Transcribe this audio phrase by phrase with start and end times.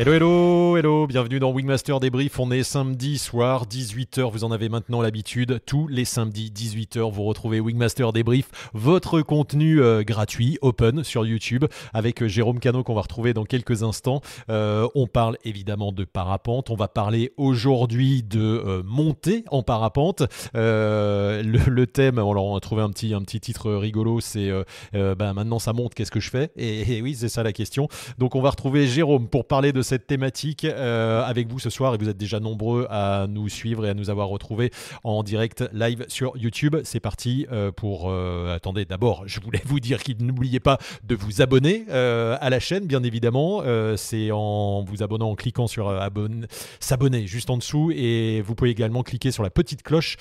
[0.00, 2.38] Hello, hello, hello, bienvenue dans Wingmaster Débrief.
[2.38, 4.30] On est samedi soir, 18h.
[4.30, 5.60] Vous en avez maintenant l'habitude.
[5.66, 11.64] Tous les samedis, 18h, vous retrouvez Wingmaster Débrief, votre contenu euh, gratuit, open sur YouTube,
[11.92, 14.20] avec euh, Jérôme Cano qu'on va retrouver dans quelques instants.
[14.50, 16.70] Euh, on parle évidemment de parapente.
[16.70, 20.22] On va parler aujourd'hui de montée en parapente.
[20.54, 24.48] Le, thème, on a trouvé un petit, titre rigolo, c'est
[24.92, 26.52] ben, maintenant ça monte, qu'est-ce que je fais?
[26.56, 27.88] Et oui, c'est ça la question.
[28.18, 31.94] Donc on va retrouver Jérôme pour parler de cette thématique euh, avec vous ce soir
[31.94, 34.70] et vous êtes déjà nombreux à nous suivre et à nous avoir retrouvés
[35.02, 36.76] en direct live sur YouTube.
[36.84, 38.10] C'est parti euh, pour...
[38.10, 42.60] Euh, attendez, d'abord, je voulais vous dire qu'il n'oubliez pas de vous abonner à la
[42.60, 43.62] chaîne, bien évidemment.
[43.96, 45.88] C'est en vous abonnant, en cliquant sur
[46.80, 50.16] s'abonner juste en dessous et vous pouvez également cliquer sur la petite cloche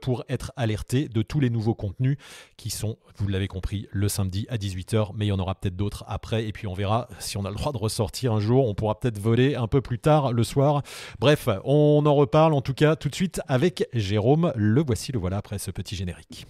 [0.00, 2.16] pour être alerté de tous les nouveaux contenus
[2.56, 5.76] qui sont, vous l'avez compris, le samedi à 18h, mais il y en aura peut-être
[5.76, 8.68] d'autres après et puis on verra si on a le droit de ressortir un jour.
[8.68, 10.82] On pourra peut-être voler un peu plus tard le soir.
[11.18, 14.52] Bref, on en reparle en tout cas tout de suite avec Jérôme.
[14.56, 16.46] Le voici, le voilà après ce petit générique.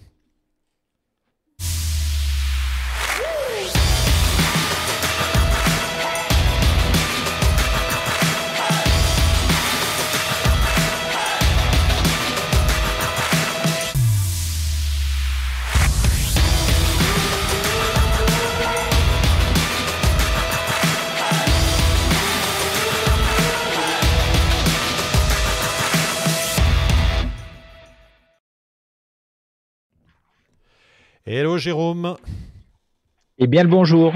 [31.23, 32.17] Hello Jérôme.
[33.37, 34.11] Eh bien le bonjour.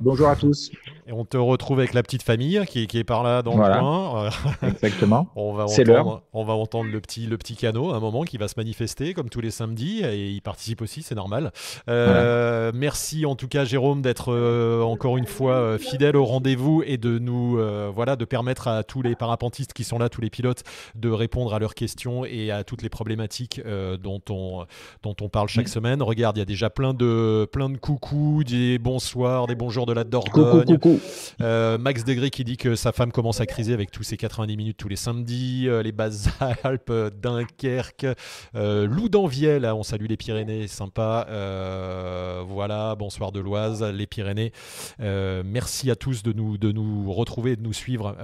[0.00, 0.72] bonjour à tous.
[1.06, 3.78] Et on te retrouve avec la petite famille qui, qui est par là dans le
[3.78, 4.30] coin.
[4.62, 5.28] Exactement.
[5.36, 8.38] on va entendre, on va entendre le petit, le petit canot à un moment qui
[8.38, 11.52] va se manifester comme tous les samedis et il participe aussi, c'est normal.
[11.88, 16.82] Euh, merci en tout cas Jérôme d'être euh, encore une fois euh, fidèle au rendez-vous
[16.86, 17.58] et de nous
[17.94, 20.62] voilà de permettre à tous les parapentistes qui sont là, tous les pilotes,
[20.94, 23.60] de répondre à leurs questions et à toutes les problématiques
[24.02, 24.64] dont on
[25.02, 26.02] dont on parle chaque semaine.
[26.02, 29.92] Regarde, il y a déjà plein de plein de coucou, des bonsoirs, des bonjours de
[29.92, 30.64] la Dordogne.
[30.64, 30.93] Coucou, coucou.
[31.40, 34.56] Euh, Max Degré qui dit que sa femme commence à criser avec tous ses 90
[34.56, 35.68] minutes tous les samedis.
[35.68, 38.06] Euh, les Basses-Alpes, Dunkerque,
[38.54, 41.26] euh, Loudanviel, on salue les Pyrénées, sympa.
[42.46, 44.52] voilà, bonsoir de l'Oise, les Pyrénées.
[44.98, 48.14] merci à tous de nous, de nous retrouver et de nous suivre,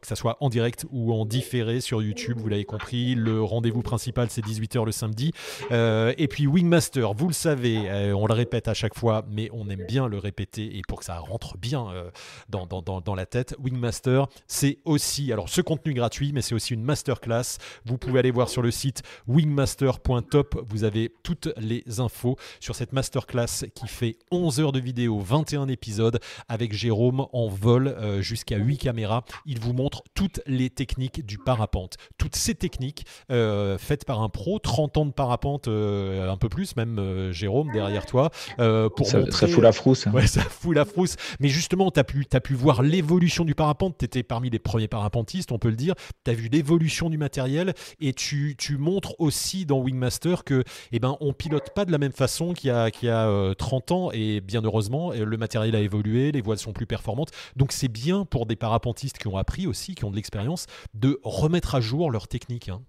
[0.00, 3.14] que ce soit en direct ou en différé sur YouTube, vous l'avez compris.
[3.14, 5.32] Le rendez-vous principal, c'est 18h le samedi.
[5.70, 9.84] et puis Wingmaster, vous le savez, on le répète à chaque fois, mais on aime
[9.86, 12.10] bien le répéter et pour que ça rentre bien euh,
[12.48, 13.54] dans, dans, la tête.
[13.58, 17.58] Wingmaster, c'est aussi, alors ce contenu gratuit, mais c'est aussi une masterclass.
[17.84, 20.64] Vous pouvez aller voir sur le site wingmaster.top.
[20.68, 25.68] Vous avez toutes les infos sur cette masterclass qui fait 11 heures de vidéo, 21
[25.68, 29.24] épisodes avec Jérôme en vol euh, jusqu'à 8 caméras.
[29.46, 31.96] Il vous montre toutes les techniques du parapente.
[32.18, 36.76] Toutes ces techniques euh, faites par un pro, 30 ans de parapente, un peu plus
[36.76, 38.30] même, Jérôme, derrière toi.
[38.56, 40.06] pour ça, ça fout la frousse.
[40.06, 41.16] Ouais, ça fout la frousse.
[41.38, 42.04] Mais justement, tu as
[42.40, 43.98] pu, voir l'évolution du parapente.
[43.98, 45.94] Tu étais parmi les premiers parapentistes, on peut le dire.
[46.24, 51.16] Tu as vu l'évolution du matériel et tu, montres aussi dans Wingmaster que eh ben,
[51.20, 53.94] on pilote pas de la même façon qu'il y a, qu'il y a 30 euh,
[53.94, 54.10] ans.
[54.12, 57.30] Et bien heureusement, le matériel a évolué, les voiles sont plus performantes.
[57.56, 61.20] Donc c'est bien pour des parapentistes qui ont appris aussi, qui ont de l'expérience, de
[61.22, 62.70] remettre à jour leur technique.
[62.70, 62.80] Hein.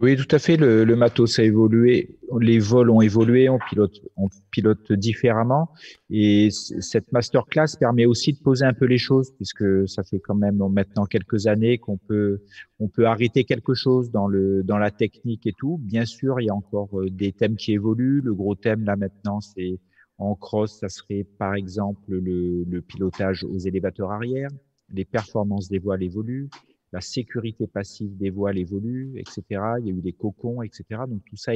[0.00, 0.56] Oui, tout à fait.
[0.56, 5.70] Le, le, matos a évolué, les vols ont évolué, on pilote, on pilote différemment.
[6.08, 10.36] Et cette masterclass permet aussi de poser un peu les choses, puisque ça fait quand
[10.36, 12.42] même maintenant quelques années qu'on peut,
[12.78, 15.78] on peut arrêter quelque chose dans le, dans la technique et tout.
[15.78, 18.20] Bien sûr, il y a encore euh, des thèmes qui évoluent.
[18.20, 19.80] Le gros thème là maintenant, c'est
[20.18, 24.50] en cross, ça serait par exemple le, le pilotage aux élévateurs arrière.
[24.94, 26.48] Les performances des voiles évoluent
[26.92, 29.42] la sécurité passive des voiles évolue, etc.
[29.80, 31.02] Il y a eu des cocons, etc.
[31.08, 31.52] Donc tout ça,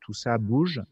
[0.00, 0.82] tout ça bouge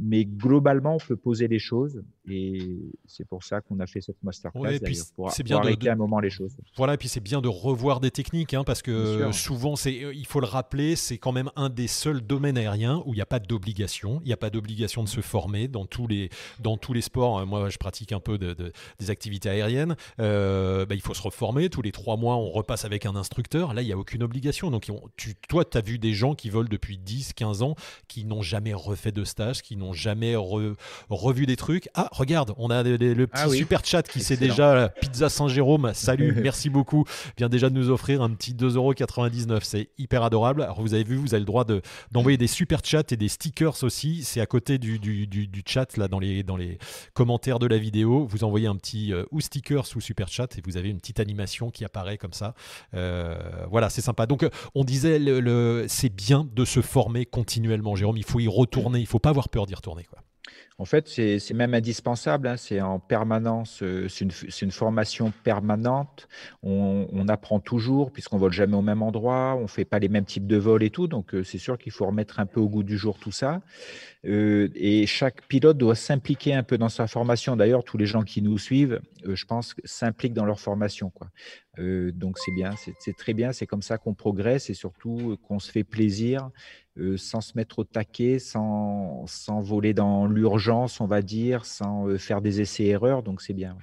[0.00, 4.22] mais globalement, on peut poser les choses et c'est pour ça qu'on a fait cette
[4.22, 4.78] masterclass
[5.14, 6.56] pour, c'est bien arrêter un moment les choses.
[6.76, 10.14] Voilà, et puis c'est bien de revoir des techniques hein, parce que souvent, c'est, euh,
[10.14, 13.22] il faut le rappeler, c'est quand même un des seuls domaines aériens où il n'y
[13.22, 16.30] a pas d'obligation, il n'y a pas d'obligation de se former dans tous les,
[16.60, 17.38] dans tous les sports.
[17.38, 17.44] Hein.
[17.44, 18.54] Moi, je pratique un peu de,
[18.98, 19.96] des activités aériennes.
[20.20, 23.74] Euh, bah, il faut se reformer tous les trois mois, on repasse avec un instructeur.
[23.74, 24.70] Là, il n'y a aucune obligation.
[24.70, 27.74] Donc, tu, toi, tu as vu des gens qui volent depuis 10, 15 ans,
[28.08, 31.88] qui n'ont jamais refait de stage, qui n'ont n'ont jamais revu des trucs.
[31.94, 35.92] Ah, regarde, on a le petit ah super chat qui sait déjà Pizza Saint-Jérôme.
[35.94, 37.04] Salut, merci beaucoup.
[37.36, 39.60] Vient déjà de nous offrir un petit 2,99€.
[39.62, 40.62] C'est hyper adorable.
[40.62, 41.64] Alors, vous avez vu, vous avez le droit
[42.12, 44.22] d'envoyer des super chats et des stickers aussi.
[44.24, 46.78] C'est à côté du, du, du, chat, là, dans les, dans les
[47.12, 48.26] commentaires de la vidéo.
[48.26, 51.20] Vous envoyez un petit euh, ou sticker ou super chat et vous avez une petite
[51.20, 52.54] animation qui apparaît comme ça.
[52.94, 53.36] Euh,
[53.70, 54.26] voilà, c'est sympa.
[54.26, 58.16] Donc, on disait, le, c'est bien de se former continuellement, Jérôme.
[58.16, 59.00] Il faut y retourner.
[59.00, 60.04] Il faut pas avoir peur d'y retourner.
[60.04, 60.18] Quoi.
[60.78, 62.48] En fait, c'est même indispensable.
[62.48, 62.56] Hein.
[62.56, 63.80] c'est en permanence.
[63.82, 64.24] Euh, c'est
[64.62, 66.28] une, formation permanente.
[66.62, 69.56] On, apprend toujours puisqu'on vole jamais au même endroit.
[69.60, 71.06] On fait pas les mêmes types de vols et tout.
[71.06, 73.60] Donc, c'est sûr qu'il faut remettre un peu au goût du jour tout ça.
[74.26, 77.56] Euh, et chaque pilote doit s'impliquer un peu dans sa formation.
[77.56, 81.12] D'ailleurs, tous les gens qui nous suivent, euh, je pense, s'impliquent dans leur formation.
[81.78, 83.52] Euh, donc c'est bien, c'est très bien.
[83.52, 86.50] C'est comme ça qu'on progresse et surtout qu'on se fait plaisir
[87.16, 90.63] sans se mettre au taquet, sans, sans voler dans l'urgence,
[91.00, 93.22] on va dire, sans faire des essais-erreurs.
[93.22, 93.76] Donc c'est bien.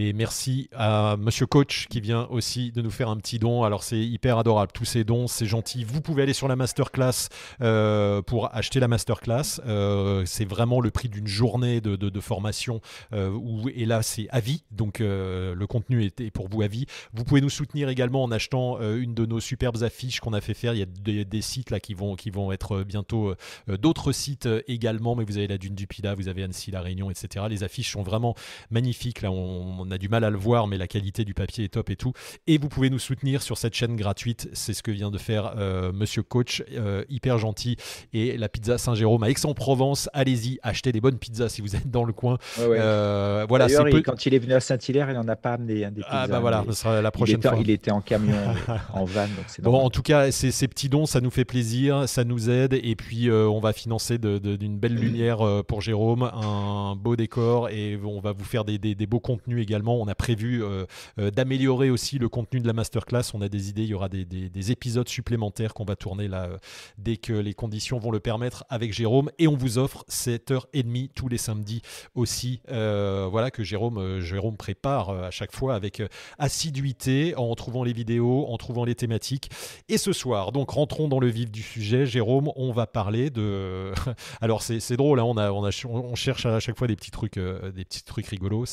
[0.00, 3.64] Et merci à Monsieur Coach qui vient aussi de nous faire un petit don.
[3.64, 5.82] Alors c'est hyper adorable, tous ces dons, c'est gentil.
[5.82, 7.28] Vous pouvez aller sur la masterclass
[7.60, 9.60] euh, pour acheter la masterclass.
[9.66, 12.80] Euh, c'est vraiment le prix d'une journée de, formation
[13.12, 16.86] euh, où, et là c'est à vie, donc le contenu est, pour vous à vie.
[17.12, 20.54] Vous pouvez nous soutenir également en achetant une de nos superbes affiches qu'on a fait
[20.54, 20.74] faire.
[20.74, 23.34] Il y a des, sites là qui vont, qui vont être bientôt
[23.66, 27.10] d'autres sites également, mais vous avez la Dune du Pila, vous avez Annecy, La Réunion,
[27.10, 27.46] etc.
[27.50, 28.36] Les affiches sont vraiment
[28.70, 29.22] magnifiques.
[29.22, 31.90] Là, on a du mal à le voir, mais la qualité du papier est top
[31.90, 32.12] et tout.
[32.46, 34.48] Et vous pouvez nous soutenir sur cette chaîne gratuite.
[34.52, 37.76] C'est ce que vient de faire euh, Monsieur Coach, euh, hyper gentil.
[38.12, 40.08] Et la pizza Saint-Jérôme à Aix-en-Provence.
[40.12, 42.38] Allez-y, achetez des bonnes pizzas si vous êtes dans le coin.
[42.58, 43.66] Euh, voilà.
[44.04, 46.64] quand il est venu à Saint-Hilaire, il n'en a pas amené des Ah bah voilà,
[46.66, 47.58] ce sera la prochaine il fois.
[47.60, 48.36] Il était en camion,
[48.92, 49.26] en van.
[49.62, 52.74] bon, en tout cas, ces, ces, petits dons, ça nous fait plaisir, ça nous aide.
[52.74, 58.20] Et puis, on va financer d'une belle lumière pour Jérôme, un beau décor et on
[58.20, 59.77] va vous faire des, des beaux contenus également.
[59.86, 60.86] On a prévu euh,
[61.18, 63.22] euh, d'améliorer aussi le contenu de la masterclass.
[63.34, 66.58] On a des idées, il y aura des, épisodes supplémentaires qu'on va tourner là euh,
[66.98, 69.30] dès que les conditions vont le permettre avec Jérôme.
[69.38, 71.82] Et on vous offre 7h30 tous les samedis
[72.14, 72.60] aussi.
[72.68, 76.02] voilà que Jérôme, prépare à chaque fois avec
[76.38, 79.50] assiduité en trouvant les vidéos, en trouvant les thématiques.
[79.88, 82.06] Et ce soir, donc rentrons dans le vif du sujet.
[82.06, 83.92] Jérôme, on va parler de.
[84.40, 88.26] Alors c'est drôle, hein, on, cherche à chaque fois des petits trucs, des petits trucs
[88.26, 88.66] rigolos.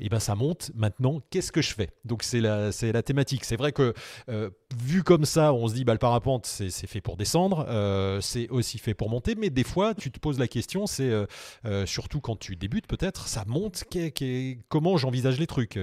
[0.00, 0.70] Et ben ça monte.
[0.74, 1.90] Maintenant, qu'est-ce que je fais?
[2.04, 3.44] Donc c'est la, c'est la thématique.
[3.44, 3.94] C'est vrai que
[4.28, 8.20] euh, vu comme ça, on se dit bah, le parapente c'est, fait pour descendre, euh,
[8.20, 11.86] c'est aussi fait pour monter, mais des fois tu te poses la question, c'est euh,
[11.86, 13.84] surtout quand tu débutes peut-être, ça monte.
[14.68, 15.78] comment j'envisage les trucs?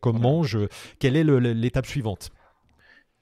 [0.00, 0.68] Comment je,
[0.98, 2.30] quelle est l'étape suivante?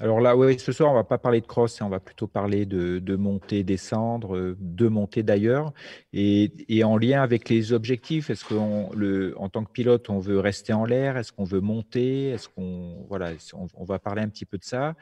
[0.02, 2.66] Alors là, oui, ce soir, on va pas parler de cross, on va plutôt parler
[2.66, 5.72] de, de montée, descendre, euh, de montée d'ailleurs,
[6.12, 6.50] et,
[6.82, 8.28] en lien avec les objectifs.
[8.28, 8.90] Est-ce qu'en
[9.36, 13.06] en tant que pilote, on veut rester en l'air Est-ce qu'on veut monter Est-ce qu'on
[13.08, 13.30] voilà,
[13.76, 14.96] on, va parler un petit peu de ça.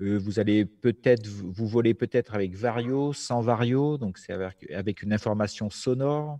[0.00, 4.32] Euh, vous allez peut-être vous voler peut-être avec Vario, sans Vario, donc c'est
[4.72, 6.38] avec une information sonore.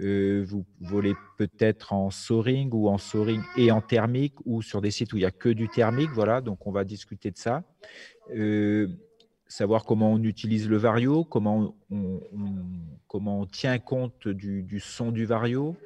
[0.00, 4.90] Euh, vous volez peut-être en soaring ou en soaring et en thermique ou sur des
[4.90, 6.10] sites où il n'y a que du thermique.
[6.12, 7.64] Voilà, donc on va discuter de ça.
[8.34, 8.88] Euh,
[9.48, 12.20] savoir comment on utilise le vario, comment on,
[13.08, 15.76] comment on tient compte du, son du vario.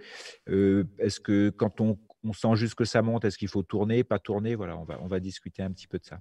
[0.48, 1.98] Euh, est-ce que quand on,
[2.32, 5.06] sent juste que ça monte, est-ce qu'il faut tourner, pas tourner Voilà, on va, on
[5.06, 6.20] va discuter un petit peu de ça.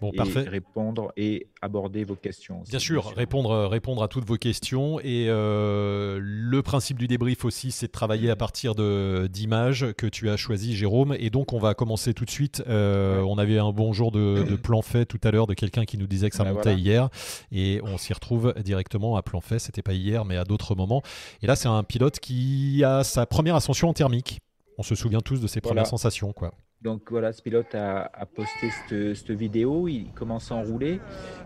[0.00, 0.42] Bon, parfait.
[0.42, 2.62] répondre et aborder vos questions.
[2.68, 5.00] bien sûr, répondre, euh, répondre à toutes vos questions.
[5.00, 10.30] Et euh, le principe du débrief aussi, c'est de travailler à partir d'images que tu
[10.30, 11.16] as choisies, Jérôme.
[11.18, 12.62] Et donc, on va commencer tout de suite.
[12.68, 15.98] Euh, on avait un bon jour de, plan fait tout à l'heure de quelqu'un qui
[15.98, 17.08] nous disait que ça ben montait hier.
[17.50, 19.58] Et on s'y retrouve directement à plan fait.
[19.58, 21.02] C'était pas hier, mais à d'autres moments.
[21.42, 24.38] Et là, c'est un pilote qui a sa première ascension en thermique.
[24.78, 26.52] On se souvient tous de ses premières sensations, quoi.
[26.80, 31.00] Donc voilà, ce pilote a, posté cette, vidéo, il commence à enrouler.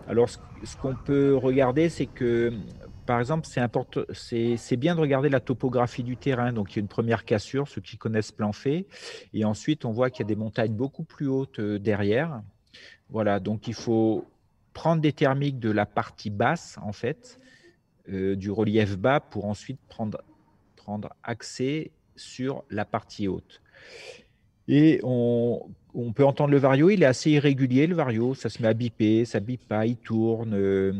[0.07, 0.37] Alors ce,
[0.79, 2.53] qu'on peut regarder, c'est que
[3.07, 6.53] par exemple, c'est bien de regarder la topographie du terrain.
[6.53, 8.85] Donc il y a une première cassure, ceux qui connaissent plan fait,
[9.33, 12.41] et ensuite on voit qu'il y a des montagnes beaucoup plus hautes euh, derrière.
[13.09, 14.25] Voilà, donc il faut
[14.73, 17.39] prendre des thermiques de la partie basse en fait,
[18.09, 20.23] euh, du relief bas, pour ensuite prendre,
[20.75, 23.61] prendre accès sur la partie haute.
[24.67, 25.69] Et on,
[26.15, 29.25] peut entendre le vario, il est assez irrégulier, le vario, ça se met à biper,
[29.25, 30.53] ça bip pas, il tourne.
[30.53, 30.93] Euh,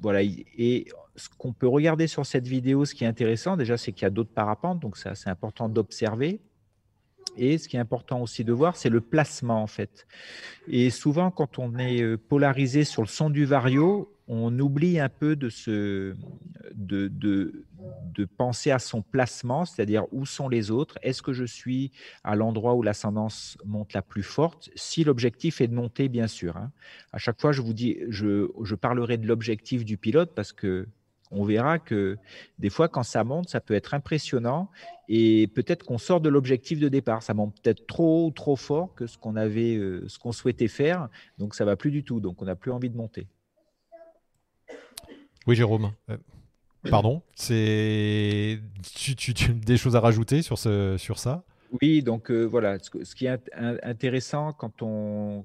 [0.00, 3.92] voilà, et ce qu'on peut regarder sur cette vidéo, ce qui est intéressant, déjà, c'est
[3.92, 6.40] qu'il y a d'autres parapentes, donc c'est important d'observer.
[7.36, 10.06] Et ce qui est important aussi de voir, c'est le placement, en fait.
[10.68, 15.08] Et souvent, quand on est euh, polarisé sur le son du vario, on oublie un
[15.08, 16.14] peu de se,
[16.74, 17.64] de, de,
[18.14, 21.92] de penser à son placement, c'est-à-dire où sont les autres, est-ce que je suis
[22.24, 26.56] à l'endroit où l'ascendance monte la plus forte, si l'objectif est de monter, bien sûr.
[26.56, 26.72] Hein.
[27.12, 30.88] À chaque fois, je vous dis, je, je parlerai de l'objectif du pilote parce que
[31.32, 32.18] on verra que
[32.58, 34.70] des fois, quand ça monte, ça peut être impressionnant
[35.08, 37.22] et peut-être qu'on sort de l'objectif de départ.
[37.22, 41.08] Ça monte peut-être trop trop fort que ce qu'on avait, euh, ce qu'on souhaitait faire.
[41.38, 42.20] Donc, ça va plus du tout.
[42.20, 43.26] Donc, on n'a plus envie de monter.
[45.46, 45.92] Oui, Jérôme.
[46.10, 46.16] Euh,
[46.90, 48.60] pardon, c'est
[48.94, 49.14] tu,
[49.54, 51.44] des choses à rajouter sur, ce, sur ça?
[51.80, 53.38] Oui, donc euh, voilà, ce, qui est
[53.82, 55.44] intéressant quand on,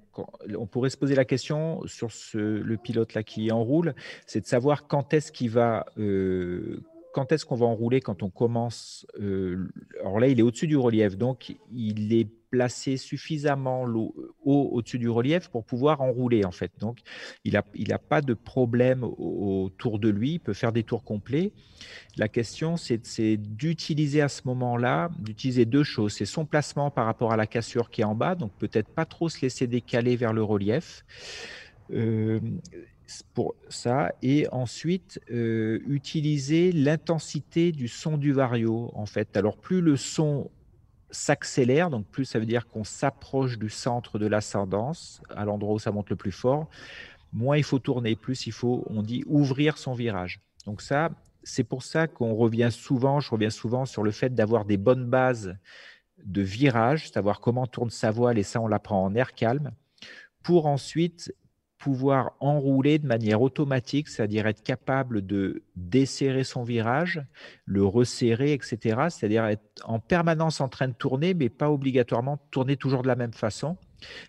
[0.55, 3.95] on pourrait se poser la question sur ce, le pilote là qui enroule,
[4.27, 8.29] c'est de savoir quand est-ce qu'il va, euh, quand est-ce qu'on va enrouler quand on
[8.29, 9.05] commence.
[9.19, 13.85] Euh, alors là, il est au-dessus du relief, donc il est placé suffisamment
[14.43, 16.71] haut au-dessus du relief pour pouvoir enrouler en fait.
[16.79, 16.99] Donc
[17.45, 21.53] il n'a a pas de problème autour de lui, il peut faire des tours complets.
[22.17, 26.13] La question c'est d'utiliser à ce moment-là, d'utiliser deux choses.
[26.13, 29.05] C'est son placement par rapport à la cassure qui est en bas, donc peut-être pas
[29.05, 31.05] trop se laisser décaler vers le relief.
[31.93, 32.39] Euh,
[33.33, 39.81] pour ça et ensuite euh, utiliser l'intensité du son du vario en fait alors plus
[39.81, 40.49] le son
[41.11, 45.79] s'accélère, donc plus ça veut dire qu'on s'approche du centre de l'ascendance, à l'endroit où
[45.79, 46.69] ça monte le plus fort,
[47.33, 50.39] moins il faut tourner, plus il faut, on dit, ouvrir son virage.
[50.65, 51.09] Donc ça,
[51.43, 55.05] c'est pour ça qu'on revient souvent, je reviens souvent sur le fait d'avoir des bonnes
[55.05, 55.55] bases
[56.23, 59.71] de virage, savoir comment tourne sa voile, et ça on l'apprend en air calme,
[60.43, 61.33] pour ensuite
[61.81, 67.23] pouvoir enrouler de manière automatique, c'est-à-dire être capable de desserrer son virage,
[67.65, 68.77] le resserrer, etc.
[69.09, 73.15] C'est-à-dire être en permanence en train de tourner, mais pas obligatoirement tourner toujours de la
[73.15, 73.77] même façon,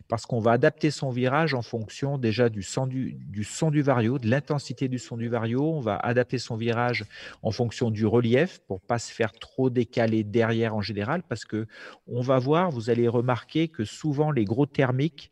[0.09, 4.18] parce qu'on va adapter son virage en fonction déjà du son du, son du vario,
[4.18, 5.62] de l'intensité du son du vario.
[5.62, 7.04] On va adapter son virage
[7.42, 11.66] en fonction du relief pour pas se faire trop décaler derrière en général, parce que
[12.06, 15.31] on va voir, vous allez remarquer que souvent les gros thermiques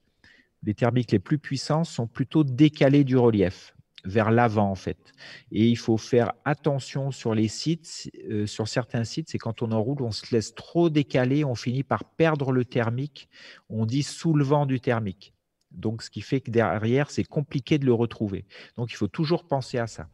[0.63, 3.75] les thermiques les plus puissants sont plutôt décalés du relief
[4.05, 5.13] vers l'avant en fait.
[5.53, 9.73] Et il faut faire attention sur les sites, euh, sur certains sites, c'est quand on
[9.73, 13.29] enroule, on se laisse trop décaler, on finit par perdre le thermique,
[13.69, 15.35] on dit sous le vent du thermique.
[15.71, 18.45] Donc ce qui fait que derrière, c'est compliqué de le retrouver.
[18.77, 20.09] Donc il faut toujours penser à ça.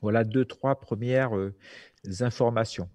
[0.00, 1.54] Voilà deux, trois premières euh,
[2.20, 2.88] informations.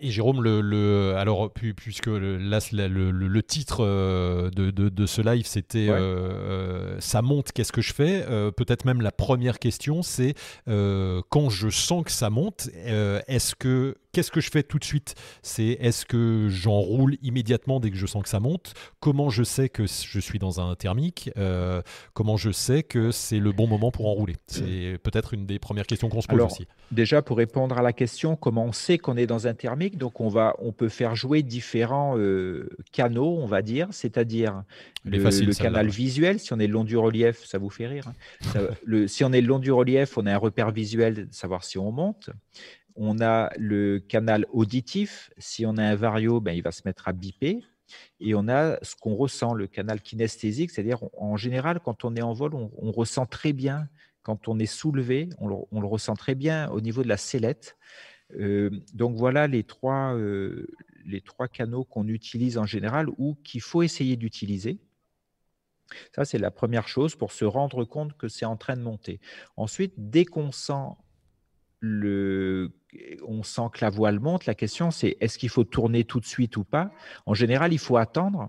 [0.00, 6.96] Et Jérôme, le, alors puisque là le, titre euh, de, ce live c'était euh, euh,
[7.00, 8.24] ça monte, qu'est-ce que je fais?
[8.56, 10.34] Peut-être même la première question c'est
[10.66, 12.68] quand je sens que ça monte,
[13.26, 15.14] est-ce que Qu'est-ce que je fais tout de suite?
[15.42, 18.74] C'est est-ce que j'enroule immédiatement dès que je sens que ça monte?
[18.98, 21.30] Comment je sais que je suis dans un thermique?
[21.36, 21.82] Euh,
[22.14, 24.34] Comment je sais que c'est le bon moment pour enrouler?
[24.48, 26.66] C'est peut-être une des premières questions qu'on se pose aussi.
[26.90, 29.98] Déjà, pour répondre à la question, comment on sait qu'on est dans un thermique?
[29.98, 34.64] Donc, on, va, on peut faire jouer différents euh, canaux, on va dire, c'est-à-dire
[35.04, 36.40] le, canal visuel.
[36.40, 38.08] Si on est le long du relief, ça vous fait rire.
[38.08, 38.62] Hein.
[38.84, 41.62] le, si on est le long du relief, on a un repère visuel de savoir
[41.62, 42.30] si on monte.
[43.00, 45.30] On a le canal auditif.
[45.38, 47.62] Si on a un vario, ben, il va se mettre à biper.
[48.20, 52.22] Et on a ce qu'on ressent, le canal kinesthésique, c'est-à-dire en général, quand on est
[52.22, 53.88] en vol, on, ressent très bien,
[54.22, 57.76] quand on est soulevé, on le, ressent très bien au niveau de la sellette.
[58.38, 60.66] Euh, donc voilà les trois, euh,
[61.06, 64.80] les trois canaux qu'on utilise en général ou qu'il faut essayer d'utiliser.
[66.14, 69.20] Ça, c'est la première chose pour se rendre compte que c'est en train de monter.
[69.56, 70.96] Ensuite, dès qu'on sent
[71.80, 72.72] le,
[73.26, 74.46] on sent que la voile monte.
[74.46, 76.90] La question, c'est est-ce qu'il faut tourner tout de suite ou pas?
[77.26, 78.48] En général, il faut attendre.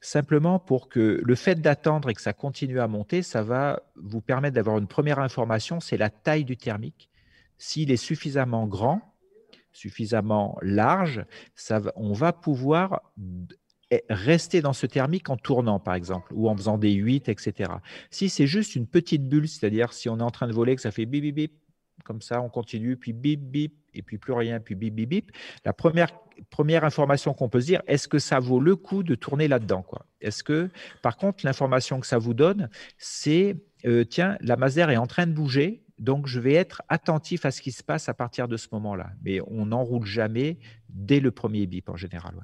[0.00, 4.20] Simplement pour que le fait d'attendre et que ça continue à monter, ça va vous
[4.20, 7.08] permettre d'avoir une première information, c'est la taille du thermique.
[7.56, 9.00] S'il est suffisamment grand,
[9.72, 11.24] suffisamment large,
[11.54, 13.12] ça on va pouvoir
[14.10, 17.72] rester dans ce thermique en tournant, par exemple, ou en faisant des 8, etc.
[18.10, 20.82] Si c'est juste une petite bulle, c'est-à-dire si on est en train de voler, que
[20.82, 21.52] ça fait bip, bip, bip,
[22.04, 25.32] comme ça, on continue, puis bip, bip, et puis plus rien, puis bip, bip, bip.
[25.64, 26.10] La première,
[26.50, 29.84] première information qu'on peut se dire, est-ce que ça vaut le coup de tourner là-dedans
[30.20, 30.70] Est-ce que,
[31.02, 32.68] par contre, l'information que ça vous donne,
[32.98, 33.56] c'est,
[33.86, 37.50] euh, tiens, la masère est en train de bouger, donc je vais être attentif à
[37.50, 39.10] ce qui se passe à partir de ce moment-là.
[39.22, 40.58] Mais on n'enroule jamais
[40.88, 42.34] dès le premier bip en général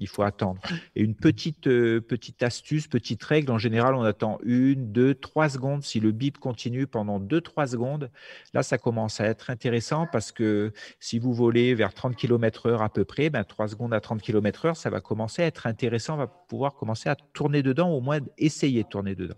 [0.00, 0.60] il faut attendre.
[0.96, 5.48] Et une petite, euh, petite astuce, petite règle, en général, on attend une, deux, trois
[5.48, 5.82] secondes.
[5.82, 8.10] Si le bip continue pendant deux, trois secondes,
[8.54, 12.82] là, ça commence à être intéressant parce que si vous volez vers 30 km heure
[12.82, 15.66] à peu près, ben, 3 secondes à 30 km heure, ça va commencer à être
[15.66, 16.14] intéressant.
[16.14, 19.36] On va pouvoir commencer à tourner dedans, au moins essayer de tourner dedans.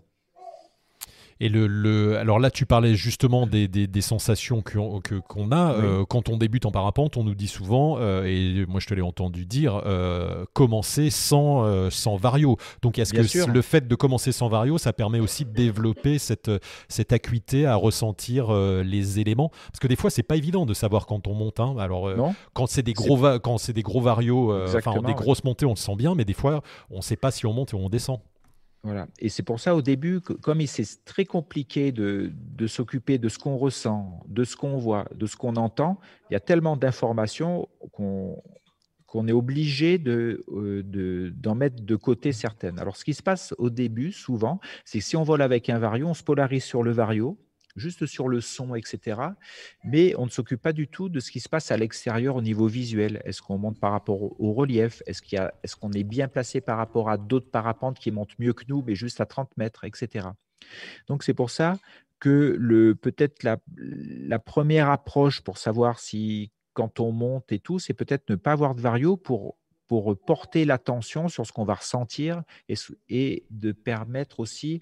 [1.39, 5.73] Et le, alors là, tu parlais justement des, des, sensations qu'on que, qu'on a.
[5.73, 8.93] Euh, quand on débute en parapente, on nous dit souvent, euh, et moi je te
[8.93, 12.57] l'ai entendu dire, euh, commencer sans, sans vario.
[12.81, 16.51] Donc est-ce que le fait de commencer sans vario, ça permet aussi de développer cette,
[16.87, 19.49] cette acuité à ressentir les éléments?
[19.67, 21.59] Parce que des fois, c'est pas évident de savoir quand on monte.
[21.59, 21.75] Hein.
[21.79, 22.09] Alors,
[22.53, 25.75] quand c'est des, gros quand c'est des gros varios, enfin des grosses montées, on le
[25.75, 28.19] sent bien, mais des fois, on ne sait pas si on monte ou on descend.
[28.83, 29.07] Voilà.
[29.17, 32.33] Et c'est pour ça, au début, comme c'est très compliqué de,
[32.67, 35.99] s'occuper de ce qu'on ressent, de ce qu'on voit, de ce qu'on entend,
[36.29, 42.77] il y a tellement d'informations qu'on est obligé euh, d'en mettre de côté certaines.
[42.77, 45.79] Alors, ce qui se passe au début, souvent, c'est que si on vole avec un
[45.79, 47.37] vario, on se polarise sur le vario,
[47.75, 49.19] juste sur le son, etc.
[49.83, 52.41] Mais on ne s'occupe pas du tout de ce qui se passe à l'extérieur au
[52.41, 53.21] niveau visuel.
[53.25, 55.01] Est-ce qu'on monte par rapport au relief?
[55.05, 55.21] Est-ce
[55.75, 58.83] qu'on est, est, bien placé par rapport à d'autres parapentes qui montent mieux que nous,
[58.85, 60.27] mais juste à 30 mètres, etc.
[61.07, 61.77] Donc c'est pour ça
[62.19, 67.93] que peut-être la, la, première approche pour savoir si quand on monte et tout, c'est
[67.93, 72.43] peut-être ne pas avoir de vario pour pour porter l'attention sur ce qu'on va ressentir
[72.69, 72.75] et,
[73.09, 74.81] et de permettre aussi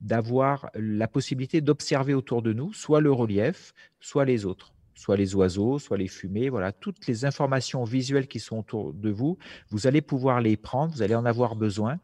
[0.00, 5.34] d'avoir la possibilité d'observer autour de nous soit le relief, soit les autres, soit les
[5.34, 9.38] oiseaux, soit les fumées, voilà, toutes les informations visuelles qui sont autour de vous,
[9.70, 11.98] vous allez pouvoir les prendre, vous allez en avoir besoin.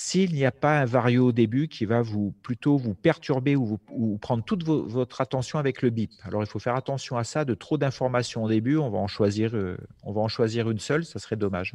[0.00, 3.80] S'il n'y a pas un vario au début qui va vous plutôt vous perturber ou,
[4.22, 6.12] prendre toute votre attention avec le bip.
[6.22, 9.08] Alors il faut faire attention à ça, de trop d'informations au début, on va en
[9.08, 9.76] choisir, euh,
[10.06, 11.74] une seule, ça serait dommage.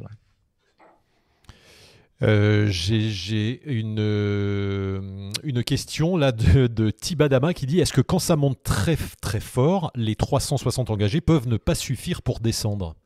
[2.22, 8.62] Euh, j'ai une, euh, question de, de Tibadama qui dit est-ce que quand ça monte
[8.62, 12.96] très très fort, les 360 engagés peuvent ne pas suffire pour descendre?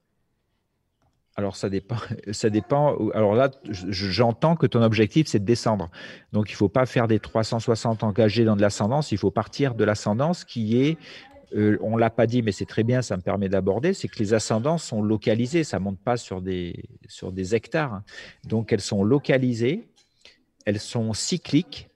[1.39, 1.97] Alors ça dépend,
[2.33, 2.97] ça dépend.
[3.15, 5.89] Alors là, j'entends que ton objectif c'est de descendre.
[6.33, 9.13] Donc il ne faut pas faire des 360 engagés dans de l'ascendance.
[9.13, 10.99] Il faut partir de l'ascendance qui est
[11.55, 14.09] euh, on ne l'a pas dit, mais c'est très bien, ça me permet d'aborder, c'est
[14.09, 17.95] que les ascendances sont localisées, ça ne monte pas sur des, sur des hectares.
[17.95, 18.05] Hein.
[18.45, 19.89] Donc elles sont localisées,
[20.67, 21.89] elles sont cycliques.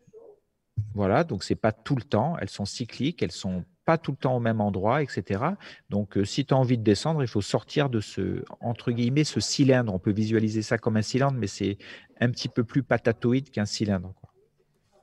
[0.95, 4.13] Voilà, donc ce n'est pas tout le temps, elles sont cycliques, elles sont pas tout
[4.13, 5.43] le temps au même endroit, etc.
[5.91, 9.25] Donc, euh, si tu as envie de descendre, il faut sortir de ce, entre guillemets,
[9.25, 9.93] ce cylindre.
[9.93, 11.79] On peut visualiser ça comme un cylindre, mais c'est
[12.21, 14.15] un petit peu plus patatoïde qu'un cylindre.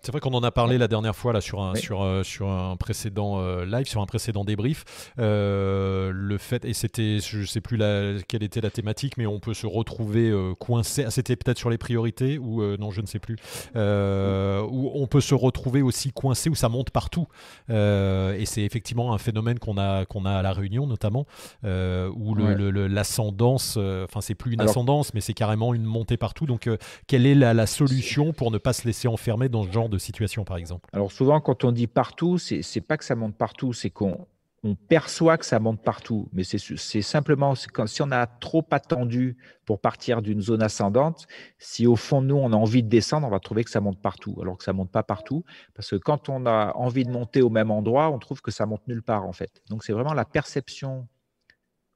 [0.02, 2.48] C'est vrai qu'on en a parlé la dernière fois là sur un sur euh, sur
[2.50, 5.12] un précédent euh, live, sur un précédent débrief.
[5.20, 9.40] Euh, le fait et c'était je sais plus la, quelle était la thématique, mais on
[9.40, 11.04] peut se retrouver coincé.
[11.06, 13.36] Ah, c'était peut-être sur les priorités ou non, je ne sais plus.
[13.76, 17.28] où on peut se retrouver aussi coincé où ça monte partout.
[17.70, 21.26] et c'est effectivement un phénomène qu'on a qu'on a à la Réunion notamment
[21.64, 26.46] où l'ascendance, le, enfin c'est plus une ascendance, mais c'est carrément une montée partout.
[26.46, 26.70] Donc
[27.08, 29.98] quelle est la, la solution pour ne pas se laisser enfermer dans ce genre de
[29.98, 30.90] situation, par exemple.
[30.94, 34.28] Alors souvent, quand on dit partout, c'est pas que ça monte partout, c'est qu'on
[34.64, 39.38] on perçoit que ça monte partout, mais c'est simplement quand, si on a trop attendu
[39.66, 41.28] pour partir d'une zone ascendante,
[41.60, 43.80] si au fond de nous on a envie de descendre, on va trouver que ça
[43.80, 47.12] monte partout, alors que ça monte pas partout, parce que quand on a envie de
[47.12, 49.62] monter au même endroit, on trouve que ça monte nulle part en fait.
[49.70, 51.08] Donc c'est vraiment la perception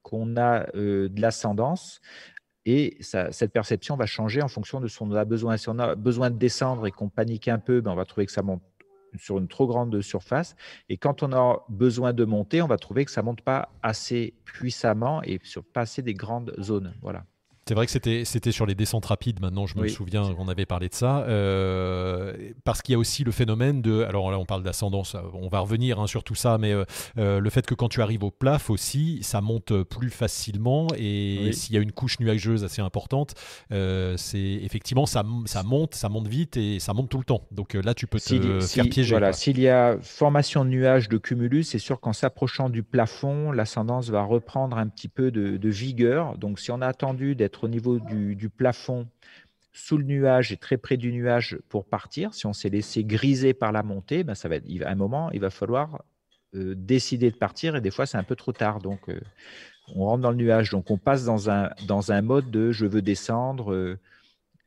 [0.02, 2.00] qu'on a euh, de l'ascendance
[2.66, 5.56] et cette perception va changer en fonction de ce qu'on a besoin.
[5.56, 8.26] Si on a besoin de descendre et qu'on panique un peu, ben on va trouver
[8.26, 8.62] que ça monte
[9.16, 10.56] sur une trop grande surface.
[10.88, 14.34] Et quand on a besoin de monter, on va trouver que ça monte pas assez
[14.44, 16.94] puissamment et sur pas assez des grandes zones.
[17.02, 17.24] Voilà.
[17.66, 20.66] C'est vrai que c'était, c'était sur les descentes rapides, maintenant je me souviens qu'on avait
[20.66, 24.44] parlé de ça, euh, parce qu'il y a aussi le phénomène de, alors là on
[24.44, 26.84] parle d'ascendance, on va revenir hein, sur tout ça, mais euh,
[27.16, 31.52] euh, le fait que quand tu arrives au plaf aussi, ça monte plus facilement, et
[31.52, 33.32] s'il y a une couche nuageuse assez importante,
[33.70, 37.46] c'est effectivement ça, ça monte, ça monte vite, et ça monte tout le temps.
[37.50, 39.10] Donc là tu peux te faire piéger.
[39.10, 43.52] Voilà, s'il y a formation de nuages de cumulus, c'est sûr qu'en s'approchant du plafond,
[43.52, 46.36] l'ascendance va reprendre un petit peu de, de vigueur.
[46.36, 49.06] Donc si on a attendu d'être au niveau du, plafond
[49.72, 52.34] sous le nuage et très près du nuage pour partir.
[52.34, 55.40] Si on s'est laissé griser par la montée, ben ça va à un moment, il
[55.40, 56.02] va falloir
[56.54, 58.80] euh, décider de partir et des fois, c'est un peu trop tard.
[58.80, 59.20] Donc, euh,
[59.94, 60.70] on rentre dans le nuage.
[60.70, 63.72] Donc, on passe dans un, dans un mode de je veux descendre,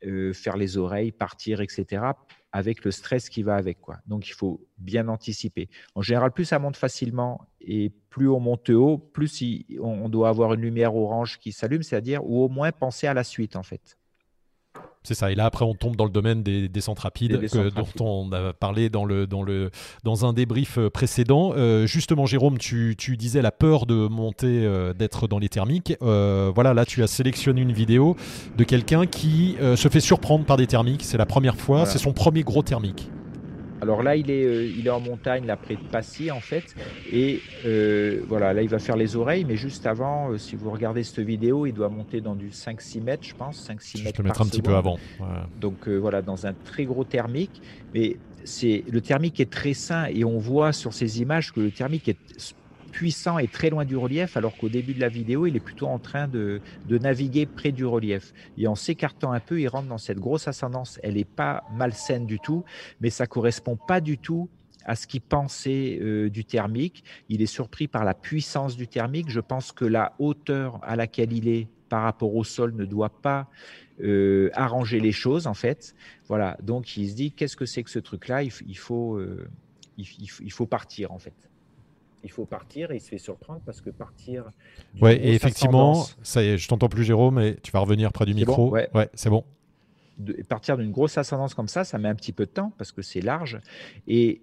[0.04, 2.12] euh, faire les oreilles, partir, etc
[2.52, 3.80] avec le stress qui va avec.
[3.80, 3.98] Quoi.
[4.06, 5.68] Donc, il faut bien anticiper.
[5.94, 9.42] En général, plus ça monte facilement et plus on monte haut, plus
[9.80, 13.24] on doit avoir une lumière orange qui s'allume, c'est-à-dire ou au moins penser à la
[13.24, 13.97] suite, en fait.
[15.08, 15.32] C'est ça.
[15.32, 17.40] Et là, après, on tombe dans le domaine des descentes rapides,
[17.74, 19.70] dont on a parlé dans, le, dans, le,
[20.04, 21.54] dans un débrief euh, précédent.
[21.56, 25.94] Euh, justement, Jérôme, tu, tu, disais la peur de monter, euh, d'être dans les thermiques.
[26.00, 28.16] voilà, là, tu as sélectionné une vidéo
[28.58, 31.04] de quelqu'un qui se fait surprendre par des thermiques.
[31.04, 31.86] C'est la première fois.
[31.86, 33.08] C'est son premier gros thermique.
[33.80, 36.74] Alors là, il est, euh, il est en montagne, là, près de Passy, en fait.
[37.12, 39.44] Et euh, voilà, là, il va faire les oreilles.
[39.44, 43.02] Mais juste avant, euh, si vous regardez cette vidéo, il doit monter dans du 5-6
[43.02, 43.68] mètres, je pense.
[43.68, 44.16] 5-6 mètres.
[44.16, 44.98] Je te mettre un petit peu avant.
[45.60, 47.62] Donc voilà, dans un très gros thermique.
[47.94, 51.70] Mais c'est le thermique est très sain et on voit sur ces images que le
[51.70, 52.54] thermique est
[52.88, 55.86] puissant et très loin du relief, alors qu'au début de la vidéo, il est plutôt
[55.86, 58.32] en train de, naviguer près du relief.
[58.56, 60.98] Et en s'écartant un peu, il rentre dans cette grosse ascendance.
[61.02, 62.64] Elle n'est pas malsaine du tout,
[63.00, 64.48] mais ça correspond pas du tout
[64.84, 67.04] à ce qu'il pensait euh, du thermique.
[67.28, 69.30] Il est surpris par la puissance du thermique.
[69.30, 73.08] Je pense que la hauteur à laquelle il est par rapport au sol ne doit
[73.08, 73.48] pas
[74.00, 75.94] euh, arranger les choses en fait.
[76.26, 78.42] Voilà, donc il se dit qu'est-ce que c'est que ce truc-là?
[78.42, 79.48] Il, faut, euh,
[79.96, 81.34] il, faut partir en fait
[82.24, 84.44] il faut partir et il se fait surprendre parce que partir.
[85.00, 88.26] Ouais, et effectivement, ça y est, je t'entends plus, Jérôme, mais tu vas revenir près
[88.26, 88.70] du micro.
[88.70, 89.44] ouais, c'est bon.
[90.18, 92.90] De, partir d'une grosse ascendance comme ça, ça met un petit peu de temps parce
[92.90, 93.60] que c'est large.
[94.08, 94.42] Et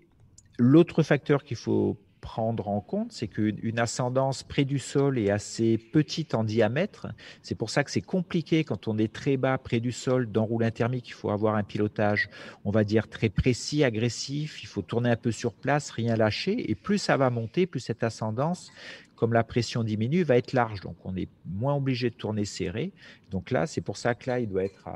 [0.58, 5.78] l'autre facteur qu'il faut prendre en compte, c'est qu'une ascendance près du sol est assez
[5.78, 7.06] petite en diamètre.
[7.44, 10.66] C'est pour ça que c'est compliqué quand on est très bas près du sol d'enrouler
[10.66, 11.08] un thermique.
[11.08, 12.28] Il faut avoir un pilotage,
[12.64, 14.64] on va dire, très précis, agressif.
[14.64, 16.72] Il faut tourner un peu sur place, rien lâcher.
[16.72, 18.72] Et plus ça va monter, plus cette ascendance,
[19.16, 20.82] comme la pression diminue, va être large.
[20.82, 22.92] Donc on est moins obligé de tourner serré.
[23.30, 24.90] Donc là, c'est pour ça que là, il doit être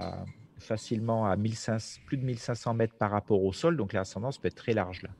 [0.57, 3.77] facilement à 1500, plus de 1500 mètres par rapport au sol.
[3.77, 5.11] Donc l'ascendance peut être très large là.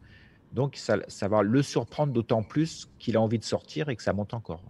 [0.52, 4.14] Donc, ça, va le surprendre d'autant plus qu'il a envie de sortir et que ça
[4.14, 4.64] monte encore.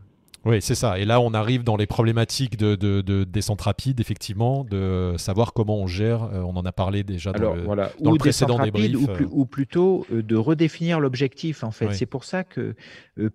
[0.46, 0.98] Oui, c'est ça.
[1.00, 5.78] Et là, on arrive dans les problématiques de, de, descente rapide, effectivement, de savoir comment
[5.78, 6.24] on gère.
[6.24, 7.92] Euh, on en a parlé déjà dans le, voilà.
[8.00, 8.96] dans le précédent débrief.
[8.96, 9.28] Ou, euh.
[9.32, 11.94] ou, plutôt euh, de redéfinir l'objectif, en fait.
[11.94, 12.76] C'est pour ça que,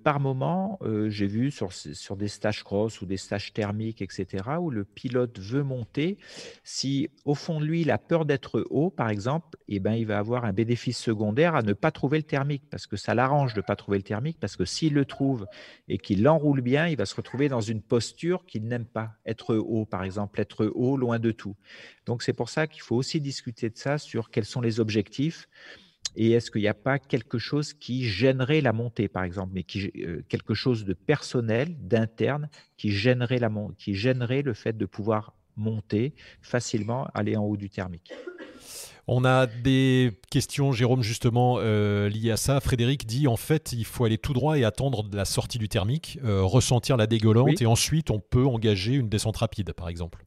[0.02, 4.70] par moment, j'ai vu sur, sur des stages cross ou des stages thermiques, etc., où
[4.70, 6.16] le pilote veut monter.
[6.62, 10.06] Si, au fond de lui, il a peur d'être haut, par exemple, eh ben, il
[10.06, 13.52] va avoir un bénéfice secondaire à ne pas trouver le thermique, parce que ça l'arrange
[13.52, 15.46] de ne pas trouver le thermique, parce que s'il le trouve
[15.88, 19.54] et qu'il l'enroule bien, il va se retrouver dans une posture qu'il n'aime pas, être
[19.56, 21.56] haut par exemple, être haut loin de tout.
[22.06, 25.48] Donc c'est pour ça qu'il faut aussi discuter de ça sur quels sont les objectifs
[26.16, 29.64] et est-ce qu'il n'y a pas quelque chose qui gênerait la montée par exemple, mais
[29.64, 34.86] qui, euh, quelque chose de personnel, d'interne, qui gênerait, la, qui gênerait le fait de
[34.86, 38.12] pouvoir monter facilement, aller en haut du thermique.
[39.06, 42.60] On a des questions, Jérôme, justement, euh, liées à ça.
[42.60, 46.18] Frédéric dit en fait, il faut aller tout droit et attendre la sortie du thermique,
[46.24, 50.24] euh, ressentir la dégueulante, et ensuite on peut engager une descente rapide, par exemple.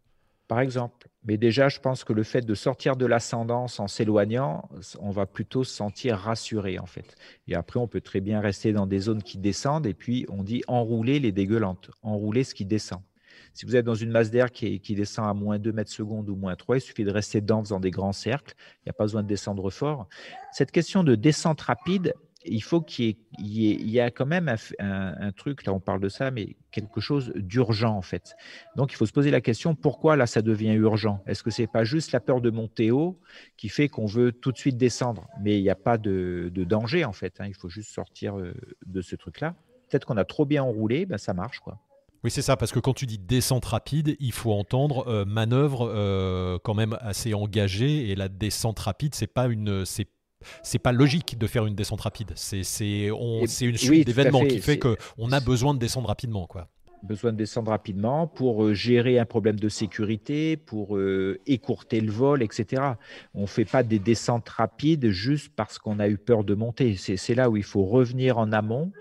[0.47, 1.09] Par exemple.
[1.25, 5.25] Mais déjà, je pense que le fait de sortir de l'ascendance en s'éloignant, on va
[5.25, 7.15] plutôt se sentir rassuré, en fait.
[7.47, 10.43] Et après, on peut très bien rester dans des zones qui descendent, et puis on
[10.43, 13.01] dit enrouler les dégueulantes, enrouler ce qui descend.
[13.57, 16.35] Si vous êtes dans une masse d'air qui, descend à moins 2 mètres secondes ou
[16.35, 18.53] moins 3, il suffit de rester dedans dans des grands cercles.
[18.81, 20.07] Il n'y a pas besoin de descendre fort.
[20.51, 22.13] Cette question de descente rapide,
[22.45, 26.55] il faut qu'il y, ait, quand même un, truc, là on parle de ça, mais
[26.69, 28.35] quelque chose d'urgent en fait.
[28.75, 31.23] Donc il faut se poser la question, pourquoi là ça devient urgent?
[31.25, 33.19] Est-ce que ce n'est pas juste la peur de monter haut
[33.57, 35.27] qui fait qu'on veut tout de suite descendre?
[35.41, 37.47] Mais il n'y a pas de, danger en fait, hein.
[37.47, 38.53] il faut juste sortir euh,
[38.85, 39.55] de ce truc-là.
[39.89, 41.79] Peut-être qu'on a trop bien enroulé, ben ça marche quoi.
[42.27, 45.89] Oui, c'est ça, parce que quand tu dis descente rapide, il faut entendre euh, manœuvre
[45.89, 50.09] euh, quand même assez engagée, et la descente rapide, c'est pas une, c'est
[50.61, 52.33] c'est pas logique de faire une descente rapide.
[52.35, 56.67] C'est c'est une suite d'événements qui fait que on a besoin de descendre rapidement, quoi.
[57.01, 60.99] Besoin de descendre rapidement pour euh, gérer un problème de sécurité, pour
[61.45, 62.83] écourter le vol, etc.
[63.35, 66.97] On fait pas des descentes rapides juste parce qu'on a eu peur de monter.
[66.97, 68.91] C'est là où il faut revenir en amont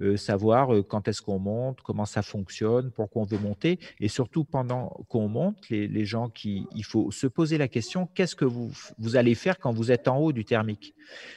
[0.00, 4.08] euh, savoir euh, quand est-ce qu'on monte, comment ça fonctionne, pourquoi on veut monter, et
[4.08, 8.44] surtout pendant qu'on monte, les, gens qui, il faut se poser la question qu'est-ce que
[8.44, 8.72] vous,
[9.16, 10.94] allez faire quand vous êtes en haut du thermique?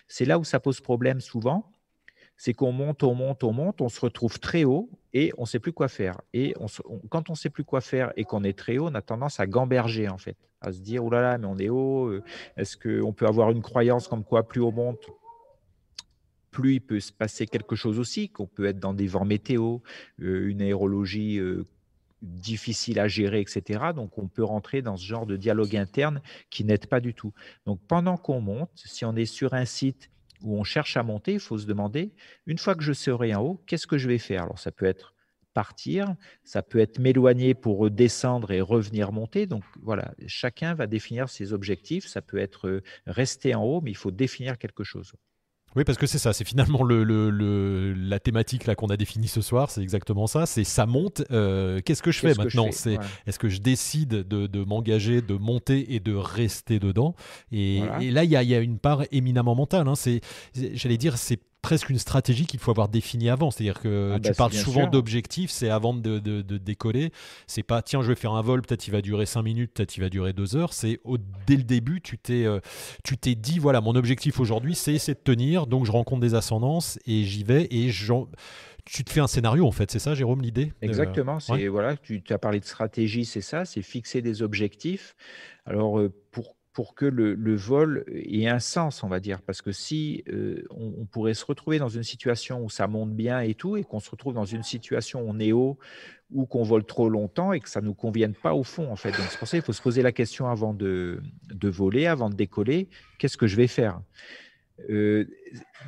[0.07, 1.71] C'est là où ça pose problème souvent,
[2.38, 5.47] c'est qu'on monte, on monte, on monte, on se retrouve très haut et on ne
[5.47, 6.19] sait plus quoi faire.
[6.34, 6.55] Et
[7.10, 9.39] quand on ne sait plus quoi faire et qu'on est très haut, on a tendance
[9.39, 12.07] à gamberger en fait, à se dire oh là là, mais on est haut.
[12.07, 12.23] Euh,
[12.57, 15.07] est-ce qu'on peut avoir une croyance comme quoi plus on monte,
[16.51, 19.79] plus il peut se passer quelque chose aussi, qu'on peut être dans des vents météo,
[20.21, 21.65] euh, une aérologie euh,
[22.21, 23.79] difficile à gérer, etc.
[23.95, 27.33] Donc, on peut rentrer dans ce genre de dialogue interne qui n'aide pas du tout.
[27.65, 30.11] Donc, pendant qu'on monte, si on est sur un site
[30.43, 32.11] où on cherche à monter, il faut se demander,
[32.45, 34.43] une fois que je serai en haut, qu'est-ce que je vais faire?
[34.43, 35.15] Alors, ça peut être
[35.53, 39.45] partir, ça peut être m'éloigner pour descendre et revenir monter.
[39.47, 42.07] Donc voilà, chacun va définir ses objectifs.
[42.07, 45.13] Ça peut être rester en haut, mais il faut définir quelque chose.
[45.75, 49.27] Oui, parce que c'est ça, c'est finalement le, le, la thématique là qu'on a définie
[49.27, 50.45] ce soir, c'est exactement ça.
[50.45, 51.23] C'est ça monte.
[51.31, 55.36] Euh, qu'est-ce que je fais maintenant C'est est-ce que je décide de, de m'engager, de
[55.36, 57.15] monter et de rester dedans?
[57.51, 57.81] Et,
[58.12, 59.88] là, il y a, y a, une part éminemment mentale.
[59.88, 59.95] Hein.
[59.95, 60.21] C'est,
[60.53, 63.52] j'allais dire, c'est presque une stratégie qu'il faut avoir définie avant.
[63.52, 67.12] C'est-à-dire que ah tu bah, parles souvent d'objectifs, c'est avant de, de, décoller.
[67.47, 69.95] C'est pas tiens, je vais faire un vol, peut-être il va durer 5 minutes, peut-être
[69.97, 70.74] il va durer 2 heures.
[70.74, 71.00] C'est
[71.47, 72.60] dès le début, tu t'es euh,
[73.04, 75.67] tu t'es dit voilà, mon objectif aujourd'hui, c'est de tenir.
[75.67, 77.89] Donc je rencontre des ascendances et j'y vais et
[78.86, 81.39] tu te fais un scénario en fait, c'est ça, Jérôme, l'idée Exactement.
[81.39, 85.15] C'est voilà, tu as parlé de stratégie, c'est ça, c'est fixer des objectifs.
[85.65, 89.41] Alors euh, pour pour que le, vol ait un sens, on va dire.
[89.41, 93.41] Parce que si euh, on, pourrait se retrouver dans une situation où ça monte bien
[93.41, 95.77] et tout, et qu'on se retrouve dans une situation où on est haut
[96.31, 98.95] ou qu'on vole trop longtemps et que ça ne nous convienne pas au fond, en
[98.95, 99.12] fait.
[99.12, 101.21] Donc c'est pour ça qu'il faut se poser la question avant de,
[101.62, 102.88] voler, avant de décoller,
[103.19, 104.01] qu'est-ce que je vais faire?
[104.89, 105.25] Euh,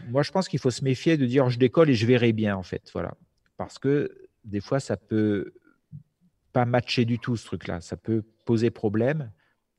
[0.09, 2.57] Moi, je pense qu'il faut se méfier de dire je décolle et je verrai bien,
[2.57, 2.89] en fait.
[2.91, 3.13] Voilà.
[3.55, 4.11] Parce que
[4.43, 5.53] des fois, ça peut
[6.51, 7.79] pas matcher du tout, ce truc-là.
[7.79, 9.31] Ça peut poser problème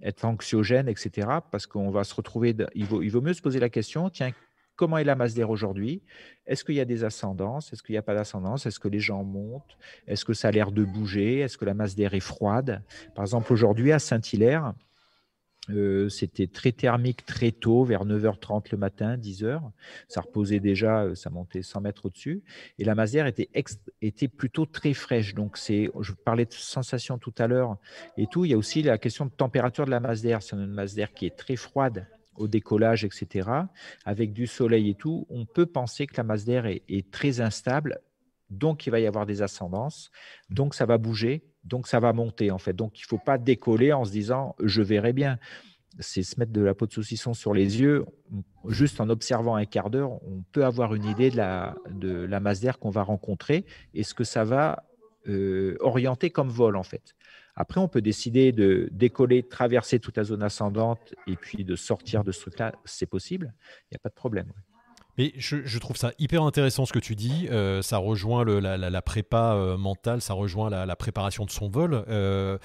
[0.02, 1.28] être anxiogène, etc.
[1.50, 4.32] Parce qu'on va se retrouver, il, vaut, il vaut mieux se poser la question, tiens,
[4.76, 6.02] comment est la masse d'air aujourd'hui?
[6.46, 7.72] Est-ce qu'il y a des ascendances?
[7.72, 8.66] Est-ce qu'il n'y a pas d'ascendance?
[8.66, 9.78] Est-ce que les gens montent?
[10.06, 11.40] Est-ce que ça a l'air de bouger?
[11.40, 12.82] Est-ce que la masse d'air est froide?
[13.14, 14.74] Par exemple, aujourd'hui, à Saint-Hilaire,
[15.70, 19.60] euh, c'était très thermique très tôt, vers 9h30 le matin, 10h.
[20.08, 22.42] Ça reposait déjà, euh, ça montait 100 mètres au-dessus.
[22.78, 23.48] Et la d'air était,
[24.02, 25.34] était plutôt très fraîche.
[25.34, 27.76] Donc, je parlais de sensation tout à l'heure
[28.16, 28.44] et tout.
[28.44, 30.42] Il y a aussi la question de température de la d'air.
[30.42, 33.48] C'est une d'air qui est très froide au décollage, etc.
[34.04, 37.40] Avec du soleil et tout, on peut penser que la masse d'air est, est très
[37.40, 38.00] instable.
[38.50, 40.10] Donc, il va y avoir des ascendances.
[40.50, 42.74] Donc, ça va bouger donc ça va monter en fait.
[42.74, 45.38] Donc il ne faut pas décoller en se disant je verrai bien.
[46.00, 48.04] C'est se mettre de la peau de saucisson sur les yeux.
[48.66, 52.60] Juste en observant un quart d'heure, on peut avoir une idée de la, de masse
[52.60, 54.84] d'air qu'on va rencontrer et ce que ça va
[55.28, 57.14] euh, orienter comme vol en fait.
[57.56, 62.24] Après, on peut décider de décoller, traverser toute la zone ascendante et puis de sortir
[62.24, 62.72] de ce truc-là.
[62.84, 64.52] C'est possible, il n'y a pas de problème.
[65.16, 67.46] Mais je, trouve ça hyper intéressant ce que tu dis.
[67.50, 72.04] Euh, ça rejoint la, prépa euh, mentale, ça rejoint la, préparation de son vol.
[72.08, 72.58] Euh,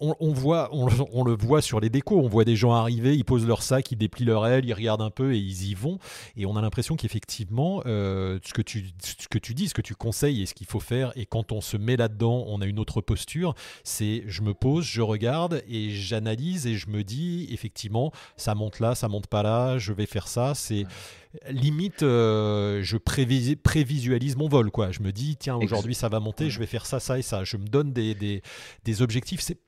[0.00, 2.20] on, voit, on, le voit sur les décos.
[2.20, 5.02] On voit des gens arriver, ils posent leur sac, ils déplient leur aile, ils regardent
[5.02, 5.98] un peu et ils y vont.
[6.36, 9.94] Et on a l'impression qu'effectivement, ce, que tu, ce que tu dis, ce que tu
[9.94, 12.78] conseilles et ce qu'il faut faire, et quand on se met là-dedans, on a une
[12.78, 13.54] autre posture.
[13.84, 18.80] C'est je me pose, je regarde et j'analyse et je me dis effectivement, ça monte
[18.80, 20.54] là, ça monte pas là, je vais faire ça.
[20.54, 20.86] C'est
[21.48, 24.70] limite, euh, je prévisualise mon vol.
[24.70, 24.90] Quoi.
[24.90, 27.44] Je me dis, tiens, aujourd'hui ça va monter, je vais faire ça, ça et ça.
[27.44, 28.42] Je me donne des, des,
[28.84, 29.40] des objectifs.
[29.40, 29.58] C'est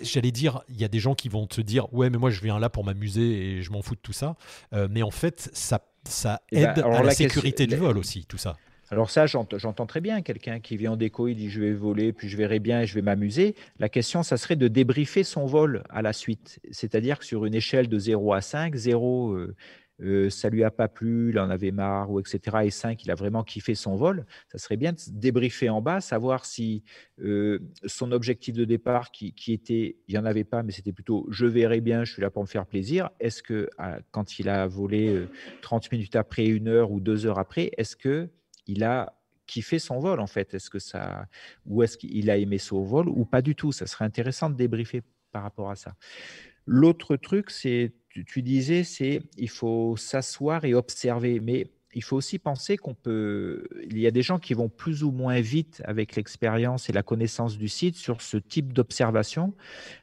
[0.00, 2.40] j'allais dire, il y a des gens qui vont te dire ouais mais moi je
[2.40, 4.36] viens là pour m'amuser et je m'en fous de tout ça.
[4.72, 8.24] Euh, mais en fait ça, ça eh ben, aide à la, sécurité du vol aussi,
[8.24, 8.56] tout ça.
[8.90, 12.12] Alors ça, j'entends très bien quelqu'un qui vient en déco, il dit je vais voler,
[12.12, 13.54] puis je verrai bien et je vais m'amuser.
[13.78, 16.60] La question, ça serait de débriefer son vol à la suite.
[16.70, 19.56] C'est-à-dire que sur une échelle de 0 à 5, 0, euh,
[20.30, 22.58] ça lui a pas plu, il en avait marre, ou etc.
[22.64, 24.26] Et 5, il a vraiment kiffé son vol.
[24.50, 26.82] Ça serait bien de débriefer en bas, savoir si
[27.20, 31.26] euh, son objectif de départ, qui, était, il n'y en avait pas, mais c'était plutôt
[31.30, 33.10] je verrai bien, je suis là pour me faire plaisir.
[33.20, 33.68] Est-ce que
[34.10, 35.26] quand il a volé
[35.62, 38.28] 30 euh, minutes après, une heure ou deux heures après, est-ce que
[38.66, 40.54] il a kiffé son vol en fait?
[40.54, 41.26] Est-ce que ça,
[41.66, 43.72] ou est-ce qu'il a aimé son vol ou pas du tout?
[43.72, 45.94] Ça serait intéressant de débriefer par rapport à ça.
[46.66, 52.38] L'autre truc, c'est tu, disais, c'est il faut s'asseoir et observer, mais il faut aussi
[52.38, 53.66] penser qu'on peut.
[53.90, 57.02] Il y a des gens qui vont plus ou moins vite avec l'expérience et la
[57.02, 59.52] connaissance du site sur ce type d'observation.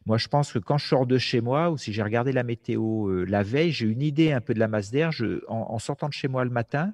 [0.06, 2.44] Moi, je pense que quand je sors de chez moi ou si j'ai regardé la
[2.44, 5.12] météo euh, la veille, j'ai une idée un peu de la masse d'air.
[5.48, 6.94] en, sortant de chez moi le matin,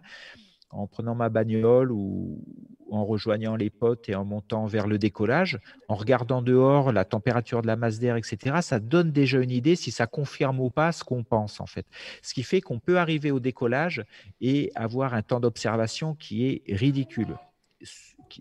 [0.69, 2.43] en prenant ma bagnole ou
[2.91, 7.61] en rejoignant les potes et en montant vers le décollage, en regardant dehors la température
[7.61, 10.91] de la masse d'air, etc., ça donne déjà une idée si ça confirme ou pas
[10.91, 11.85] ce qu'on pense en fait.
[12.21, 14.03] Ce qui fait qu'on peut arriver au décollage
[14.41, 17.35] et avoir un temps d'observation qui est ridicule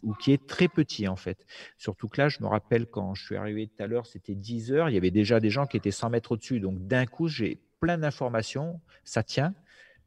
[0.03, 1.47] ou qui est très petit en fait.
[1.79, 4.73] Surtout que là, je me rappelle quand je suis arrivé tout à l'heure, c'était 10
[4.73, 6.61] heures, il y avait déjà des gens qui étaient 100 mètres au-dessus.
[6.61, 9.55] Donc d'un coup, j'ai plein d'informations, ça tient.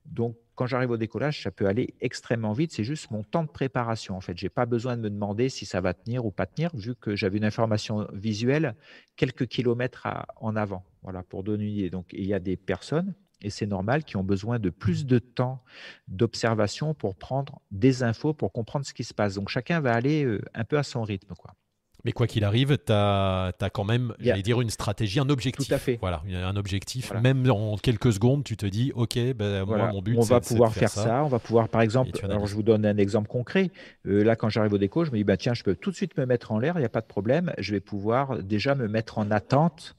[0.05, 2.71] Donc quand j'arrive au décollage, ça peut aller extrêmement vite.
[2.73, 4.17] C'est juste mon temps de préparation.
[4.17, 6.75] En fait, j'ai pas besoin de me demander si ça va tenir ou pas tenir,
[6.75, 8.75] vu que j'avais une information visuelle
[9.15, 10.83] quelques kilomètres en avant.
[11.03, 11.89] Voilà, pour donner une idée.
[11.91, 15.19] Donc, il y a des personnes, et c'est normal, qui ont besoin de plus de
[15.19, 15.63] temps
[16.07, 19.35] d'observation pour prendre des infos, pour comprendre ce qui se passe.
[19.35, 21.53] Donc, chacun va aller euh, un peu à son rythme, quoi.
[22.05, 25.67] Mais quoi qu'il arrive, tu as, quand même, j'allais dire, une stratégie, un objectif.
[25.67, 25.97] Tout à fait.
[25.99, 27.11] Voilà, un objectif.
[27.21, 30.73] Même en quelques secondes, tu te dis, OK, ben, moi, mon but, on va pouvoir
[30.73, 31.23] faire, ça.
[31.23, 33.71] On va pouvoir, par exemple, alors je vous donne un exemple concret.
[34.05, 35.95] Euh, là, quand j'arrive au déco, je me dis, bah, tiens, je peux tout de
[35.95, 37.53] suite me mettre en l'air, il n'y a pas de problème.
[37.57, 39.95] Je vais pouvoir déjà me mettre en attente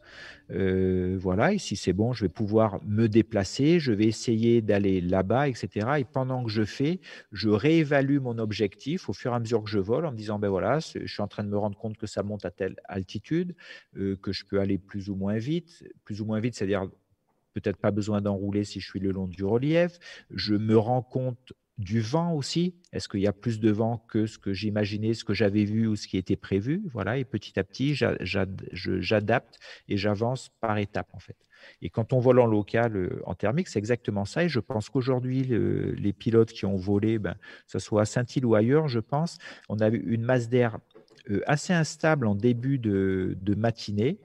[0.51, 5.01] euh, voilà, et si c'est bon, je vais pouvoir me déplacer, je vais essayer d'aller
[5.01, 5.87] là-bas, etc.
[5.99, 7.01] Et pendant que je fais,
[7.33, 10.39] je réévalue mon objectif au fur et à mesure que je vole en me disant,
[10.39, 12.77] ben voilà, je suis en train de me rendre compte que ça monte à telle
[12.85, 13.55] altitude,
[13.97, 16.89] euh, que je peux aller plus ou moins vite, plus ou moins vite, c'est-à-dire
[17.55, 19.99] peut-être pas besoin d'enrouler si je suis le long du relief.
[20.31, 22.75] Je me rends compte du vent aussi?
[22.93, 25.87] Est-ce qu'il y a plus de vent que ce que j'imaginais, ce que j'avais vu
[25.87, 26.83] ou ce qui était prévu?
[26.93, 31.37] Voilà, et petit à petit, j'adapte et j'avance par étapes en fait.
[31.83, 34.45] Et quand on vole en local, euh, en thermique, c'est exactement ça.
[34.45, 38.47] Et je pense qu'aujourd'hui, les pilotes qui ont volé, ben, que ce soit à Saint-Île
[38.47, 39.39] ou ailleurs, je pense,
[39.69, 40.79] on a eu une masse d'air
[41.31, 44.21] euh, assez instable en début de matinée,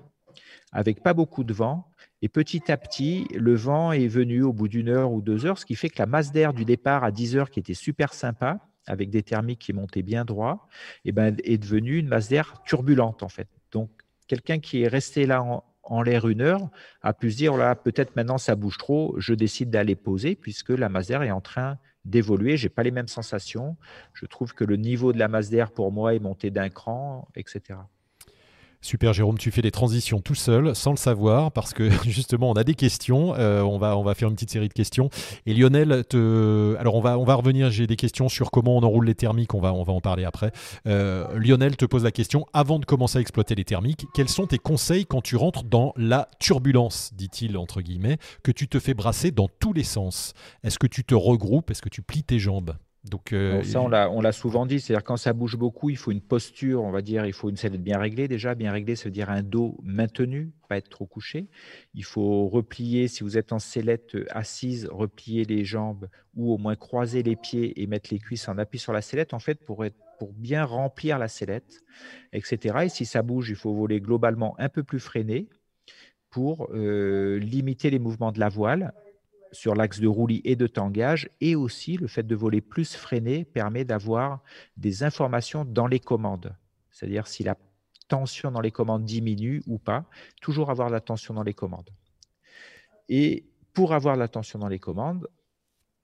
[0.71, 1.87] avec pas beaucoup de vent.
[2.23, 5.57] Et petit à petit, le vent est venu au bout d'une heure ou deux heures,
[5.57, 8.13] ce qui fait que la masse d'air du départ à 10 heures, qui était super
[8.13, 10.69] sympa, avec des thermiques qui montaient bien droit,
[11.03, 13.49] eh ben, est devenue une masse d'air turbulente en fait.
[13.73, 13.89] Donc,
[14.27, 15.43] quelqu'un qui est resté là
[15.83, 16.69] en, l'air une heure
[17.01, 20.69] a pu se dire là, peut-être maintenant ça bouge trop, je décide d'aller poser puisque
[20.69, 22.55] la masse d'air est en train d'évoluer.
[22.55, 23.75] J'ai pas les mêmes sensations.
[24.13, 27.27] Je trouve que le niveau de la masse d'air pour moi est monté d'un cran,
[27.35, 27.79] etc.
[28.83, 32.53] Super Jérôme, tu fais des transitions tout seul, sans le savoir, parce que justement on
[32.53, 33.33] a des questions.
[33.37, 35.09] Euh, on, va, faire une petite série de questions.
[35.45, 36.75] Et Lionel, te...
[36.77, 39.73] alors on va, revenir, j'ai des questions sur comment on enroule les thermiques, on va,
[39.73, 40.51] on va en parler après.
[40.85, 44.47] Euh, Lionel te pose la question, avant de commencer à exploiter les thermiques, quels sont
[44.47, 48.93] tes conseils quand tu rentres dans la turbulence, dit-il entre guillemets, que tu te fais
[48.93, 50.33] brasser dans tous les sens?
[50.61, 51.71] Est-ce que tu te regroupes?
[51.71, 52.75] Est-ce que tu plies tes jambes?
[53.03, 56.21] Donc, euh, ça, on l'a souvent dit, c'est-à-dire quand ça bouge beaucoup, il faut une
[56.21, 58.55] posture, on va dire, il faut une sellette bien réglée déjà.
[58.55, 61.49] Bien réglée, ça veut dire un dos maintenu, pas être trop couché.
[61.93, 66.77] Il faut replier, si vous êtes en sellette assise, replier les jambes ou au moins
[66.77, 69.83] croiser les pieds et mettre les cuisses en appui sur la sellette, en fait, pour,
[69.83, 71.83] être, pour bien remplir la sellette,
[72.31, 72.85] etc.
[72.85, 75.49] Et si ça bouge, il faut voler globalement un peu plus freiné
[76.29, 78.93] pour euh, limiter les mouvements de la voile
[79.53, 83.45] sur l'axe de roulis et de tangage, et aussi le fait de voler plus freiné
[83.45, 84.43] permet d'avoir
[84.75, 86.55] des informations dans les commandes.
[86.91, 87.55] C'est-à-dire si la
[88.07, 90.05] tension dans les commandes diminue ou pas,
[90.41, 91.89] toujours avoir la tension dans les commandes.
[93.09, 95.27] Et pour avoir la tension dans les commandes,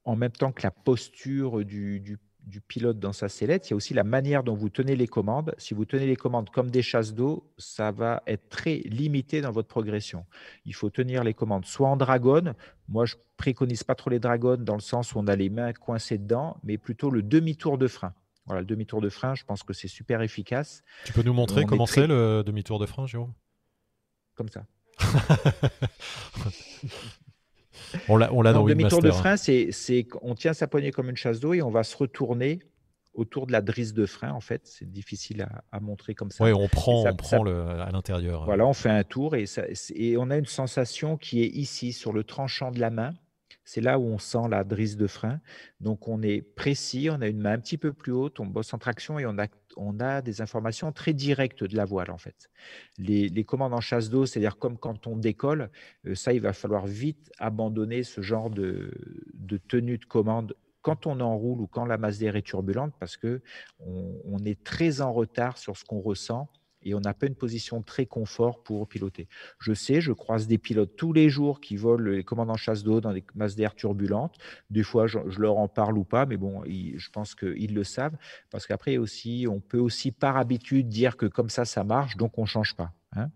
[0.05, 3.73] en même temps que la posture du, du du pilote dans sa sellette, il y
[3.73, 5.53] a aussi la manière dont vous tenez les commandes.
[5.57, 9.51] Si vous tenez les commandes comme des chasses d'eau, ça va être très limité dans
[9.51, 10.25] votre progression.
[10.65, 12.55] Il faut tenir les commandes soit en dragonne.
[12.87, 15.73] Moi, je préconise pas trop les dragonnes dans le sens où on a les mains
[15.73, 18.13] coincées dedans, mais plutôt le demi-tour de frein.
[18.45, 20.83] Voilà, le demi-tour de frein, je pense que c'est super efficace.
[21.05, 23.33] Tu peux nous montrer comment c'est le demi-tour de frein, Jérôme?
[24.33, 24.65] Comme ça.
[28.07, 31.09] On l'a, on l'a dans demi-tour de frein, c'est, c'est qu'on tient sa poignée comme
[31.09, 32.59] une chasse d'eau et on va se retourner
[33.13, 34.31] autour de la drisse de frein.
[34.31, 36.43] En fait, c'est difficile à, montrer comme ça.
[36.43, 38.45] Oui, on prend, on prend le, à l'intérieur.
[38.45, 39.63] Voilà, on fait un tour et, ça,
[39.95, 43.13] et on a une sensation qui est ici, sur le tranchant de la main.
[43.69, 45.39] C'est là où on sent la drisse de frein.
[45.79, 48.73] Donc, on est précis, on a une main un petit peu plus haute, on bosse
[48.73, 52.49] en traction et on a, des informations très directes de la voile, en fait.
[52.97, 55.69] Les, commandes en chasse d'eau, c'est-à-dire comme quand on décolle,
[56.07, 58.89] euh, ça, il va falloir vite abandonner ce genre de,
[59.35, 63.17] de tenue de commande quand on enroule ou quand la masse d'air est turbulente parce
[63.17, 63.41] que
[63.85, 66.49] on est très en retard sur ce qu'on ressent
[66.83, 69.27] et on n'a pas une position très confort pour piloter.
[69.59, 72.83] Je sais, je croise des pilotes tous les jours qui volent les commandes en chasse
[72.83, 74.37] d'eau dans des masses d'air turbulentes.
[74.69, 78.17] Des fois, je, leur en parle ou pas, mais bon, je pense qu'ils le savent
[78.49, 82.37] parce qu'après aussi, on peut aussi par habitude dire que comme ça, ça marche, donc
[82.37, 82.93] on ne change pas.
[83.15, 83.29] Hein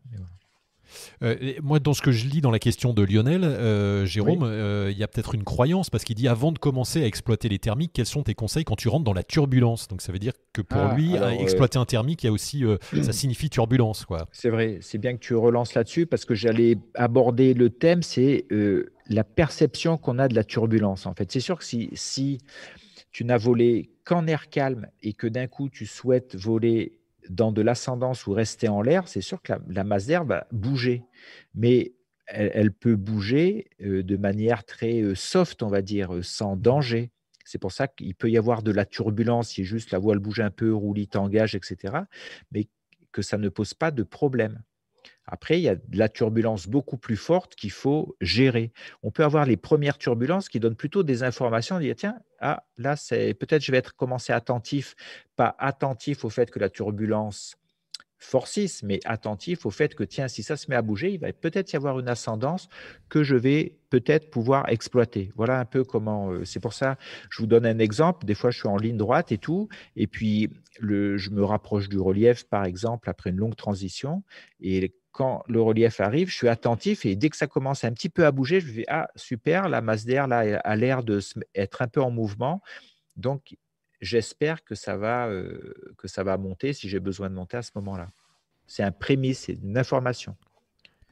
[1.22, 4.90] euh, moi, dans ce que je lis dans la question de Lionel, euh, Jérôme, euh,
[4.92, 7.60] il y a peut-être une croyance parce qu'il dit avant de commencer à exploiter les
[7.60, 9.88] thermiques, quels sont tes conseils quand tu rentres dans la turbulence?
[9.88, 12.64] Donc ça veut dire que pour ah, lui, exploiter un thermique, il y a aussi,
[13.02, 14.28] ça signifie turbulence, quoi.
[14.32, 14.80] C'est vrai.
[14.82, 18.46] C'est bien que tu relances là-dessus parce que j'allais aborder le thème, c'est
[19.10, 21.06] la perception qu'on a de la turbulence.
[21.06, 22.40] En fait, c'est sûr que si, si
[23.12, 26.98] tu n'as volé qu'en air calme et que d'un coup tu souhaites voler
[27.30, 31.04] dans de l'ascendance ou rester en l'air, c'est sûr que la, masse d'air va bouger.
[31.56, 31.94] Mais
[32.28, 37.12] elle, peut bouger euh, de manière très euh, soft, on va dire, euh, sans danger.
[37.46, 40.40] C'est pour ça qu'il peut y avoir de la turbulence si juste la voile bouge
[40.40, 41.96] un peu, roulis, tangage, etc.
[42.52, 42.68] Mais
[43.12, 44.62] que ça ne pose pas de problème.
[45.26, 48.74] Après, il y a de la turbulence beaucoup plus forte qu'il faut gérer.
[49.04, 52.95] On peut avoir les premières turbulences qui donnent plutôt des informations, dire tiens, ah, là,
[53.10, 54.95] peut-être je vais commencer attentif,
[55.36, 57.56] pas attentif au fait que la turbulence
[58.24, 61.20] Force 6, mais attentif au fait que, tiens, si ça se met à bouger, il
[61.20, 62.70] va peut-être y avoir une ascendance
[63.10, 65.32] que je vais peut-être pouvoir exploiter.
[65.36, 66.32] Voilà un peu comment.
[66.32, 66.97] Euh, c'est pour ça,
[67.30, 68.26] je vous donne un exemple.
[68.26, 72.00] Des fois, je suis en ligne droite et tout, et puis je me rapproche du
[72.00, 74.24] relief, par exemple, après une longue transition.
[74.62, 78.09] Et quand le relief arrive, je suis attentif et dès que ça commence un petit
[78.09, 81.82] peu à bouger, je me dis Ah, super, la masse d'air là a l'air d'être
[81.82, 82.61] un peu en mouvement.
[83.16, 83.55] Donc,
[84.01, 87.61] j'espère que ça va euh, que ça va monter si j'ai besoin de monter à
[87.61, 88.09] ce moment-là.
[88.66, 90.36] C'est un prémisse, c'est une information.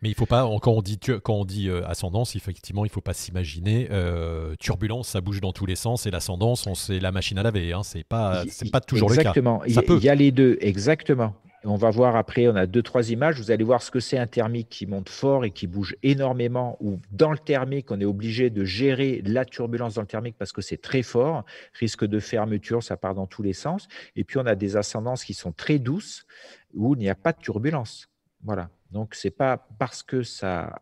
[0.01, 3.01] Mais il faut pas, quand on dit, quand on dit euh, ascendance, effectivement, il faut
[3.01, 7.37] pas s'imaginer euh, turbulence, ça bouge dans tous les sens, et l'ascendance, c'est la machine
[7.37, 7.71] à laver.
[7.71, 9.21] Hein, c'est pas, c'est pas toujours le cas.
[9.21, 9.63] Exactement.
[9.65, 11.35] Il y a les deux, exactement.
[11.63, 13.37] On va voir après, on a deux, trois images.
[13.37, 16.75] Vous allez voir ce que c'est un thermique qui monte fort et qui bouge énormément,
[16.79, 20.51] ou dans le thermique, on est obligé de gérer la turbulence dans le thermique parce
[20.51, 21.45] que c'est très fort.
[21.73, 23.87] Risque de fermeture, ça part dans tous les sens.
[24.15, 26.25] Et puis, on a des ascendances qui sont très douces
[26.73, 28.09] où il n'y a pas de turbulence.
[28.43, 28.71] Voilà.
[28.89, 30.81] Donc, c'est pas parce que ça,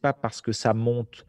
[0.00, 1.26] pas parce que ça monte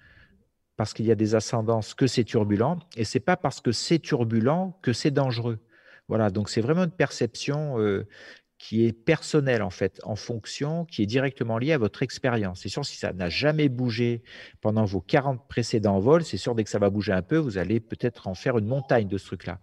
[0.77, 3.99] parce qu'il y a des ascendances que c'est turbulent, et c'est pas parce que c'est
[3.99, 5.59] turbulent que c'est dangereux.
[6.07, 8.07] Voilà, donc c'est vraiment une perception euh,
[8.59, 12.59] qui est personnel en fait, en fonction, qui est directement lié à votre expérience.
[12.61, 14.21] C'est sûr, si ça n'a jamais bougé
[14.61, 17.57] pendant vos 40 précédents vols, c'est sûr, dès que ça va bouger un peu, vous
[17.57, 19.59] allez peut-être en faire une montagne de ce truc-là.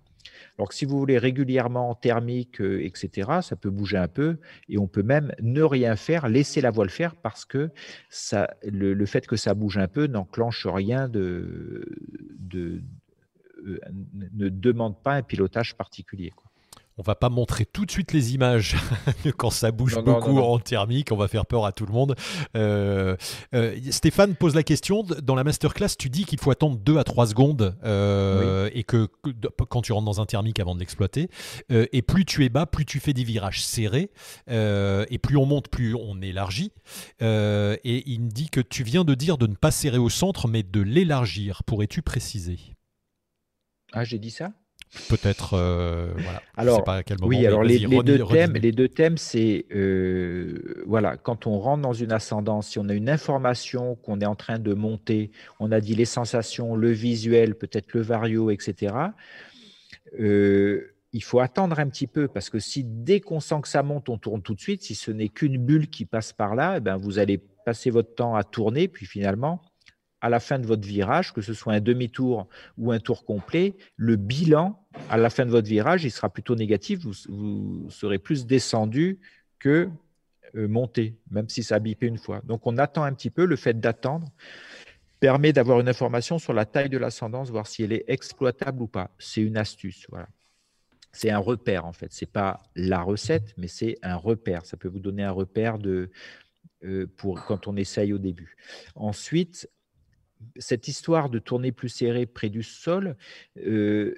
[0.58, 4.38] Alors que si vous voulez régulièrement thermique, euh, etc., ça peut bouger un peu
[4.68, 7.70] et on peut même ne rien faire, laisser la voile faire parce que
[8.08, 11.84] ça, le, fait que ça bouge un peu n'enclenche rien euh,
[13.62, 16.32] ne demande pas un pilotage particulier.
[16.98, 18.74] On va pas montrer tout de suite les images
[19.36, 22.16] quand ça bouge beaucoup en thermique, on va faire peur à tout le monde.
[22.56, 23.16] Euh,
[23.54, 27.04] euh, Stéphane pose la question, dans la masterclass, tu dis qu'il faut attendre 2 à
[27.04, 29.08] 3 secondes euh, et que,
[29.68, 31.28] quand tu rentres dans un thermique avant de l'exploiter,
[31.68, 34.10] et plus tu es bas, plus tu fais des virages serrés,
[34.48, 36.72] et plus on monte, plus on élargit.
[37.20, 40.48] et il me dit que tu viens de dire de ne pas serrer au centre,
[40.48, 41.62] mais de l'élargir.
[41.64, 42.58] Pourrais-tu préciser?
[43.92, 44.52] Ah, j'ai dit ça?
[45.08, 46.42] Peut-être, euh, voilà.
[46.56, 50.84] Alors, pas à quel moment, oui, alors les, deux thèmes, les, deux thèmes, c'est euh,
[50.86, 54.36] voilà, quand on rentre dans une ascendance, si on a une information qu'on est en
[54.36, 55.30] train de monter,
[55.60, 58.94] on a dit les sensations, le visuel, peut-être le vario, etc.
[60.18, 63.82] Euh, il faut attendre un petit peu parce que si dès qu'on sent que ça
[63.82, 66.74] monte, on tourne tout de suite, si ce n'est qu'une bulle qui passe par là,
[66.76, 69.60] eh ben vous allez passer votre temps à tourner, puis finalement,
[70.26, 72.48] à la fin de votre virage, que ce soit un demi-tour
[72.78, 76.56] ou un tour complet, le bilan à la fin de votre virage, il sera plutôt
[76.56, 76.98] négatif.
[77.28, 79.20] Vous, serez plus descendu
[79.60, 79.88] que
[80.56, 82.40] euh, monté, même si ça a bipé une fois.
[82.42, 83.44] Donc on attend un petit peu.
[83.44, 84.26] Le fait d'attendre
[85.20, 88.88] permet d'avoir une information sur la taille de l'ascendance, voir si elle est exploitable ou
[88.88, 89.10] pas.
[89.18, 90.06] C'est une astuce.
[90.08, 90.26] Voilà.
[91.12, 92.08] C'est un repère en fait.
[92.10, 94.66] C'est pas la recette, mais c'est un repère.
[94.66, 96.10] Ça peut vous donner un repère de,
[96.84, 98.56] euh, pour quand on essaye au début.
[98.96, 99.70] Ensuite,
[100.58, 103.16] cette histoire de tourner plus serré près du sol,
[103.58, 104.14] euh,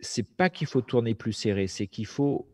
[0.00, 2.46] c'est pas qu'il faut tourner plus serré, c'est qu'il faut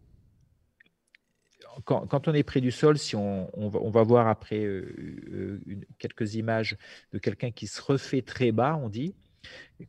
[1.84, 4.94] quand, on est près du sol, si on, va, voir après euh,
[5.30, 5.60] euh,
[5.98, 6.76] quelques images
[7.12, 9.14] de quelqu'un qui se refait très bas, on dit,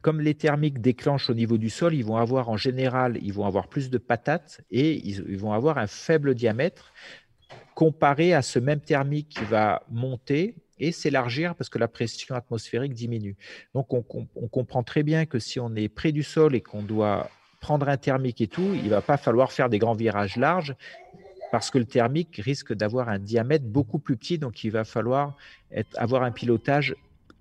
[0.01, 3.45] comme les thermiques déclenchent au niveau du sol, ils vont avoir en général, ils vont
[3.45, 6.93] avoir plus de patates et ils vont avoir un faible diamètre
[7.73, 12.93] comparé à ce même thermique qui va monter et s'élargir parce que la pression atmosphérique
[12.93, 13.35] diminue.
[13.73, 17.29] Donc on, comprend très bien que si on est près du sol et qu'on doit
[17.59, 20.75] prendre un thermique et tout, il ne va pas falloir faire des grands virages larges
[21.51, 25.35] parce que le thermique risque d'avoir un diamètre beaucoup plus petit, donc il va falloir
[25.95, 26.95] avoir un pilotage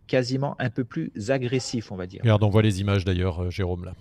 [0.06, 2.20] quasiment un peu plus agressif, on va dire.
[2.22, 3.94] Regarde, on voit les images d'ailleurs, euh, Jérôme, là.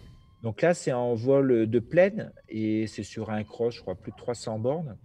[0.44, 4.12] Donc là, c'est en vol de plaine et c'est sur un cross, je crois, plus
[4.12, 4.96] de 300 bornes.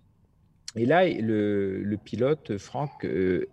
[0.77, 3.49] Et là, le, pilote, Franck, euh,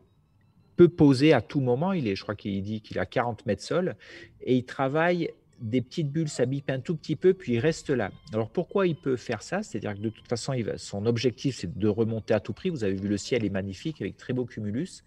[0.78, 1.92] peut poser à tout moment.
[1.92, 3.96] Il est, je crois qu'il dit qu'il a 40 mètres sol
[4.42, 7.90] et il travaille des petites bulles, ça bipe un tout petit peu, puis il reste
[7.90, 8.12] là.
[8.32, 9.64] Alors pourquoi il peut faire ça?
[9.64, 12.70] C'est-à-dire que de toute façon, il va, son objectif, c'est de remonter à tout prix.
[12.70, 15.04] Vous avez vu, le ciel est magnifique avec très beau cumulus.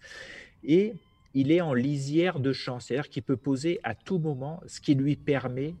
[0.65, 0.93] Et
[1.33, 4.93] il est en lisière de champ, c'est-à-dire qu'il peut poser à tout moment, ce qui
[4.93, 5.73] lui permet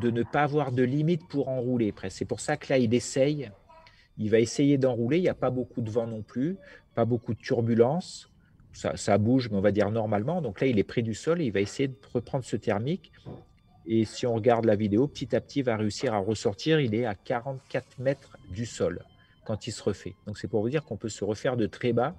[0.00, 1.92] de ne pas avoir de limite pour enrouler.
[2.08, 3.50] C'est pour ça que là, il essaye.
[4.16, 5.18] Il va essayer d'enrouler.
[5.18, 6.56] Il n'y a pas beaucoup de vent non plus,
[6.94, 8.30] pas beaucoup de turbulence
[8.76, 10.42] ça, bouge, mais on va dire normalement.
[10.42, 13.10] Donc là, il est près du sol et il va essayer de reprendre ce thermique.
[13.86, 16.80] Et si on regarde la vidéo, petit à petit, il va réussir à ressortir.
[16.80, 19.02] Il est à 44 mètres du sol
[19.44, 20.14] quand il se refait.
[20.26, 22.14] Donc c'est pour vous dire qu'on peut se refaire de très bas.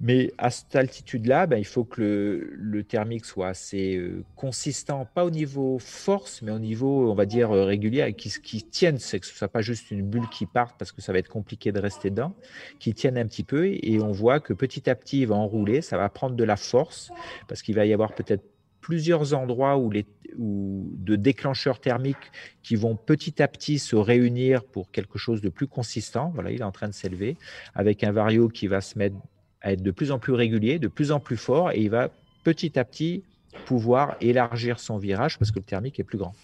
[0.00, 5.24] Mais à cette altitude-là, ben, il faut que le, thermique soit assez euh, consistant, pas
[5.24, 9.18] au niveau force, mais au niveau, on va dire, euh, régulier, qui, qui tienne, c'est
[9.18, 11.28] que ce ne soit pas juste une bulle qui parte parce que ça va être
[11.28, 12.34] compliqué de rester dedans,
[12.78, 13.66] qui tienne un petit peu.
[13.66, 16.56] Et on voit que petit à petit, il va enrouler, ça va prendre de la
[16.56, 17.10] force
[17.48, 18.44] parce qu'il va y avoir peut-être
[18.80, 20.06] plusieurs endroits où les,
[20.38, 22.30] où, de déclencheurs thermiques
[22.62, 26.30] qui vont petit à petit se réunir pour quelque chose de plus consistant.
[26.34, 27.36] Voilà, il est en train de s'élever
[27.74, 29.16] avec un vario qui va se mettre
[29.62, 32.10] à être de plus en plus régulier, de plus en plus fort, et il va
[32.44, 33.24] petit à petit
[33.66, 36.34] pouvoir élargir son virage parce que le thermique est plus grand.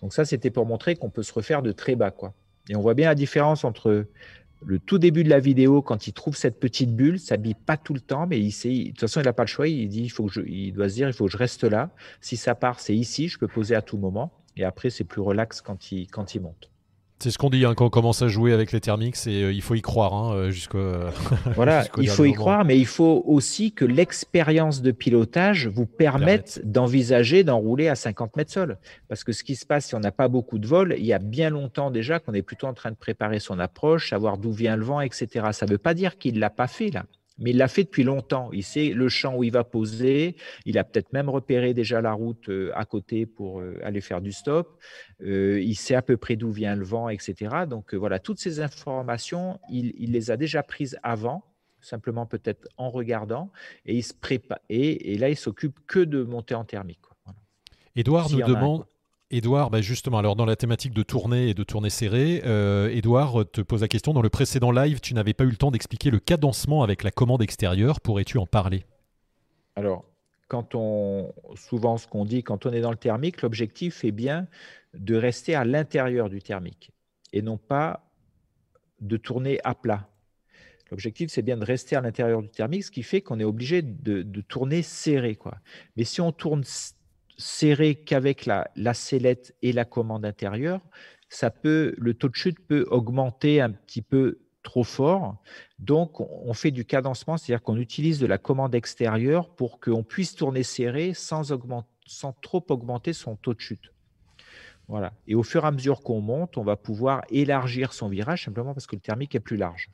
[0.00, 2.10] Donc ça, c'était pour montrer qu'on peut se refaire de très bas.
[2.10, 2.32] Quoi.
[2.68, 4.06] Et on voit bien la différence entre
[4.64, 7.76] le tout début de la vidéo, quand il trouve cette petite bulle, ça ne pas
[7.76, 9.68] tout le temps, mais il sait, de toute façon, il n'a pas le choix.
[9.68, 11.64] Il, dit, il, faut que je, il doit se dire, il faut que je reste
[11.64, 11.90] là.
[12.20, 14.32] Si ça part, c'est ici, je peux poser à tout moment.
[14.56, 16.69] Et après, c'est plus relax quand il, quand il monte.
[17.22, 19.52] C'est ce qu'on dit hein, quand on commence à jouer avec les thermiques, c'est euh,
[19.52, 20.78] il faut y croire hein, euh, jusqu'au.
[21.54, 26.62] voilà, il faut y croire, mais il faut aussi que l'expérience de pilotage vous permette
[26.64, 28.78] d'envisager d'enrouler à 50 mètres sol.
[29.08, 31.12] Parce que ce qui se passe si on n'a pas beaucoup de vol, il y
[31.12, 34.52] a bien longtemps déjà qu'on est plutôt en train de préparer son approche, savoir d'où
[34.52, 35.48] vient le vent, etc.
[35.52, 37.04] Ça ne veut pas dire qu'il ne l'a pas fait là
[37.40, 38.50] mais il l'a fait depuis longtemps.
[38.52, 40.36] Il sait le champ où il va poser.
[40.66, 44.20] Il a peut-être même repéré déjà la route euh, à côté pour euh, aller faire
[44.20, 44.78] du stop.
[45.22, 47.34] Euh, il sait à peu près d'où vient le vent, etc.
[47.68, 51.42] Donc voilà, toutes ces informations, il, les a déjà prises avant,
[51.80, 53.50] simplement peut-être en regardant,
[53.86, 54.58] et il se prépare.
[54.68, 57.00] Et, là, il s'occupe que de monter en thermique.
[57.96, 58.84] Édouard nous demande.
[59.32, 63.44] Edouard, bah, justement, alors dans la thématique de tournée et de tournée serrée, euh, Edouard
[63.52, 64.12] te pose la question.
[64.12, 67.12] Dans le précédent live, tu n'avais pas eu le temps d'expliquer le cadencement avec la
[67.12, 68.00] commande extérieure.
[68.00, 68.84] Pourrais-tu en parler?
[69.76, 70.04] Alors,
[70.48, 74.48] quand on, souvent ce qu'on dit, quand on est dans le thermique, l'objectif est bien
[74.94, 76.90] de rester à l'intérieur du thermique
[77.32, 78.04] et non pas
[79.00, 80.08] de tourner à plat.
[80.90, 83.80] L'objectif, c'est bien de rester à l'intérieur du thermique, ce qui fait qu'on est obligé
[83.80, 85.38] de, tourner serré.
[85.96, 86.64] Mais si on tourne
[87.40, 90.80] serré qu'avec la, la sellette et la commande intérieure,
[91.28, 95.36] ça peut, le taux de chute peut augmenter un petit peu trop fort.
[95.78, 100.34] Donc, on fait du cadencement, c'est-à-dire qu'on utilise de la commande extérieure pour qu'on puisse
[100.34, 103.92] tourner serré sans, augmenter, sans trop augmenter son taux de chute.
[104.88, 105.12] Voilà.
[105.28, 108.74] Et au fur et à mesure qu'on monte, on va pouvoir élargir son virage simplement
[108.74, 109.88] parce que le thermique est plus large.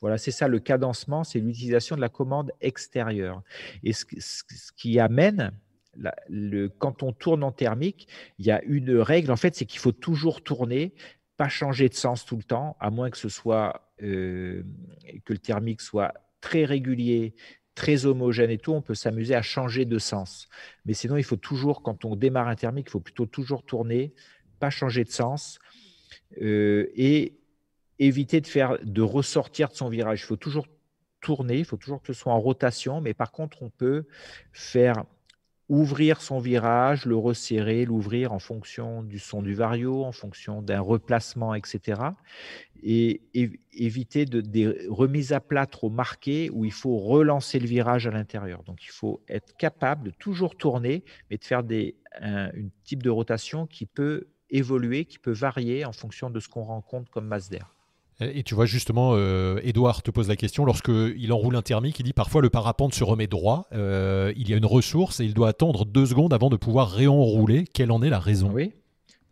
[0.00, 3.42] Voilà, c'est ça le cadencement, c'est l'utilisation de la commande extérieure.
[3.82, 4.04] Et ce
[4.76, 5.52] qui amène
[6.28, 9.80] le, quand on tourne en thermique, il y a une règle, en fait, c'est qu'il
[9.80, 10.94] faut toujours tourner,
[11.36, 14.62] pas changer de sens tout le temps, à moins que ce soit euh,
[15.24, 17.34] que le thermique soit très régulier,
[17.74, 20.48] très homogène et tout, on peut s'amuser à changer de sens.
[20.84, 24.14] Mais sinon, il faut toujours, quand on démarre un thermique, il faut plutôt toujours tourner,
[24.58, 25.58] pas changer de sens
[26.42, 27.38] euh, et
[28.00, 30.22] éviter de faire de ressortir de son virage.
[30.22, 30.66] Il faut toujours
[31.20, 34.06] tourner, il faut toujours que ce soit en rotation, mais par contre, on peut
[34.52, 35.04] faire
[35.68, 40.80] ouvrir son virage, le resserrer, l'ouvrir en fonction du son du vario, en fonction d'un
[40.80, 42.00] replacement, etc.
[42.82, 43.20] Et,
[43.72, 48.10] éviter de, des remises à plat trop marquées où il faut relancer le virage à
[48.10, 48.64] l'intérieur.
[48.64, 52.50] Donc il faut être capable de toujours tourner, mais de faire des, un
[52.84, 57.10] type de rotation qui peut évoluer, qui peut varier en fonction de ce qu'on rencontre
[57.10, 57.77] comme masse d'air.
[58.20, 62.02] Et tu vois justement, euh, Edouard te pose la question, lorsqu'il enroule un thermique, il
[62.02, 65.34] dit parfois le parapente se remet droit, euh, il y a une ressource et il
[65.34, 67.64] doit attendre deux secondes avant de pouvoir réenrouler.
[67.72, 68.50] Quelle en est la raison?
[68.52, 68.72] Oui,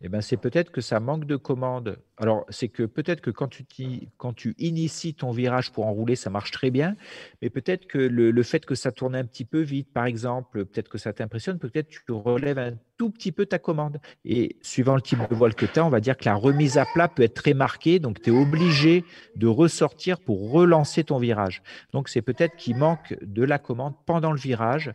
[0.02, 1.98] eh ben, c'est peut-être que ça manque de commande.
[2.18, 6.70] Alors, c'est que peut-être que quand tu, inities ton virage pour enrouler, ça marche très
[6.70, 6.96] bien,
[7.42, 10.88] mais peut-être que le, fait que ça tourne un petit peu vite, par exemple, peut-être
[10.88, 14.00] que ça t'impressionne, peut-être que tu relèves un tout petit peu ta commande.
[14.24, 16.78] Et suivant le type de voile que tu as, on va dire que la remise
[16.78, 19.04] à plat peut être très marquée, donc tu es obligé
[19.34, 21.62] de ressortir pour relancer ton virage.
[21.92, 24.94] Donc, c'est peut-être qu'il manque de la commande pendant le virage.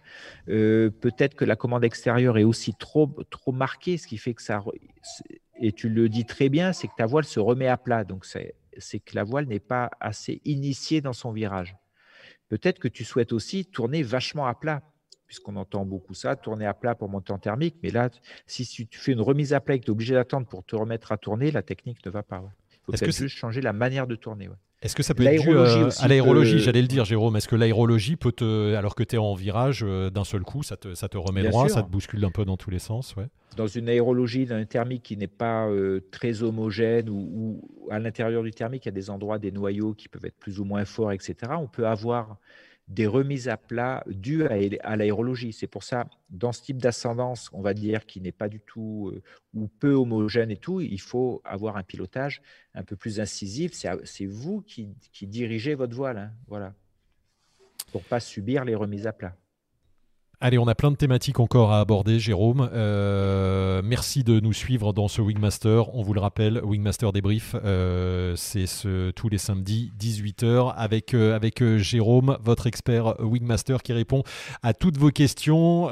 [0.50, 3.14] Euh, peut-être que la commande extérieure est aussi trop
[3.52, 4.64] marquée, ce qui fait que ça...
[5.62, 8.04] Et tu le dis très bien, c'est que ta voile se remet à plat.
[8.04, 11.76] Donc, c'est que la voile n'est pas assez initiée dans son virage.
[12.50, 14.82] Peut-être que tu souhaites aussi tourner vachement à plat
[15.28, 17.78] puisqu'on entend beaucoup ça, tourner à plat pour monter en thermique.
[17.84, 18.10] Mais là,
[18.48, 20.76] si tu fais une remise à plat et que tu es obligé d'attendre pour te
[20.76, 22.44] remettre à tourner, la technique ne va pas.
[22.70, 24.50] Il faut peut-être juste changer la manière de tourner.
[24.82, 27.36] Est-ce que ça peut être dû euh, à l'aérologie J'allais le dire, Jérôme.
[27.36, 30.64] Est-ce que l'aérologie peut te, alors que tu es en virage, euh, d'un seul coup,
[30.64, 33.16] ça te, ça te remet droit, ça te bouscule un peu dans tous les sens
[33.16, 33.28] ouais.
[33.58, 38.00] Dans une aérologie, dans un thermique qui n'est pas euh, très homogène ou, ou, à
[38.00, 40.64] l'intérieur du thermique, il y a des endroits, des noyaux qui peuvent être plus ou
[40.64, 41.36] moins forts, etc.
[41.60, 42.38] On peut avoir
[42.92, 45.54] des remises à plat dues à, l'aérologie.
[45.54, 49.14] C'est pour ça, dans ce type d'ascendance, on va dire qui n'est pas du tout
[49.16, 49.22] euh,
[49.54, 52.42] ou peu homogène et tout, il faut avoir un pilotage
[52.76, 53.72] un peu plus incisif.
[54.04, 56.18] C'est vous qui, dirigez votre voile.
[56.18, 56.32] Hein.
[56.48, 56.74] Voilà.
[57.94, 59.38] pour pas subir les remises à plat.
[60.44, 62.68] Allez, on a plein de thématiques encore à aborder, Jérôme.
[62.74, 65.94] Euh, merci de nous suivre dans ce Wingmaster.
[65.94, 71.36] On vous le rappelle, Wingmaster débrief, euh, c'est ce, tous les samedis, 18h, avec, euh,
[71.36, 74.24] avec Jérôme, votre expert Wingmaster, qui répond
[74.64, 75.90] à toutes vos questions.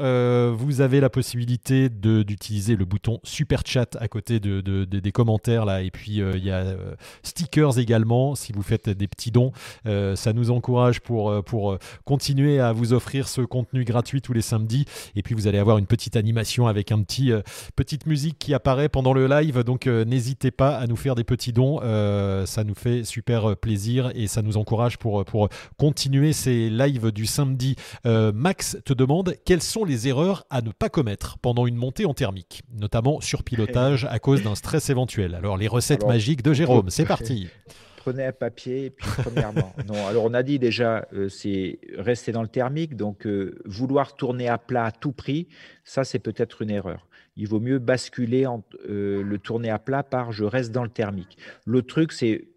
[0.52, 5.84] vous avez la possibilité d'utiliser le bouton Super Chat à côté de, des commentaires, là.
[5.84, 6.76] Et puis, il y a
[7.22, 9.52] stickers également, si vous faites des petits dons.
[9.86, 14.86] ça nous encourage pour, pour continuer à vous offrir ce contenu gratuit tous les samedi
[15.16, 17.42] Et puis vous allez avoir une petite animation avec un petit euh,
[17.76, 19.64] petite musique qui apparaît pendant le live.
[19.64, 21.80] Donc euh, n'hésitez pas à nous faire des petits dons.
[21.84, 27.12] Euh, ça nous fait super plaisir et ça nous encourage pour, pour continuer ces lives
[27.12, 27.76] du samedi.
[28.06, 32.14] Max te demande quelles sont les erreurs à ne pas commettre pendant une montée en
[32.14, 35.36] thermique, notamment sur pilotage à cause d'un stress éventuel?
[35.36, 37.48] Alors les recettes magiques de Jérôme, c'est parti
[38.10, 40.08] prenez un papier, et puis premièrement, non.
[40.08, 44.48] Alors on a dit déjà, euh, c'est rester dans le thermique, donc euh, vouloir tourner
[44.48, 45.48] à plat à tout prix,
[45.84, 47.08] ça c'est peut-être une erreur.
[47.36, 50.90] Il vaut mieux basculer en, euh, le tourner à plat par je reste dans le
[50.90, 51.38] thermique.
[51.66, 52.48] L'autre truc, c'est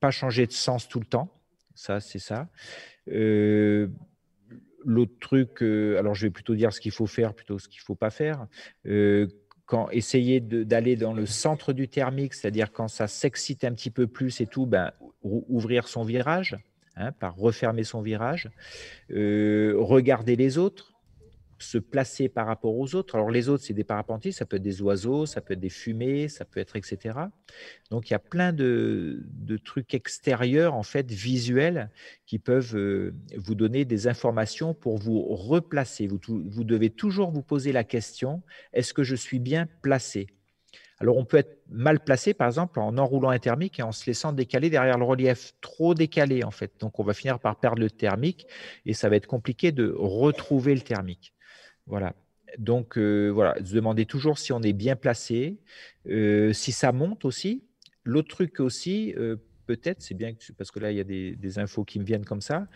[0.00, 1.32] pas changer de sens tout le temps,
[1.74, 2.48] ça c'est ça.
[4.88, 7.96] L'autre truc, alors je vais plutôt dire ce qu'il faut faire plutôt ce qu'il faut
[7.96, 8.46] pas faire
[9.66, 14.06] quand essayer d'aller dans le centre du thermique, c'est-à-dire quand ça s'excite un petit peu
[14.06, 14.92] plus et tout, ben,
[15.22, 16.56] ouvrir son virage,
[16.96, 18.48] hein, par refermer son virage,
[19.10, 20.95] euh, regarder les autres,
[21.58, 23.14] se placer par rapport aux autres.
[23.14, 25.68] Alors les autres, c'est des parapentistes, ça peut être des oiseaux, ça peut être des
[25.70, 27.18] fumées, ça peut être etc.
[27.90, 29.24] Donc il y a plein de,
[29.64, 31.90] trucs extérieurs, en fait, visuels,
[32.26, 36.06] qui peuvent euh, vous donner des informations pour vous replacer.
[36.06, 38.42] Vous, vous devez toujours vous poser la question,
[38.72, 40.28] est-ce que je suis bien placé?
[40.98, 44.06] Alors, on peut être mal placé, par exemple, en enroulant un thermique et en se
[44.06, 46.72] laissant décaler derrière le relief, trop décalé, en fait.
[46.80, 48.46] Donc, on va finir par perdre le thermique
[48.86, 51.34] et ça va être compliqué de retrouver le thermique.
[51.86, 52.14] Voilà.
[52.58, 55.58] Donc, euh, voilà, se demander toujours si on est bien placé,
[56.08, 57.64] euh, si ça monte aussi.
[58.04, 61.84] L'autre truc aussi, euh, peut-être, c'est bien parce que là, il y a des, infos
[61.84, 62.66] qui me viennent comme ça.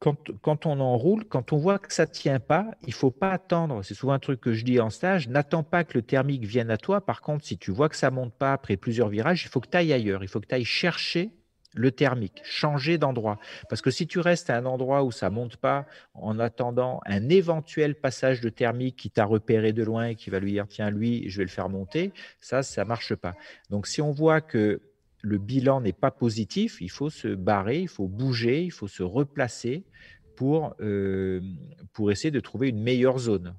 [0.00, 3.30] Quand, on enroule, quand on voit que ça ne tient pas, il ne faut pas
[3.30, 3.82] attendre.
[3.82, 5.28] C'est souvent un truc que je dis en stage.
[5.28, 7.00] N'attends pas que le thermique vienne à toi.
[7.00, 9.60] Par contre, si tu vois que ça ne monte pas après plusieurs virages, il faut
[9.60, 10.22] que tu ailles ailleurs.
[10.22, 11.30] Il faut que tu ailles chercher
[11.74, 13.38] le thermique, changer d'endroit.
[13.68, 17.28] Parce que si tu restes à un endroit où ça monte pas en attendant un
[17.28, 20.90] éventuel passage de thermique qui t'a repéré de loin et qui va lui dire tiens
[20.90, 23.34] lui je vais le faire monter, ça ça marche pas.
[23.70, 24.80] Donc si on voit que
[25.22, 29.02] le bilan n'est pas positif, il faut se barrer, il faut bouger, il faut se
[29.02, 29.84] replacer
[30.36, 31.40] pour, euh,
[31.92, 33.54] pour essayer de trouver une meilleure zone.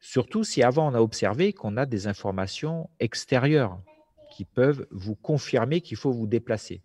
[0.00, 3.80] Surtout si avant on a observé qu'on a des informations extérieures
[4.34, 6.82] qui peuvent vous confirmer qu'il faut vous déplacer.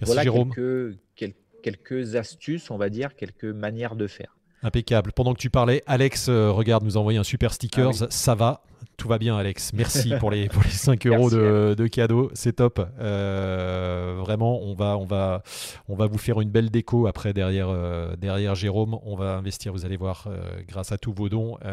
[0.00, 0.54] Merci voilà Jérôme.
[0.54, 4.36] Quelques, quelques astuces, on va dire, quelques manières de faire.
[4.62, 5.12] Impeccable.
[5.12, 7.90] Pendant que tu parlais, Alex, euh, regarde, nous a envoyé un super sticker.
[8.00, 8.62] Ah ça va.
[8.98, 9.72] Tout va bien, Alex.
[9.74, 12.30] Merci pour les, pour les 5 euros de, de cadeaux.
[12.34, 12.84] C'est top.
[12.98, 15.42] Euh, vraiment, on va, on, va,
[15.88, 18.98] on va vous faire une belle déco après derrière, euh, derrière Jérôme.
[19.04, 21.56] On va investir, vous allez voir, euh, grâce à tous vos dons.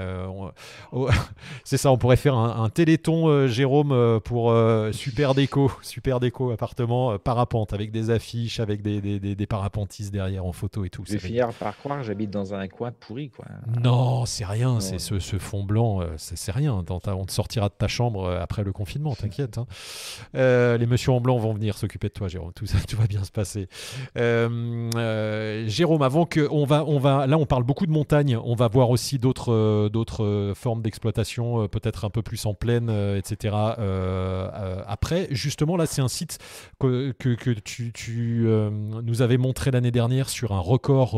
[0.92, 1.10] Oh,
[1.64, 4.54] c'est ça, on pourrait faire un, téléthon, Jérôme, pour
[4.92, 10.46] super déco, super déco appartement parapente avec des affiches, avec des, des, des, parapentistes derrière
[10.46, 11.04] en photo et tout.
[11.08, 13.30] Je vais finir par croire j'habite dans un coin pourri.
[13.30, 13.46] Quoi.
[13.82, 14.80] Non, c'est rien.
[14.80, 16.84] C'est ce, ce, fond blanc, c'est rien.
[16.84, 19.58] Dans on te sortira de ta chambre euh, après le confinement, t'inquiète.
[19.58, 19.66] Hein.
[20.36, 22.52] Euh, les messieurs en blanc vont venir s'occuper de toi, Jérôme.
[22.54, 22.66] Tout
[22.98, 23.68] va bien se passer.
[24.18, 28.38] Euh, Jérôme, avant que on va, on va, là, on parle beaucoup de montagne.
[28.44, 33.56] On va voir aussi d'autres, formes d'exploitation, peut-être un peu plus en plaine, etc.
[34.88, 36.40] après, justement, là, c'est un site
[36.80, 37.14] que,
[37.64, 38.48] tu
[39.04, 41.14] nous avais montré l'année dernière sur un record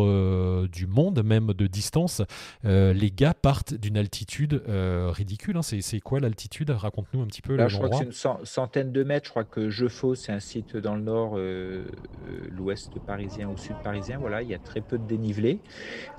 [0.68, 2.22] du monde, même de distance.
[2.64, 5.58] les gars partent d'une altitude ridicule.
[5.58, 6.70] Hein, c'est quoi l'altitude?
[6.70, 7.56] Raconte-nous un petit peu.
[7.56, 9.26] Là, je crois que c'est une centaine de mètres.
[9.26, 13.58] Je crois que Jefaux, c'est un site dans le nord, euh, euh, l'ouest parisien ou
[13.58, 14.18] sud parisien.
[14.18, 15.60] Voilà, il y a très peu de dénivelé.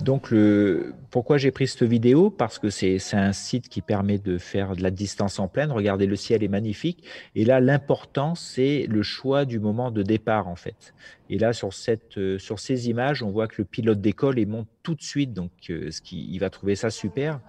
[0.01, 0.93] Donc, le...
[1.11, 2.29] pourquoi j'ai pris cette vidéo?
[2.29, 5.71] Parce que c'est un site qui permet de faire de la distance en pleine.
[5.71, 7.03] Regardez, le ciel est magnifique.
[7.35, 10.93] Et là, l'important, c'est le choix du moment de départ, en fait.
[11.29, 14.47] Et là, sur, cette, euh, sur ces images, on voit que le pilote d'école, il
[14.47, 15.33] monte tout de suite.
[15.33, 17.39] Donc, ce qui, il va trouver ça super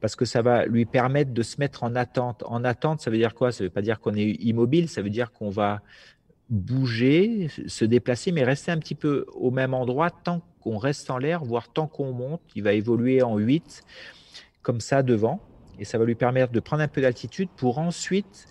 [0.00, 2.44] parce que ça va lui permettre de se mettre en attente.
[2.46, 3.52] En attente, ça veut dire quoi?
[3.52, 5.80] Ça ne veut pas dire qu'on est immobile, ça veut dire qu'on va
[6.48, 11.18] bouger, se déplacer, mais rester un petit peu au même endroit tant qu'on reste en
[11.18, 12.40] l'air, voire tant qu'on monte.
[12.54, 13.82] Il va évoluer en 8,
[14.62, 15.40] comme ça devant,
[15.78, 18.46] et ça va lui permettre de prendre un peu d'altitude pour ensuite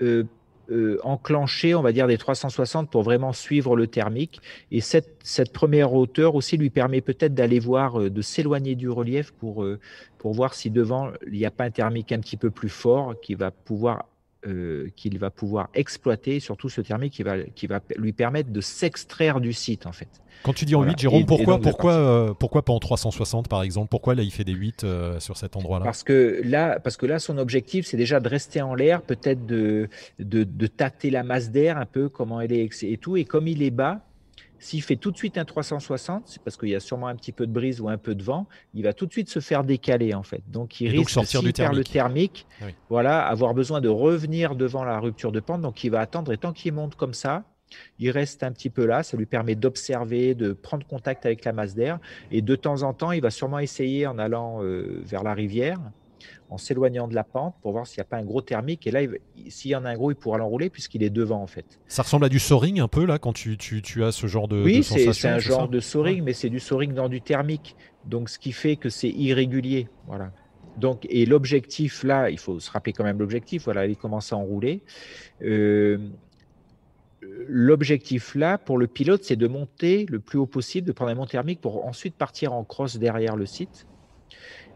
[0.00, 0.24] euh,
[0.70, 4.40] euh, enclencher, on va dire, des 360 pour vraiment suivre le thermique.
[4.70, 8.88] Et cette, cette première hauteur aussi lui permet peut-être d'aller voir, euh, de s'éloigner du
[8.88, 9.80] relief pour, euh,
[10.18, 13.14] pour voir si devant, il n'y a pas un thermique un petit peu plus fort
[13.20, 14.06] qui va pouvoir
[14.96, 19.40] qu'il va pouvoir exploiter, surtout ce thermique qui va, qui va lui permettre de s'extraire
[19.40, 20.08] du site en fait.
[20.42, 23.88] Quand tu dis en 8, Jérôme, pourquoi, pourquoi, euh, pourquoi pas en 360 par exemple?
[23.88, 25.84] Pourquoi là il fait des 8 euh, sur cet endroit-là?
[25.84, 29.46] Parce que, là, parce que là, son objectif, c'est déjà de rester en l'air, peut-être
[29.46, 29.88] de,
[30.18, 33.16] de, de, tâter la masse d'air un peu, comment elle est et tout.
[33.16, 34.00] Et comme il est bas,
[34.62, 37.32] s'il fait tout de suite un 360, c'est parce qu'il y a sûrement un petit
[37.32, 39.64] peu de brise ou un peu de vent, il va tout de suite se faire
[39.64, 40.42] décaler en fait.
[40.46, 41.78] Donc il risque, de sortir du thermique.
[41.78, 42.46] le thermique,
[42.88, 45.62] voilà, avoir besoin de revenir devant la rupture de pente.
[45.62, 47.42] Donc il va attendre et tant qu'il monte comme ça,
[47.98, 51.52] il reste un petit peu là, ça lui permet d'observer, de prendre contact avec la
[51.52, 51.98] masse d'air.
[52.30, 55.80] Et de temps en temps, il va sûrement essayer en allant euh, vers la rivière,
[56.50, 58.86] en s'éloignant de la pente pour voir s'il n'y a pas un gros thermique.
[58.86, 59.00] Et là,
[59.48, 61.80] s'il y en a un gros, il pourra l'enrouler puisqu'il est devant en fait.
[61.88, 63.56] Ça ressemble à du soaring un peu là quand tu,
[64.02, 67.08] as ce genre de, oui, c'est un genre de soaring, mais c'est du soaring dans
[67.08, 67.76] du thermique.
[68.04, 69.88] Donc ce qui fait que c'est irrégulier.
[70.06, 70.32] Voilà.
[70.76, 73.64] Donc, et l'objectif là, il faut se rappeler quand même l'objectif.
[73.64, 74.82] Voilà, il commence à enrouler.
[75.42, 75.98] Euh,
[77.48, 81.14] l'objectif là pour le pilote, c'est de monter le plus haut possible, de prendre un
[81.14, 83.86] mont thermique pour ensuite partir en crosse derrière le site.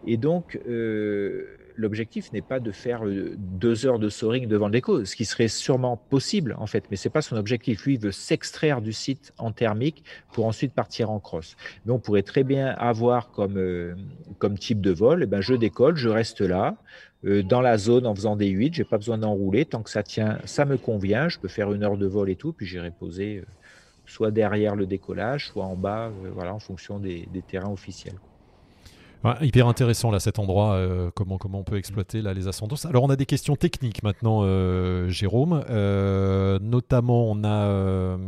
[0.07, 5.05] Et donc, euh, l'objectif n'est pas de faire euh, deux heures de soaring devant l'écho,
[5.05, 7.85] ce qui serait sûrement possible en fait, mais c'est pas son objectif.
[7.85, 11.57] Lui, il veut s'extraire du site en thermique pour ensuite partir en crosse.
[11.85, 13.95] Mais on pourrait très bien avoir comme, euh,
[14.39, 16.77] comme type de vol, eh ben, je décolle, je reste là,
[17.23, 20.39] dans la zone en faisant des 8, j'ai pas besoin d'enrouler, tant que ça tient,
[20.45, 23.43] ça me convient, je peux faire une heure de vol et tout, puis j'irai poser
[24.05, 28.15] soit derrière le décollage, soit en bas, voilà, en fonction des terrains officiels
[29.41, 32.85] hyper intéressant là cet endroit, euh, comment, comment on peut exploiter là, les ascendances.
[32.87, 35.65] Alors on a des questions techniques maintenant, euh, Jérôme.
[35.71, 38.19] Euh, notamment on a...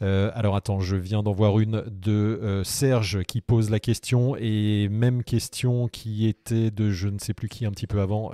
[0.00, 5.22] alors attends, je viens d'en voir une de Serge qui pose la question et même
[5.24, 8.32] question qui était de je ne sais plus qui un petit peu avant.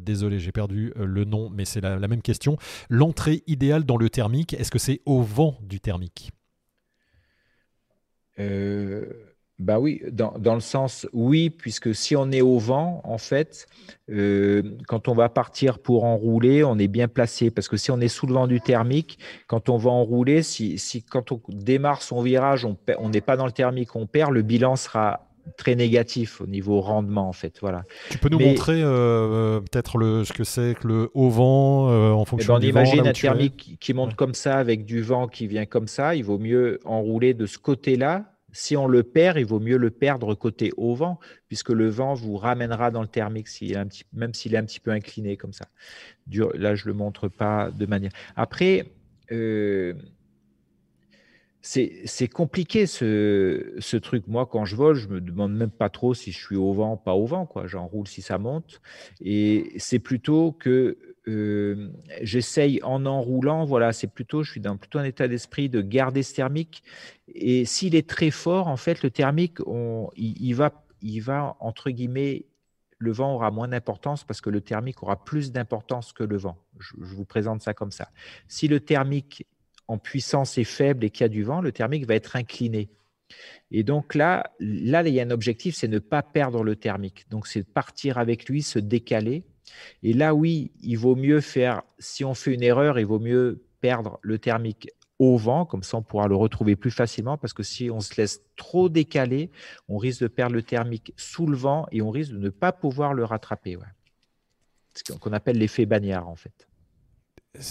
[0.00, 2.56] désolé, j'ai perdu le nom, mais c'est la, la, même question.
[2.88, 6.30] L'entrée idéale dans le thermique, est-ce que c'est au vent du thermique?
[9.60, 13.66] Bah oui, dans, dans, le sens oui, puisque si on est au vent, en fait,
[14.10, 17.50] euh, quand on va partir pour enrouler, on est bien placé.
[17.50, 20.78] Parce que si on est sous le vent du thermique, quand on va enrouler, si,
[20.78, 22.66] si quand on démarre son virage,
[22.98, 25.26] on n'est pas dans le thermique, on perd, le bilan sera
[25.58, 27.58] très négatif au niveau rendement en fait.
[27.60, 27.82] Voilà.
[28.08, 32.14] Tu peux nous montrer euh, euh, peut-être le ce que c'est que le haut vent
[32.14, 35.28] en fonction eh ben, on imagine un thermique qui monte comme ça avec du vent
[35.28, 36.14] qui vient comme ça.
[36.14, 39.76] Il vaut mieux enrouler de ce côté là si on le perd, il vaut mieux
[39.76, 43.48] le perdre côté au vent, puisque le vent vous ramènera dans le thermique,
[44.12, 45.66] même s'il est un petit peu incliné comme ça.
[46.54, 48.12] là, je ne le montre pas de manière.
[48.36, 48.86] Après,
[49.32, 49.94] euh,
[51.62, 54.26] c'est compliqué ce, truc.
[54.26, 56.96] Moi, quand je vole, je me demande même pas trop si je suis au vent,
[56.96, 57.48] pas au vent.
[57.66, 58.80] J'enroule si ça monte.
[59.20, 60.96] Et c'est plutôt que
[61.30, 65.80] euh, j'essaye en enroulant, voilà, c'est plutôt, je suis dans plutôt un état d'esprit de
[65.80, 66.82] garder ce thermique.
[67.34, 69.58] Et s'il est très fort, en fait, le thermique,
[70.16, 72.46] il, va, il va, entre guillemets,
[72.98, 76.58] le vent aura moins d'importance parce que le thermique aura plus d'importance que le vent.
[76.78, 78.08] Je, vous présente ça comme ça.
[78.46, 79.46] Si le thermique
[79.88, 82.90] en puissance est faible et qu'il y a du vent, le thermique va être incliné.
[83.70, 87.26] Et donc là, là, il y a un objectif, c'est ne pas perdre le thermique.
[87.30, 89.44] Donc c'est partir avec lui, se décaler
[90.02, 93.62] et là, oui, il vaut mieux faire, si on fait une erreur, il vaut mieux
[93.80, 97.62] perdre le thermique au vent, comme ça on pourra le retrouver plus facilement, parce que
[97.62, 99.50] si on se laisse trop décaler,
[99.88, 102.72] on risque de perdre le thermique sous le vent et on risque de ne pas
[102.72, 103.76] pouvoir le rattraper.
[104.94, 106.66] Ce qu'on appelle l'effet bagnard, en fait.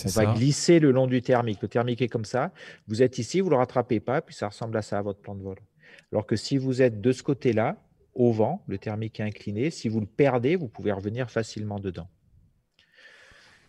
[0.05, 1.61] On va glisser le long du thermique.
[1.61, 2.51] Le thermique est comme ça.
[2.87, 5.19] Vous êtes ici, vous ne le rattrapez pas, puis ça ressemble à ça à votre
[5.19, 5.57] plan de vol.
[6.11, 7.81] Alors que si vous êtes de ce côté-là,
[8.15, 9.71] au vent, le thermique est incliné.
[9.71, 12.07] Si vous le perdez, vous pouvez revenir facilement dedans.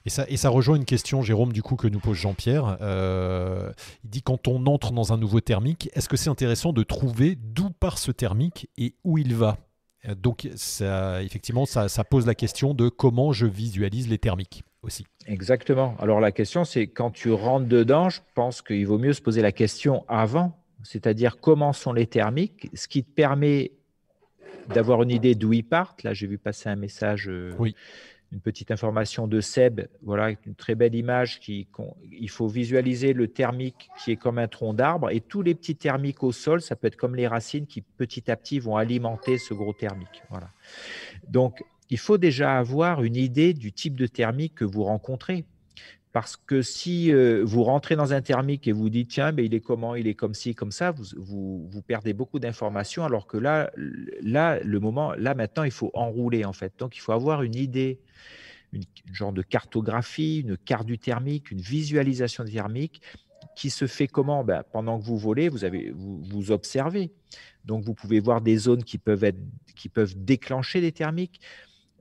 [0.06, 2.78] Et ça, et ça rejoint une question, Jérôme, du coup, que nous pose Jean-Pierre.
[2.80, 3.70] Euh,
[4.04, 7.36] il dit quand on entre dans un nouveau thermique, est-ce que c'est intéressant de trouver
[7.36, 9.58] d'où part ce thermique et où il va?
[10.08, 14.64] Euh, Donc, ça, effectivement, ça, ça, pose la question de comment je visualise les thermiques
[14.82, 15.04] aussi.
[15.26, 15.94] Exactement.
[15.98, 19.42] Alors, la question, c'est quand tu rentres dedans, je pense qu'il vaut mieux se poser
[19.42, 23.72] la question avant, c'est-à-dire comment sont les thermiques, ce qui te permet
[24.74, 26.02] d'avoir une idée d'où ils partent.
[26.02, 27.52] Là, j'ai vu passer un message, euh,
[28.32, 29.82] une petite information de Seb.
[30.02, 31.40] Voilà, une très belle image.
[31.40, 31.68] Qui,
[32.12, 35.76] il faut visualiser le thermique qui est comme un tronc d'arbre et tous les petits
[35.76, 39.38] thermiques au sol, ça peut être comme les racines qui petit à petit vont alimenter
[39.38, 40.22] ce gros thermique.
[40.30, 40.50] Voilà.
[41.28, 45.44] Donc, il faut déjà avoir une idée du type de thermique que vous rencontrez.
[46.12, 49.54] Parce que si euh, vous rentrez dans un thermique et vous dites, tiens, mais il
[49.54, 53.36] est comment, il est comme ci, comme ça, vous, vous, perdez beaucoup d'informations, alors que
[53.36, 56.72] là, là, le moment, là, maintenant, il faut enrouler, en fait.
[56.78, 58.00] Donc, il faut avoir une idée,
[58.72, 58.82] une,
[59.12, 63.02] genre de cartographie, une carte du thermique, une visualisation thermique
[63.54, 64.42] qui se fait comment?
[64.42, 67.12] Ben, Pendant que vous volez, vous, avez, vous, vous observez.
[67.64, 69.38] Donc, vous pouvez voir des zones qui peuvent, être,
[69.76, 71.40] qui peuvent déclencher des thermiques.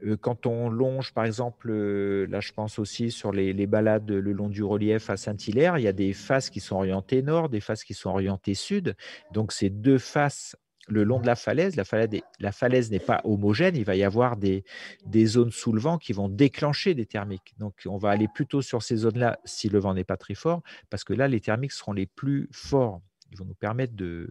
[0.05, 4.33] Euh, quand on longe, par exemple, euh, là je pense aussi sur les, balades le
[4.33, 7.59] long du relief à Saint-Hilaire, il y a des faces qui sont orientées nord, des
[7.59, 8.95] faces qui sont orientées sud.
[9.31, 10.55] Donc ces deux faces
[10.87, 14.03] le long de la falaise, la falaise, la falaise n'est pas homogène, il va y
[14.03, 14.63] avoir des,
[15.05, 17.53] des zones sous le vent qui vont déclencher des thermiques.
[17.59, 20.61] Donc on va aller plutôt sur ces zones-là si le vent n'est pas très fort,
[20.89, 23.01] parce que là les thermiques seront les plus forts.
[23.31, 24.27] Ils vont nous permettre de,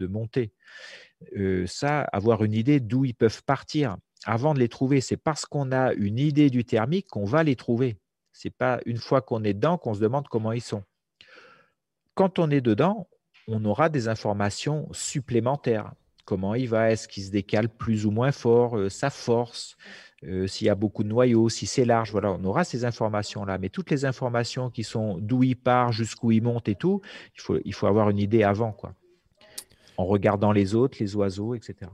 [0.00, 0.52] monter.
[1.36, 5.00] Euh, ça, avoir une idée d'où ils peuvent partir avant de les trouver.
[5.00, 7.96] C'est parce qu'on a une idée du thermique qu'on va les trouver.
[8.32, 10.82] Ce n'est pas une fois qu'on est dedans qu'on se demande comment ils sont.
[12.14, 13.08] Quand on est dedans,
[13.48, 15.92] on aura des informations supplémentaires.
[16.24, 19.76] Comment il va Est-ce qu'il se décale plus ou moins fort euh, Sa force
[20.24, 23.58] euh, S'il y a beaucoup de noyaux Si c'est large Voilà, on aura ces informations-là.
[23.58, 27.00] Mais toutes les informations qui sont d'où il part, jusqu'où il monte et tout,
[27.34, 28.72] il faut, il faut avoir une idée avant.
[28.72, 28.94] quoi.
[29.96, 31.90] En regardant les autres, les oiseaux, etc.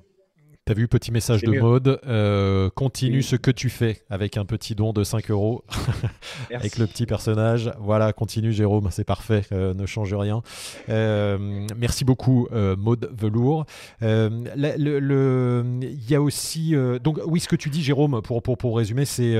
[0.68, 1.98] T'as vu, petit message de mode.
[2.06, 5.64] Euh, continue ce que tu fais avec un petit don de 5 euros
[6.54, 7.72] avec le petit personnage.
[7.80, 10.42] Voilà, continue Jérôme, c'est parfait, euh, ne change rien.
[10.90, 13.64] Euh, merci beaucoup Maude Velour.
[14.02, 14.50] Il
[16.06, 16.74] y a aussi...
[17.02, 19.38] donc oui, ce que tu dis Jérôme, pour, pour, pour résumer, c'est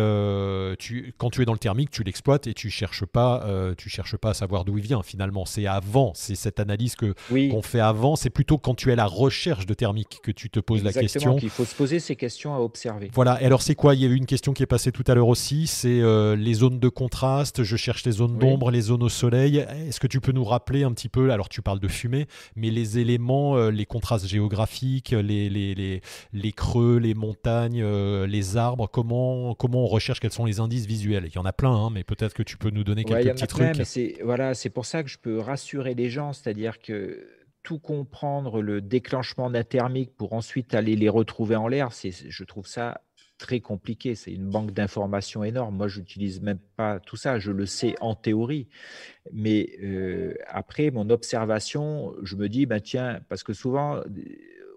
[0.78, 4.16] tu, quand tu es dans le thermique, tu l'exploites et tu cherches pas, tu cherches
[4.16, 5.44] pas à savoir d'où il vient finalement.
[5.44, 8.16] C'est avant, c'est cette analyse que qu'on fait avant.
[8.16, 10.94] C'est plutôt quand tu es à la recherche de thermique que tu te poses la
[10.94, 13.10] question il faut se poser ces questions à observer.
[13.12, 13.40] Voilà.
[13.42, 13.94] Et alors, c'est quoi?
[13.94, 15.66] Il y a eu une question qui est passée tout à l'heure aussi.
[15.66, 17.62] C'est euh, les zones de contraste.
[17.62, 19.58] Je cherche les zones d'ombre, les zones au soleil.
[19.58, 22.70] Est-ce que tu peux nous rappeler un petit peu Alors, tu parles de fumée, mais
[22.70, 26.00] les éléments, euh, les contrastes géographiques, les, les,
[26.32, 28.88] les, creux, les montagnes, euh, les arbres.
[28.90, 31.24] Comment comment on recherche Quels sont les indices visuels?
[31.26, 33.46] Il y en a plein, hein, mais peut-être que tu peux nous donner quelques petits
[33.46, 33.84] trucs.
[33.84, 37.37] c'est voilà, c'est pour ça que je peux rassurer les gens, c'est-à-dire que
[37.68, 42.66] tout comprendre le déclenchement d'un thermique pour ensuite aller les retrouver en l'air, je trouve
[42.66, 43.02] ça
[43.36, 44.14] très compliqué.
[44.14, 45.76] C'est une banque d'informations énorme.
[45.76, 47.38] Moi, je n'utilise même pas tout ça.
[47.38, 48.68] Je le sais en théorie.
[49.34, 54.00] Mais euh, après, mon observation, je me dis, ben, tiens, parce que souvent,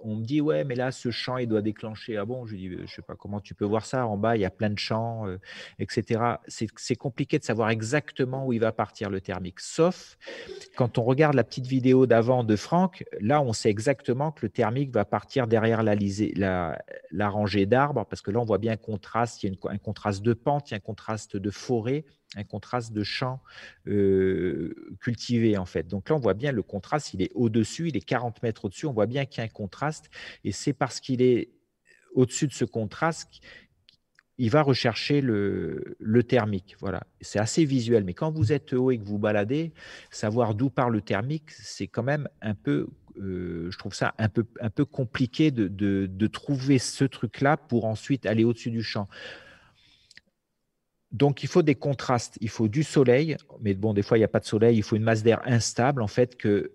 [0.03, 2.17] on me dit ouais mais là ce champ il doit déclencher.
[2.17, 2.45] Ah bon?
[2.45, 4.05] Je dis je sais pas comment tu peux voir ça?
[4.05, 5.37] En bas il y a plein de champs euh,
[5.79, 9.59] etc c'est compliqué de savoir exactement où il va partir le thermique.
[9.59, 10.17] Sauf
[10.75, 14.49] quand on regarde la petite vidéo d'avant de Franck là on sait exactement que le
[14.49, 15.95] thermique va partir derrière la,
[17.11, 19.43] la rangée d'arbres parce que là on voit bien un contraste.
[19.43, 22.05] Il y a un contraste de pente il y a un contraste de forêt
[22.35, 23.41] un contraste de champ
[23.87, 25.87] euh, cultivé en fait.
[25.87, 28.85] Donc là, on voit bien le contraste, il est au-dessus, il est 40 mètres au-dessus,
[28.85, 30.09] on voit bien qu'il y a un contraste,
[30.43, 31.49] et c'est parce qu'il est
[32.13, 33.41] au-dessus de ce contraste
[34.41, 36.75] il va rechercher le, thermique.
[36.79, 38.03] Voilà, c'est assez visuel.
[38.03, 39.71] Mais quand vous êtes haut et que vous baladez,
[40.09, 42.87] savoir d'où part le thermique, c'est quand même un peu,
[43.19, 48.25] euh, je trouve ça un peu, un peu compliqué de, trouver ce truc-là pour ensuite
[48.25, 49.07] aller au-dessus du champ.
[51.11, 52.37] Donc, il faut des contrastes.
[52.41, 54.77] Il faut du soleil, mais bon, des fois, il n'y a pas de soleil.
[54.77, 56.71] Il faut une masse d'air instable, en fait, que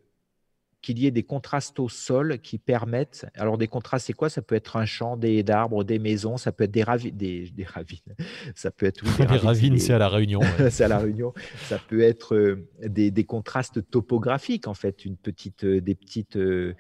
[0.82, 3.26] qu'il y ait des contrastes au sol qui permettent.
[3.34, 4.30] Alors, des contrastes, c'est quoi?
[4.30, 7.16] Ça peut être un champ, des d'arbres, des maisons, ça peut être des, ravines.
[7.16, 7.99] Des, ravines.
[8.55, 9.03] Ça peut être.
[9.16, 10.41] des, ravines, c'est à La Réunion.
[10.70, 11.34] c'est à La Réunion.
[11.64, 16.37] Ça peut être euh, des, des, contrastes topographiques, en fait, une petite, euh, des petites.
[16.37, 16.76] Euh,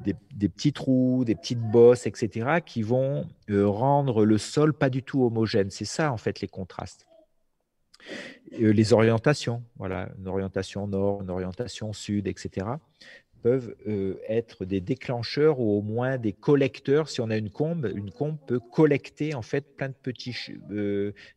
[0.00, 5.02] des, petits trous, des petites bosses, etc., qui vont euh, rendre le sol pas du
[5.02, 5.70] tout homogène.
[5.70, 7.06] C'est ça, en fait, les contrastes.
[8.60, 12.66] Euh, les orientations, voilà, une orientation nord, une orientation sud, etc.,
[13.42, 17.08] peuvent euh, être des déclencheurs ou au moins des collecteurs.
[17.08, 20.36] Si on a une combe, une combe peut collecter en fait plein de petits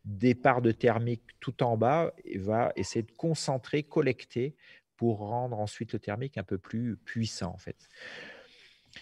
[0.04, 4.54] départs de thermique tout en bas et va essayer de concentrer, collecter
[4.96, 7.88] pour rendre ensuite le thermique un peu plus puissant en fait.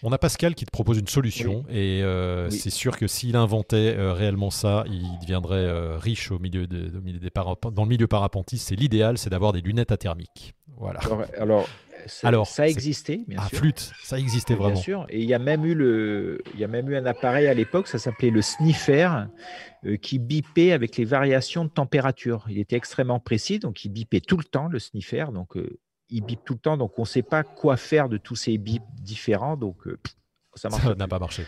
[0.03, 3.95] On a Pascal qui te propose une solution et euh, c'est sûr que s'il inventait
[3.97, 6.89] euh, réellement ça, il deviendrait euh, riche au milieu, des
[7.71, 8.67] dans le milieu parapentiste.
[8.67, 10.53] C'est l'idéal, c'est d'avoir des lunettes à thermique.
[10.77, 10.99] Voilà.
[11.37, 11.67] Alors,
[12.23, 13.59] alors, ça existait, bien sûr.
[13.59, 14.73] flûte, ça existait vraiment.
[14.73, 15.05] Bien sûr.
[15.09, 17.53] Et il y a même eu le, il y a même eu un appareil à
[17.53, 19.09] l'époque, ça s'appelait le sniffer,
[20.01, 22.45] qui bipait avec les variations de température.
[22.49, 25.25] Il était extrêmement précis, donc il bipait tout le temps le sniffer.
[25.33, 25.55] Donc
[26.15, 28.57] il bip tout le temps, donc on ne sait pas quoi faire de tous ces
[28.57, 29.57] bips différents.
[29.57, 29.99] Donc, euh,
[30.55, 31.43] Ça n'a pas marché.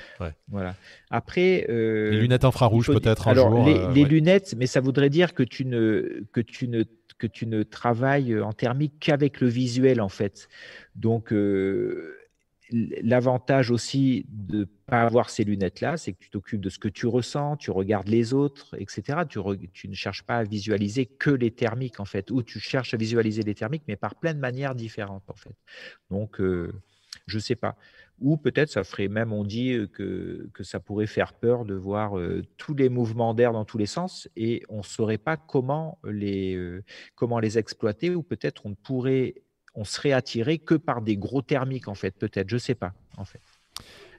[0.50, 0.76] Voilà.
[1.10, 3.66] Après, les lunettes infrarouges peut-être un jour.
[3.66, 6.84] Les, les lunettes, mais ça voudrait dire que tu ne que tu ne
[7.18, 10.50] que tu ne travailles en thermique qu'avec le visuel en fait.
[10.96, 11.34] Donc
[12.70, 16.90] L'avantage aussi de ne pas avoir ces lunettes-là, c'est que tu t'occupes de ce que
[16.90, 19.20] tu ressens, tu regardes les autres, etc.
[19.30, 22.98] Tu, ne cherches pas à visualiser que les thermiques, en fait, ou tu cherches à
[22.98, 25.56] visualiser les thermiques, mais par plein de manières différentes, en fait.
[26.10, 26.74] Donc, euh,
[27.26, 27.78] je ne sais pas.
[28.20, 31.74] Ou peut-être ça ferait même, on dit euh, que, que ça pourrait faire peur de
[31.74, 35.38] voir euh, tous les mouvements d'air dans tous les sens et on ne saurait pas
[35.38, 36.82] comment les,
[37.16, 39.36] comment les exploiter, ou peut-être on ne pourrait
[39.78, 42.94] on serait attiré que par des gros thermiques, en fait, peut-être, je ne sais pas,
[43.16, 43.57] en fait.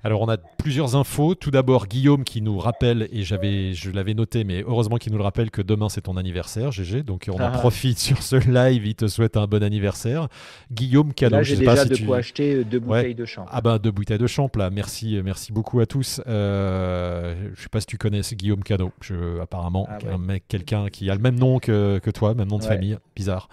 [0.05, 1.34] Alors on a plusieurs infos.
[1.34, 5.18] Tout d'abord Guillaume qui nous rappelle, et j'avais, je l'avais noté, mais heureusement qu'il nous
[5.18, 7.03] le rappelle que demain c'est ton anniversaire, GG.
[7.03, 7.51] Donc on en ah.
[7.51, 8.86] profite sur ce live.
[8.86, 10.28] Il te souhaite un bon anniversaire.
[10.70, 11.36] Guillaume cadeau.
[11.36, 13.46] Là j'ai déjà de quoi acheter euh, deux bouteilles de champ.
[13.51, 14.70] Ah ben deux bouteilles de champ là.
[14.70, 16.20] Merci, euh, merci beaucoup à tous.
[16.26, 18.92] Euh, je sais pas si tu connais Guillaume Cano.
[19.01, 22.49] Je, apparemment ah un mec, quelqu'un qui a le même nom que, que toi, même
[22.49, 22.99] nom de famille.
[23.16, 23.49] Bizarre.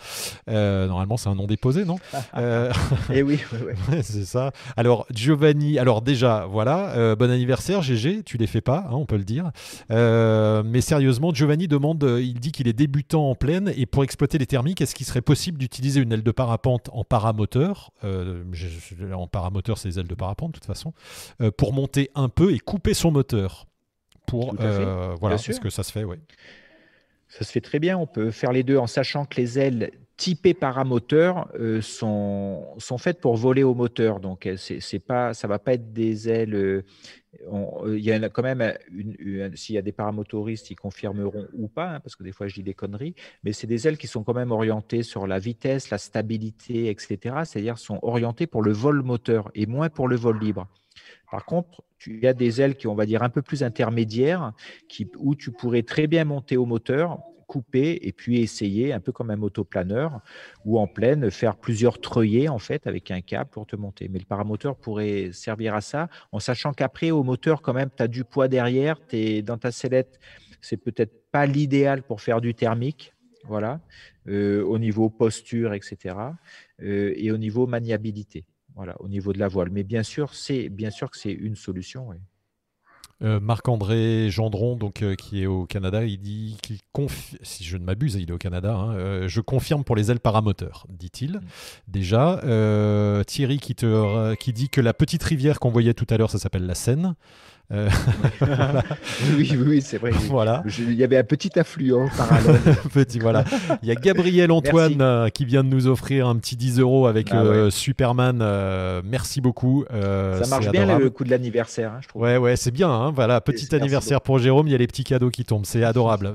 [0.50, 1.98] Euh, normalement c'est un nom déposé, non
[3.14, 3.40] Eh oui,
[4.02, 4.52] c'est ça.
[4.78, 5.80] Alors Giovanni.
[5.80, 9.24] Alors déjà voilà, euh, bon anniversaire GG, tu les fais pas, hein, on peut le
[9.24, 9.52] dire.
[9.92, 14.04] Euh, mais sérieusement, Giovanni demande, euh, il dit qu'il est débutant en pleine et pour
[14.04, 17.92] exploiter les thermiques, est-ce qu'il serait possible d'utiliser une aile de parapente en paramoteur?
[18.04, 20.94] En paramoteur, c'est les ailes de parapente de toute façon,
[21.58, 23.66] pour monter un peu et couper son moteur.
[24.28, 26.18] Pour voilà, est-ce que ça se fait, oui.
[27.28, 27.98] Ça se fait très bien.
[27.98, 32.98] On peut faire les deux en sachant que les ailes typées paramoteur euh, sont, sont
[32.98, 34.20] faites pour voler au moteur.
[34.20, 36.56] Donc, c'est pas, ça ne va pas être des ailes.
[36.56, 36.84] Euh,
[37.86, 38.74] il y a quand même,
[39.56, 42.56] s'il y a des paramotoristes, ils confirmeront ou pas, hein, parce que des fois je
[42.56, 43.14] dis des conneries,
[43.44, 47.42] mais c'est des ailes qui sont quand même orientées sur la vitesse, la stabilité, etc.
[47.44, 50.68] C'est-à-dire sont orientées pour le vol moteur et moins pour le vol libre.
[51.30, 54.54] Par contre, il y a des ailes qui, on va dire, un peu plus intermédiaires,
[54.88, 59.12] qui, où tu pourrais très bien monter au moteur couper et puis essayer, un peu
[59.12, 60.22] comme un motoplaneur,
[60.66, 64.08] ou en pleine, faire plusieurs treuillets en fait avec un câble pour te monter.
[64.10, 68.04] Mais le paramoteur pourrait servir à ça, en sachant qu'après, au moteur, quand même, tu
[68.04, 70.20] as du poids derrière, tu es dans ta sellette,
[70.62, 73.14] c'est peut-être pas l'idéal pour faire du thermique,
[73.48, 73.80] voilà,
[74.28, 76.16] euh, au niveau posture, etc.,
[76.82, 79.70] euh, et au niveau maniabilité, voilà, au niveau de la voile.
[79.72, 82.10] Mais bien sûr, c'est bien sûr que c'est une solution.
[83.24, 87.78] Euh, Marc-André Gendron, donc, euh, qui est au Canada, il dit qu'il confie, si je
[87.78, 91.38] ne m'abuse, il est au Canada, hein, euh, je confirme pour les ailes paramoteurs, dit-il.
[91.38, 91.42] Mm.
[91.88, 92.42] Déjà,
[93.26, 96.40] Thierry qui, te, qui dit que la petite rivière qu'on voyait tout à l'heure, ça
[96.40, 97.16] s'appelle la Seine.
[97.72, 97.90] Euh,
[99.38, 100.12] oui, oui, c'est vrai.
[100.30, 100.64] Voilà.
[100.78, 102.60] il y avait un petit affluent parallèle.
[102.94, 103.44] petit, voilà.
[103.82, 107.08] Il y a Gabriel Antoine euh, qui vient de nous offrir un petit 10 euros
[107.08, 108.38] avec ah euh, Superman.
[109.04, 109.86] merci beaucoup.
[109.90, 112.22] Ça marche bien le coup de l'anniversaire, hein, je trouve.
[112.22, 112.90] Ouais, ouais, c'est bien.
[112.90, 113.12] Hein.
[113.12, 114.68] voilà, petit anniversaire pour Jérôme.
[114.68, 115.66] Il y a les petits cadeaux qui tombent.
[115.66, 116.28] C'est adorable.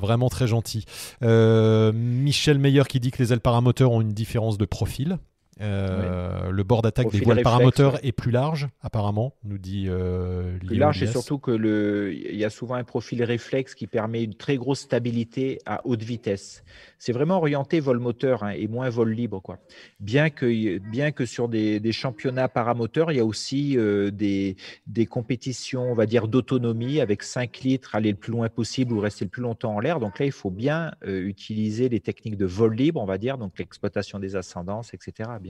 [0.00, 0.84] vraiment très gentil.
[1.22, 5.18] Michel Meyer qui dit que les ailes paramoteurs ont une différence de profil.
[5.60, 10.76] Euh, le bord d'attaque des voiles paramoteurs est plus large, apparemment, nous dit euh, Plus
[10.76, 14.34] large, et surtout que le, il y a souvent un profil réflexe qui permet une
[14.34, 16.64] très grosse stabilité à haute vitesse.
[16.98, 19.58] C'est vraiment orienté vol moteur hein, et moins vol libre, quoi.
[20.00, 24.56] Bien que, bien que sur des, championnats paramoteurs, il y a aussi euh, des,
[24.86, 29.00] des compétitions, on va dire, d'autonomie avec 5 litres, aller le plus loin possible ou
[29.00, 30.00] rester le plus longtemps en l'air.
[30.00, 33.58] Donc là, il faut bien utiliser les techniques de vol libre, on va dire, donc
[33.58, 35.30] l'exploitation des ascendances, etc.
[35.40, 35.49] Bien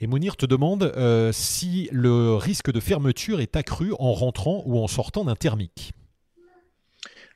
[0.00, 4.78] Et Mounir te demande euh, si le risque de fermeture est accru en rentrant ou
[4.78, 5.92] en sortant d'un thermique.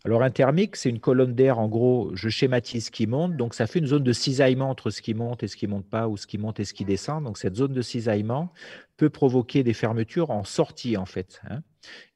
[0.04, 3.52] Alors un thermique, c'est une colonne d'air, en gros, je schématise ce qui monte, donc
[3.52, 6.08] ça fait une zone de cisaillement entre ce qui monte et ce qui monte pas,
[6.08, 7.22] ou ce qui monte et ce qui descend.
[7.24, 8.50] Donc cette zone de cisaillement
[8.96, 11.42] peut provoquer des fermetures en sortie, en fait.
[11.50, 11.60] Hein.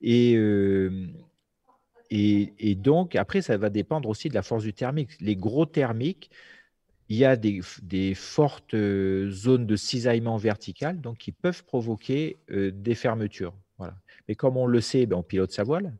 [0.05, 1.09] Euh,
[2.11, 5.11] et, et, donc, après, ça va dépendre aussi de la force du thermique.
[5.21, 6.31] Les gros thermiques,
[7.09, 13.55] il y a des, fortes zones de cisaillement vertical donc qui peuvent provoquer des fermetures.
[14.29, 15.95] Mais comme on le sait, ben, on pilote sa voile.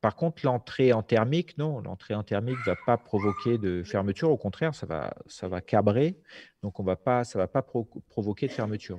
[0.00, 4.30] Par contre, l'entrée en thermique, non, l'entrée en thermique ne va pas provoquer de fermeture.
[4.30, 6.16] Au contraire, ça va, cabrer.
[6.62, 7.62] Donc, ça ne va pas
[8.08, 8.98] provoquer de fermeture.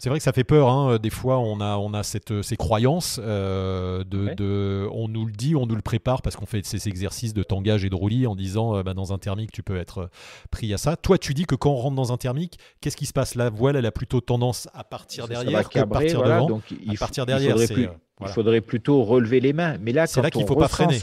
[0.00, 0.70] C'est vrai que ça fait peur.
[0.70, 0.98] Hein.
[0.98, 3.20] Des fois, on a, on a cette, ces croyances.
[3.22, 7.34] Euh, de, on nous le dit, on nous le prépare parce qu'on fait ces exercices
[7.34, 9.98] de tangage et de roulis en disant euh, bah, dans un thermique, tu peux être
[9.98, 10.08] euh,
[10.50, 10.96] pris à ça.
[10.96, 13.34] Toi, tu dis que quand on rentre dans un thermique, qu'est-ce qui se passe?
[13.34, 16.46] La voile, elle a plutôt tendance à partir derrière qu'à partir devant.
[16.46, 17.90] Donc, il, à partir derrière, c'est.
[18.20, 19.78] Il faudrait plutôt relever les mains.
[19.80, 20.98] Mais là, quand là qu'il faut pas freiner.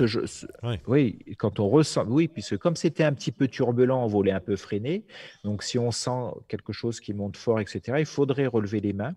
[0.87, 4.39] Oui, quand on ressent, oui, puisque comme c'était un petit peu turbulent, on volait un
[4.39, 5.05] peu freiné.
[5.43, 9.15] Donc, si on sent quelque chose qui monte fort, etc., il faudrait relever les mains.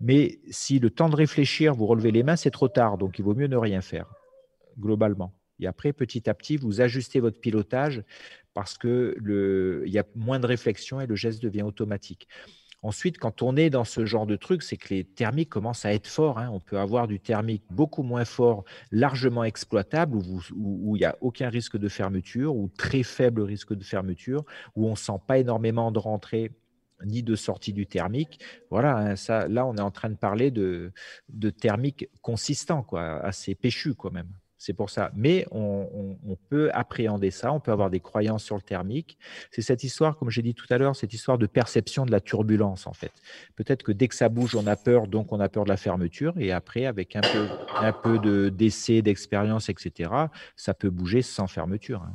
[0.00, 2.98] Mais si le temps de réfléchir, vous relevez les mains, c'est trop tard.
[2.98, 4.06] Donc, il vaut mieux ne rien faire,
[4.78, 5.32] globalement.
[5.60, 8.02] Et après, petit à petit, vous ajustez votre pilotage
[8.54, 12.28] parce qu'il y a moins de réflexion et le geste devient automatique.
[12.82, 15.92] Ensuite, quand on est dans ce genre de truc, c'est que les thermiques commencent à
[15.92, 16.38] être forts.
[16.38, 16.48] Hein.
[16.52, 21.48] On peut avoir du thermique beaucoup moins fort, largement exploitable, où il n'y a aucun
[21.48, 24.44] risque de fermeture, ou très faible risque de fermeture,
[24.76, 26.52] où on ne sent pas énormément de rentrée
[27.04, 28.40] ni de sortie du thermique.
[28.70, 30.92] Voilà, hein, là, on est en train de parler de,
[31.28, 34.30] de thermique consistant, quoi, assez péchu quand même.
[34.58, 35.12] C'est pour ça.
[35.14, 39.18] Mais on, peut appréhender ça, on peut avoir des croyances sur le thermique.
[39.52, 42.20] C'est cette histoire, comme j'ai dit tout à l'heure, cette histoire de perception de la
[42.20, 43.12] turbulence, en fait.
[43.54, 45.76] Peut-être que dès que ça bouge, on a peur, donc on a peur de la
[45.76, 46.34] fermeture.
[46.38, 50.10] Et après, avec un peu, un peu d'essai, d'expérience, etc.,
[50.56, 52.02] ça peut bouger sans fermeture.
[52.02, 52.14] Hein.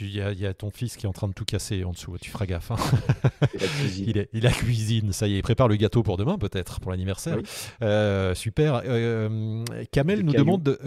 [0.00, 2.30] Il y, a ton fils qui est en train de tout casser en dessous, tu
[2.30, 2.70] feras gaffe.
[2.70, 2.76] Hein.
[3.98, 6.80] il, est, il a cuisine, ça y est, il prépare le gâteau pour demain peut-être,
[6.80, 7.38] pour l'anniversaire.
[7.82, 8.82] Euh, super.
[8.84, 10.78] Euh, Kamel nous demande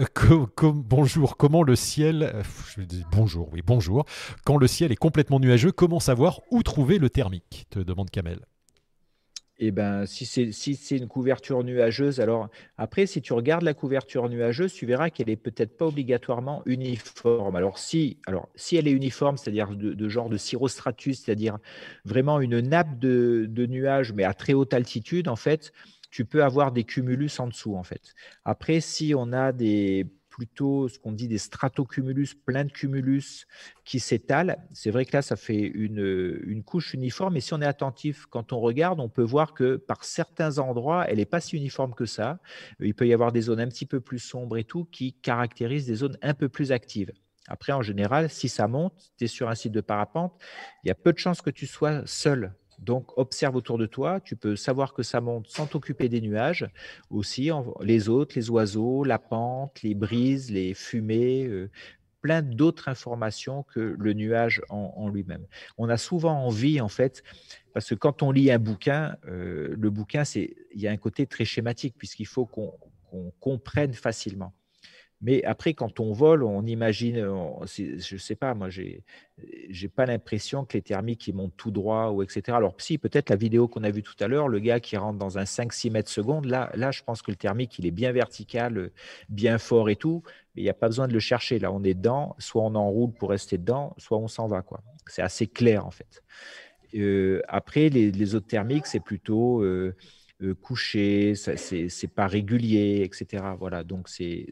[0.64, 2.42] bonjour, comment le ciel,
[2.76, 4.04] je dis bonjour, oui bonjour,
[4.44, 7.66] quand le ciel est complètement nuageux, comment savoir où trouver le thermique?
[7.70, 8.40] Te demande Kamel.
[9.62, 12.48] Eh ben, si c'est si une couverture nuageuse, alors
[12.78, 17.54] après, si tu regardes la couverture nuageuse, tu verras qu'elle est peut-être pas obligatoirement uniforme.
[17.56, 21.58] Alors si, alors si elle est uniforme, c'est-à-dire de, genre de cirrostratus, c'est-à-dire
[22.06, 25.72] vraiment une nappe de, de nuages, mais à très haute altitude, en fait,
[26.10, 28.14] tu peux avoir des cumulus en dessous, en fait.
[28.46, 30.06] Après, si on a des
[30.40, 33.46] plutôt ce qu'on dit des stratocumulus, plein de cumulus
[33.84, 34.56] qui s'étalent.
[34.72, 38.54] C'est vrai que là, ça fait une, couche uniforme, mais si on est attentif, quand
[38.54, 42.06] on regarde, on peut voir que par certains endroits, elle n'est pas si uniforme que
[42.06, 42.38] ça.
[42.80, 45.84] Il peut y avoir des zones un petit peu plus sombres et tout qui caractérisent
[45.84, 47.12] des zones un peu plus actives.
[47.46, 50.32] Après, en général, si ça monte, tu es sur un site de parapente,
[50.84, 54.20] il y a peu de chances que tu sois seul donc, observe autour de toi.
[54.20, 56.66] Tu peux savoir que ça monte sans t'occuper des nuages.
[57.10, 57.50] Aussi,
[57.82, 61.70] les autres, les oiseaux, la pente, les brises, les fumées, euh,
[62.22, 65.46] plein d'autres informations que le nuage en, lui-même.
[65.78, 67.22] On a souvent envie, en fait,
[67.72, 71.26] parce que quand on lit un bouquin, euh, le bouquin, il y a un côté
[71.26, 74.52] très schématique, puisqu'il faut qu'on comprenne facilement.
[75.22, 77.16] Mais après, quand on vole, on imagine,
[77.66, 81.70] je ne sais pas, moi, je n'ai pas l'impression que les thermiques ils montent tout
[81.70, 82.56] droit ou etc.
[82.56, 85.18] Alors, si, peut-être la vidéo qu'on a vue tout à l'heure, le gars qui rentre
[85.18, 88.12] dans un 5-6 mètres secondes, là, là, je pense que le thermique, il est bien
[88.12, 88.90] vertical,
[89.28, 90.22] bien fort et tout,
[90.54, 91.58] mais il n'y a pas besoin de le chercher.
[91.58, 94.62] Là, on est dedans, soit on enroule pour rester dedans, soit on s'en va.
[94.62, 94.82] quoi.
[95.06, 96.22] C'est assez clair, en fait.
[96.94, 99.94] Euh, après, les, autres thermiques, c'est plutôt euh,
[100.42, 103.44] euh, couché, c'est pas régulier, etc.
[103.58, 104.46] Voilà, donc c'est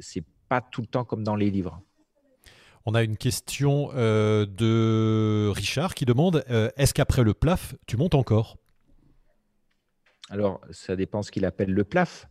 [0.49, 1.81] pas tout le temps comme dans les livres.
[2.91, 7.99] On a une question euh, de Richard qui demande euh, est-ce qu'après le plaf, tu
[7.99, 8.57] montes encore?
[10.31, 12.29] Alors, ça dépend ce qu'il appelle le plaf.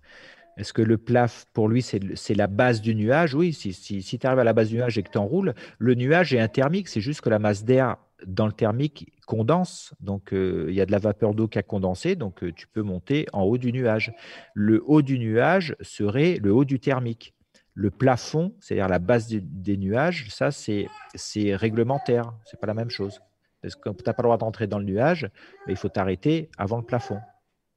[0.57, 3.35] Est-ce que le plaf, pour lui, c'est la base du nuage?
[3.35, 5.93] Oui, si, si, tu arrives à la base du nuage et que tu enroules, le
[5.93, 9.93] nuage est un thermique, c'est juste que la masse d'air dans le thermique condense.
[9.99, 12.81] Donc, euh, il y a de la vapeur d'eau qui a condensé, donc tu peux
[12.81, 14.11] monter en haut du nuage.
[14.55, 17.35] Le haut du nuage serait le haut du thermique.
[17.79, 20.87] Le plafond, c'est-à-dire la base des, nuages, ça, c'est
[21.55, 22.33] réglementaire.
[22.43, 23.21] Ce n'est pas la même chose.
[23.61, 25.29] Parce que tu n'as pas le droit d'entrer dans le nuage,
[25.67, 27.19] mais il faut t'arrêter avant le plafond.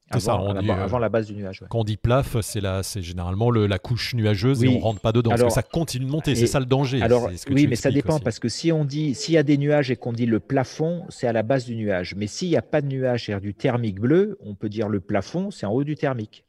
[0.09, 1.63] Avant, ça, euh, avant, la base du nuage.
[1.69, 5.29] Quand on dit plaf, c'est généralement la couche nuageuse et on rentre pas dedans.
[5.29, 7.01] parce que ça continue de monter, c'est ça le danger.
[7.03, 9.91] Alors, oui, mais ça dépend parce que si on dit s'il y a des nuages
[9.91, 12.15] et qu'on dit le plafond, c'est à la base du nuage.
[12.15, 14.99] Mais s'il n'y a pas de nuage, c'est-à-dire du thermique bleu, on peut dire le
[14.99, 16.43] plafond, c'est en haut du thermique.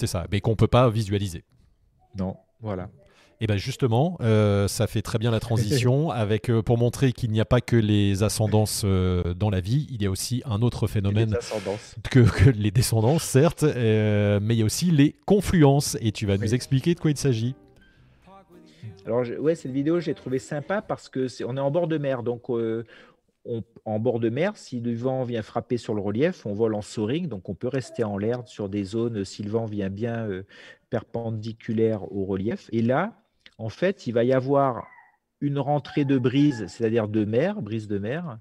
[0.00, 1.44] C'est ça, mais qu'on ne peut pas visualiser.
[2.18, 2.88] Non, voilà.
[3.40, 7.12] Et eh bien justement, euh, ça fait très bien la transition avec euh, pour montrer
[7.12, 10.40] qu'il n'y a pas que les ascendances euh, dans la vie, il y a aussi
[10.46, 11.36] un autre phénomène
[12.10, 15.98] que, que, les descendances, certes, mais il y a aussi les confluences.
[16.00, 17.56] Et tu vas nous expliquer de quoi il s'agit.
[19.04, 21.98] Alors ouais, cette vidéo j'ai trouvé sympa parce que est, on est en bord de
[21.98, 22.48] mer, donc
[23.84, 26.82] en bord de mer, si le vent vient frapper sur le relief, on vole en
[26.82, 30.26] soaring, donc on peut rester en l'air sur des zones si le vent vient bien
[30.26, 30.44] euh,
[30.94, 32.68] perpendiculaire au relief.
[32.70, 33.14] Et là,
[33.58, 34.86] en fait, il va y avoir
[35.40, 38.38] une rentrée de brise, c'est-à-dire de mer, brise de mer,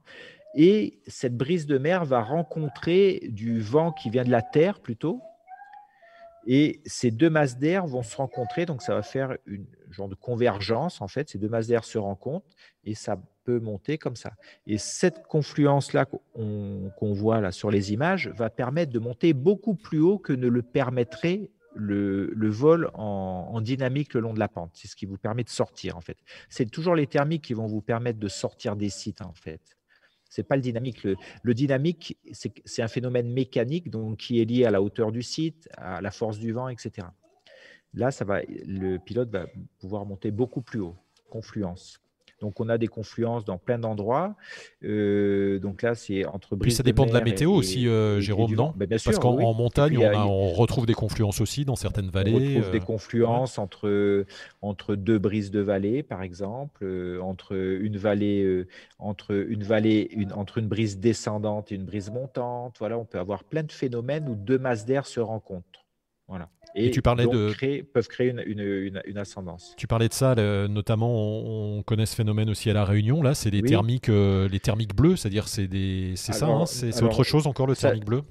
[0.53, 5.19] et cette brise de mer va rencontrer du vent qui vient de la terre plutôt,
[6.45, 10.15] et ces deux masses d'air vont se rencontrer, donc ça va faire une genre de
[10.15, 11.29] convergence en fait.
[11.29, 12.45] Ces deux masses d'air se rencontrent
[12.83, 14.33] et ça peut monter comme ça.
[14.67, 19.99] Et cette confluence-là qu'on voit là sur les images va permettre de monter beaucoup plus
[19.99, 24.71] haut que ne le permettrait le, vol en, dynamique le long de la pente.
[24.73, 26.17] C'est ce qui vous permet de sortir en fait.
[26.49, 29.61] C'est toujours les thermiques qui vont vous permettre de sortir des sites en fait.
[30.29, 31.03] C'est pas le dynamique.
[31.43, 35.69] Le, dynamique, c'est un phénomène mécanique donc, qui est lié à la hauteur du site,
[35.77, 37.07] à la force du vent, etc.
[37.93, 39.45] Là, ça va, le pilote va
[39.79, 40.95] pouvoir monter beaucoup plus haut.
[41.29, 42.02] Confluence.
[42.43, 44.35] Donc, on a des confluences dans plein d'endroits.
[44.83, 48.73] Euh, donc là, c'est entre Puis ça dépend de, la météo aussi, euh, Jérôme, non
[48.75, 52.33] ben, Parce qu'en montagne, on, retrouve des confluences aussi dans certaines vallées.
[52.33, 54.25] On retrouve des euh, confluences entre,
[54.61, 56.85] entre deux brises de vallée, par exemple,
[57.21, 58.65] entre une vallée,
[58.99, 62.75] entre une vallée, une, entre une brise descendante et une brise montante.
[62.79, 65.85] Voilà, on peut avoir plein de phénomènes où deux masses d'air se rencontrent.
[66.27, 69.73] Voilà et, tu parlais de peuvent créer une, ascendance.
[69.77, 70.35] Tu parlais de ça,
[70.67, 73.21] notamment on, connaît ce phénomène aussi à la Réunion.
[73.21, 77.03] Là, c'est les thermiques, euh, les thermiques bleus, c'est-à-dire c'est des, c'est ça, hein, c'est
[77.03, 78.23] autre chose encore le thermique bleu?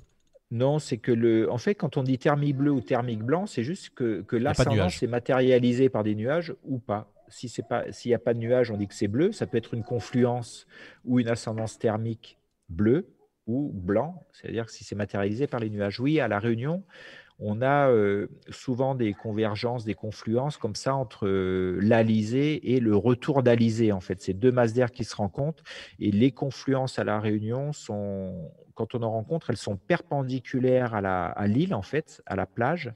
[0.50, 3.62] Non, c'est que le, en fait, quand on dit thermique bleu ou thermique blanc, c'est
[3.62, 7.10] juste que, que l'ascendance est matérialisée par des nuages ou pas.
[7.28, 9.32] Si c'est pas, s'il n'y a pas de nuages, on dit que c'est bleu.
[9.32, 10.66] Ça peut être une confluence
[11.06, 12.38] ou une ascendance thermique
[12.68, 13.06] bleue
[13.46, 15.98] ou blanc, c'est-à-dire si c'est matérialisé par les nuages.
[15.98, 16.84] Oui, à la Réunion,
[17.44, 17.92] on a
[18.50, 21.80] souvent des convergences, des confluences comme ça entre euh,
[22.62, 23.92] et le retour d'Alizé.
[23.92, 25.62] En fait, c'est deux masses d'air qui se rencontrent
[25.98, 31.46] et les confluences à la Réunion sont, quand on en rencontre, elles sont perpendiculaires à
[31.46, 32.92] l'île en fait, à la plage,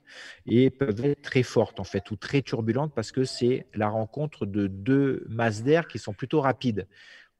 [0.47, 4.47] et peuvent être très fortes en fait ou très turbulentes parce que c'est la rencontre
[4.47, 6.87] de deux masses d'air qui sont plutôt rapides.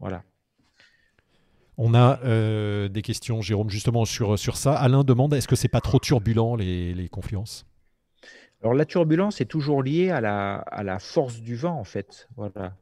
[0.01, 0.23] Voilà.
[1.79, 4.75] On a euh, des questions, Jérôme, justement sur, ça.
[4.75, 7.67] Alain demande est-ce que c'est pas trop turbulent les, les confluences?
[8.63, 12.29] Alors la turbulence est toujours liée à la, à la force du vent en fait.
[12.37, 12.75] Voilà.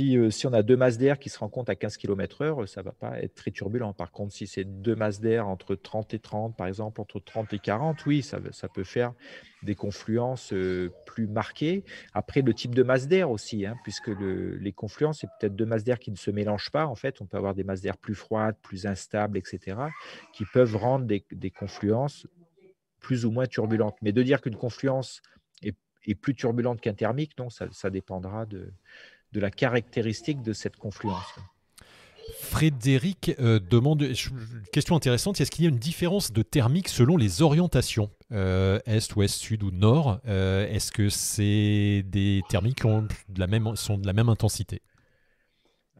[0.00, 2.84] Euh, si, on a deux masses d'air qui se rencontrent à 15 km/h, ça ne
[2.86, 3.92] va pas être très turbulent.
[3.92, 7.52] Par contre, si c'est deux masses d'air entre 30 et 30, par exemple, entre 30
[7.52, 9.12] et 40, oui, ça, peut faire
[9.62, 11.84] des confluences euh, plus marquées.
[12.14, 15.84] Après, le type de masse d'air aussi, hein, puisque les confluences, c'est peut-être deux masses
[15.84, 16.86] d'air qui ne se mélangent pas.
[16.86, 19.76] En fait, on peut avoir des masses d'air plus froides, plus instables, etc.,
[20.32, 22.26] qui peuvent rendre des, confluences
[23.00, 23.96] plus ou moins turbulentes.
[24.00, 25.20] Mais de dire qu'une confluence
[25.62, 28.72] est, plus turbulente qu'un thermique, non, ça dépendra de,
[29.34, 31.34] de la caractéristique de cette confluence.
[32.40, 37.16] Frédéric euh, demande une question intéressante est-ce qu'il y a une différence de thermique selon
[37.16, 42.88] les orientations euh, Est, ouest, sud ou nord euh, Est-ce que c'est des thermiques qui
[42.88, 44.80] de sont de la même intensité?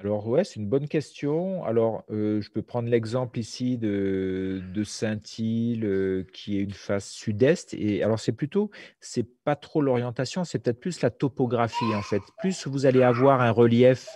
[0.05, 1.65] Alors, ouais, c'est une bonne question.
[1.65, 7.73] Alors, je peux prendre l'exemple ici de, Saint-Île, qui est une face sud-est.
[7.73, 8.71] Et alors, c'est plutôt,
[9.01, 12.21] c'est pas trop l'orientation, c'est peut-être plus la topographie, en fait.
[12.39, 14.09] Plus vous allez avoir un relief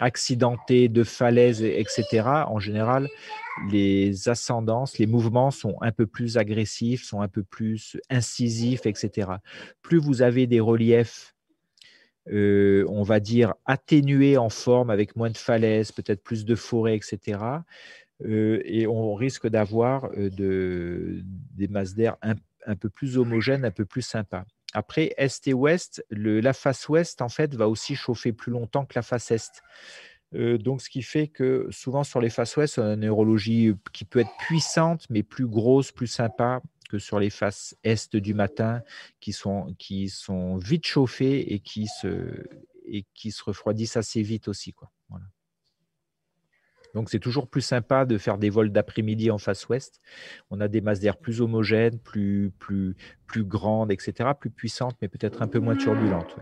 [0.00, 3.08] accidenté de falaises, etc., en général,
[3.70, 9.30] les ascendances, les mouvements sont un peu plus agressifs, sont un peu plus incisifs, etc.
[9.82, 11.35] Plus vous avez des reliefs
[12.32, 16.96] euh, on va dire, atténué en forme avec moins de falaises, peut-être plus de forêts,
[16.96, 17.38] etc.
[18.24, 21.22] Euh, et on risque d'avoir euh,
[21.54, 24.44] des masses d'air un, peu plus homogènes, un peu plus sympas.
[24.72, 28.94] Après, est et ouest, la face ouest, en fait, va aussi chauffer plus longtemps que
[28.96, 29.62] la face est.
[30.32, 34.04] donc, ce qui fait que souvent sur les faces ouest, on a une neurologie qui
[34.04, 38.82] peut être puissante, mais plus grosse, plus sympa, que sur les faces est du matin
[39.20, 42.44] qui sont, qui sont vite chauffées et qui se,
[42.86, 44.72] et qui se refroidissent assez vite aussi.
[44.72, 44.90] Quoi.
[46.96, 50.00] Donc c'est toujours plus sympa de faire des vols d'après-midi en face ouest.
[50.50, 52.96] On a des masses d'air plus homogènes, plus, plus,
[53.26, 56.36] plus grandes, etc., plus puissantes, mais peut-être un peu moins turbulentes.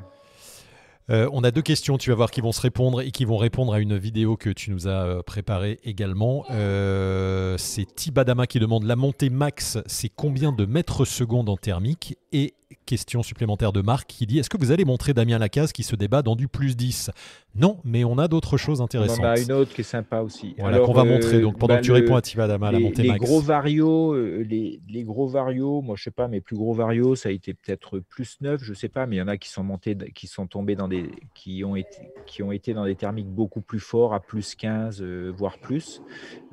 [1.10, 3.36] Euh, on a deux questions, tu vas voir, qui vont se répondre et qui vont
[3.36, 6.46] répondre à une vidéo que tu nous as euh, préparée également.
[6.50, 12.16] Euh, c'est Tibadama qui demande la montée max, c'est combien de mètres secondes en thermique?
[12.32, 12.54] Et
[12.86, 15.96] question supplémentaire de Marc qui dit Est-ce que vous allez montrer Damien Lacaze qui se
[15.96, 17.10] débat dans du plus 10
[17.54, 19.20] Non, mais on a d'autres choses intéressantes.
[19.20, 20.54] On en a une autre qui est sympa aussi.
[20.58, 21.40] Voilà, qu'on va montrer.
[21.40, 23.24] Donc pendant bah, que tu réponds à Tibadama, la montée max.
[23.24, 27.28] Gros varios, les, les, gros varios, moi je sais pas, mes plus gros varios, ça
[27.28, 29.64] a été peut-être plus 9, je sais pas, mais il y en a qui sont
[29.64, 31.10] montés, qui sont tombés dans des.
[31.34, 35.02] qui ont été, qui ont été dans des thermiques beaucoup plus forts, à plus 15,
[35.02, 36.02] euh, voire plus.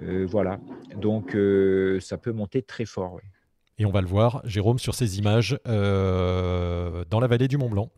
[0.02, 0.60] Euh, voilà.
[0.96, 3.20] Donc euh, ça peut monter très fort.
[3.78, 7.70] Et on va le voir, Jérôme, sur ces images euh, dans la vallée du Mont
[7.70, 7.90] Blanc.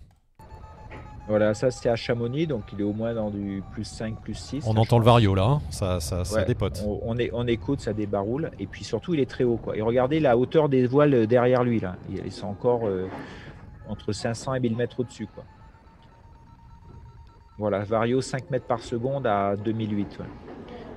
[1.28, 4.34] Voilà, ça c'est à Chamonix, donc il est au moins dans du plus 5, plus
[4.34, 4.66] 6.
[4.68, 5.62] On entend le vario là, hein.
[5.70, 6.84] ça, ça, ça dépote.
[6.86, 9.56] On, est, on écoute, ça débaroule, et puis surtout il est très haut.
[9.56, 9.78] Quoi.
[9.78, 11.96] Et regardez la hauteur des voiles derrière lui, là.
[12.10, 13.08] ils sont encore euh,
[13.88, 15.28] entre 500 et 1000 mètres au-dessus.
[15.34, 15.46] Quoi.
[17.58, 20.20] Voilà, vario 5 mètres par seconde à 2008.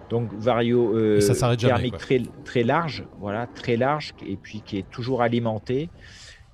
[0.09, 1.21] Donc vario euh,
[1.57, 5.91] thermique très, très large, voilà, très large, et puis qui est toujours alimenté.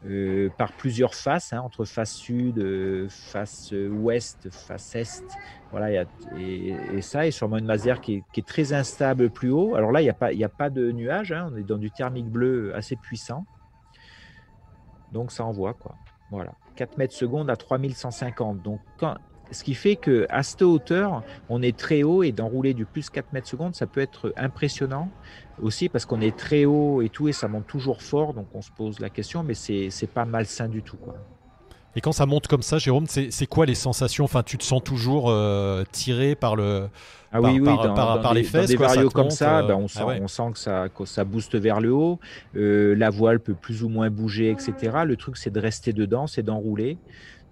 [0.04, 5.24] euh, par plusieurs faces, hein, entre face sud, euh, face ouest, face est.
[5.70, 6.04] Voilà,
[6.36, 9.74] et, ça, et sûrement une Maser qui est, très instable plus haut.
[9.76, 11.90] Alors là, il n'y a, pas, a pas de nuages, hein, on est dans du
[11.90, 13.44] thermique bleu assez puissant.
[15.12, 15.94] Donc ça envoie, quoi.
[16.30, 18.62] Voilà, 4 mètres secondes à 3150.
[18.62, 19.16] Donc quand,
[19.52, 23.32] ce qui fait qu'à cette hauteur, on est très haut et d'enrouler du plus 4
[23.32, 25.08] mètres secondes, ça peut être impressionnant
[25.60, 28.34] aussi parce qu'on est très haut et tout et ça monte toujours fort.
[28.34, 30.96] Donc on se pose la question, mais c'est pas malsain du tout.
[30.96, 31.16] Quoi.
[31.94, 34.24] Et quand ça monte comme ça, Jérôme, c'est quoi les sensations?
[34.24, 36.88] Enfin, tu te sens toujours euh, tiré par le.
[37.32, 38.62] Ah oui, oui, par, les fesses.
[38.62, 41.04] Dans des varios comme ça, euh, ben, on, ah sent, on sent que ça, que
[41.04, 42.18] ça booste vers le haut.
[42.56, 45.00] Euh, la voile peut plus ou moins bouger, etc.
[45.04, 46.98] Le truc, c'est de rester dedans, c'est d'enrouler.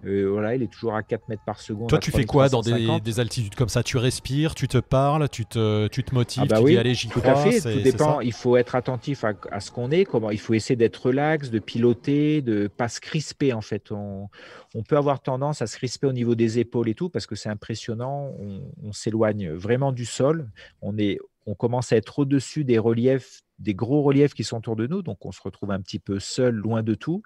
[0.05, 1.89] Euh, voilà, il est toujours à 4 mètres par seconde.
[1.89, 3.83] Toi, tu fais quoi dans des, altitudes comme ça?
[3.83, 6.77] Tu respires, tu te parles, tu te, tu te motives, ah bah tu oui, dis
[6.77, 7.21] allez, j'y crois.
[7.21, 8.21] Tout à fait, tout dépend.
[8.21, 11.59] Il faut être attentif à, ce qu'on est, comment, il faut essayer d'être relax, de
[11.59, 13.91] piloter, de pas se crisper en fait.
[13.91, 14.29] On,
[14.73, 17.35] on, peut avoir tendance à se crisper au niveau des épaules et tout parce que
[17.35, 18.33] c'est impressionnant.
[18.39, 20.49] On, on s'éloigne vraiment du sol.
[20.81, 24.75] On est on commence à être au-dessus des reliefs, des gros reliefs qui sont autour
[24.75, 27.21] de nous, donc on se retrouve un petit peu seul, loin de tout.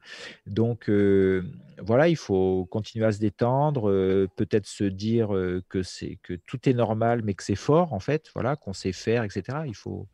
[0.45, 1.43] Donc euh,
[1.81, 6.33] voilà, il faut continuer à se détendre, euh, peut-être se dire euh, que c'est que
[6.33, 9.59] tout est normal, mais que c'est fort en fait, voilà, qu'on sait faire, etc.
[9.65, 10.07] Il faut,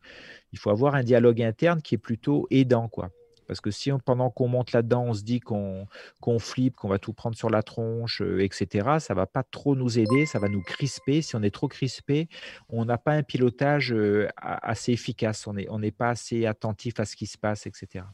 [0.52, 3.10] il faut avoir un dialogue interne qui est plutôt aidant, quoi.
[3.46, 5.88] Parce que si pendant qu'on monte là-dedans, on se dit qu'on
[6.38, 9.74] flippe, qu'on va tout prendre sur la tronche, euh, etc., ça ne va pas trop
[9.76, 11.22] nous aider, ça va nous crisper.
[11.22, 12.28] Si on est trop crispé,
[12.68, 17.16] on n'a pas un pilotage euh, assez efficace, on n'est pas assez attentif à ce
[17.16, 18.04] qui se passe, etc.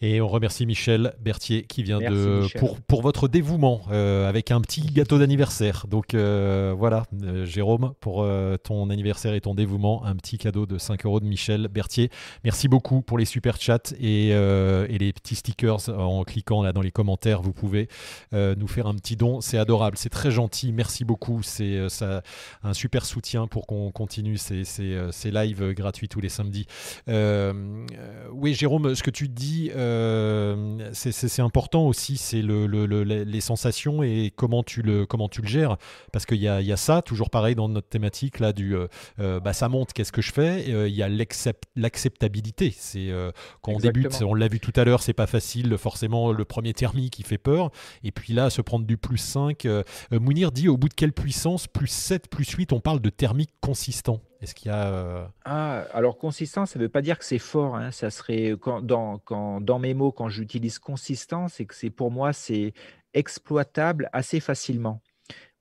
[0.00, 4.60] Et on remercie Michel Berthier qui vient de pour, pour votre dévouement euh, avec un
[4.60, 5.86] petit gâteau d'anniversaire.
[5.88, 8.24] Donc euh, voilà, euh, Jérôme, pour
[8.62, 12.10] ton anniversaire et ton dévouement, un petit cadeau de 5 euros de Michel Berthier.
[12.44, 16.82] Merci beaucoup pour les super chats et, et les petits stickers en cliquant là dans
[16.82, 17.42] les commentaires.
[17.42, 17.88] Vous pouvez
[18.32, 20.72] nous faire un petit don, c'est adorable, c'est très gentil.
[20.72, 22.22] Merci beaucoup, c'est ça
[22.62, 26.66] un super soutien pour qu'on continue ces, ces, ces, lives gratuits tous les samedis.
[27.08, 29.70] oui, Jérôme, ce que tu dis.
[29.88, 35.48] Euh, c'est important aussi, c'est le, les sensations et comment tu le, comment tu le
[35.48, 35.76] gères.
[36.12, 38.88] Parce qu'il y, y a, ça, toujours pareil dans notre thématique là du euh,
[39.18, 41.08] euh, bah, ça monte, qu'est-ce que je fais Il y a
[41.76, 42.74] l'acceptabilité.
[42.76, 43.10] C'est
[43.62, 46.74] quand on débute, on l'a vu tout à l'heure, c'est pas facile, forcément le premier
[46.74, 47.70] thermique qui fait peur.
[48.04, 49.66] Et puis là, se prendre du plus 5.
[50.12, 53.50] Mounir dit au bout de quelle puissance Plus 7, plus 8, on parle de thermique
[53.60, 54.20] consistant?
[54.40, 54.88] Est-ce qu'il y a.
[54.92, 57.76] Euh, ah, alors consistant, ça ne veut pas dire que c'est fort.
[57.76, 57.90] Hein.
[57.90, 62.72] Ça serait dans mes mots, quand j'utilise consistant, c'est que c'est pour moi, c'est
[63.14, 65.02] exploitable assez facilement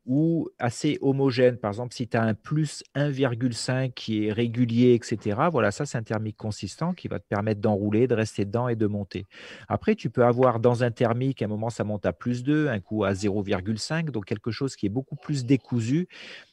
[0.07, 1.57] ou assez homogène.
[1.57, 5.97] Par exemple, si tu as un plus 1,5 qui est régulier, etc., voilà, ça c'est
[5.97, 9.25] un thermique consistant qui va te permettre d'enrouler, de rester dedans et de monter.
[9.67, 12.69] Après, tu peux avoir dans un thermique, à un moment ça monte à plus 2,
[12.69, 16.07] un coup à 0,5, donc quelque chose qui est beaucoup plus décousu.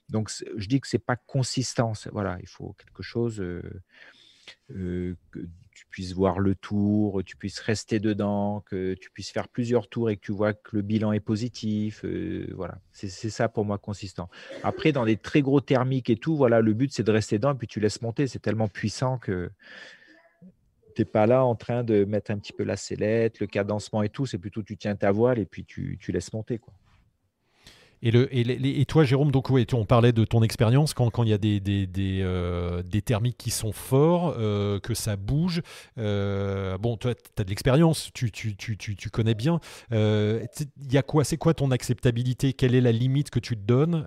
[0.09, 1.93] Donc je dis que c'est pas consistant.
[2.13, 3.43] Voilà, il faut quelque chose
[4.69, 5.17] que
[5.75, 10.11] tu puisses voir le tour, tu puisses rester dedans, que tu puisses faire plusieurs tours
[10.11, 12.05] et que tu vois que le bilan est positif.
[12.55, 14.29] Voilà, c'est ça pour moi consistant.
[14.63, 17.53] Après, dans des très gros thermiques et tout, voilà, le but c'est de rester dedans
[17.53, 18.27] et puis tu laisses monter.
[18.27, 19.51] C'est tellement puissant que
[20.95, 24.03] tu n'es pas là en train de mettre un petit peu la sellette, le cadencement
[24.03, 24.27] et tout.
[24.27, 26.59] C'est plutôt tu tiens ta voile et puis tu, tu laisses monter.
[26.59, 26.73] Quoi.
[28.05, 31.33] Et, le, et, toi, Jérôme, donc on parlait de ton expérience quand, quand il y
[31.33, 35.63] a des, des, des, euh, thermiques qui sont forts, euh, que ça bouge.
[35.97, 39.59] Euh, bon, toi, tu as de l'expérience, tu, tu, tu, tu, connais bien.
[39.91, 42.53] Il y a quoi C'est quoi ton acceptabilité?
[42.53, 44.05] Quelle est la limite que tu te donnes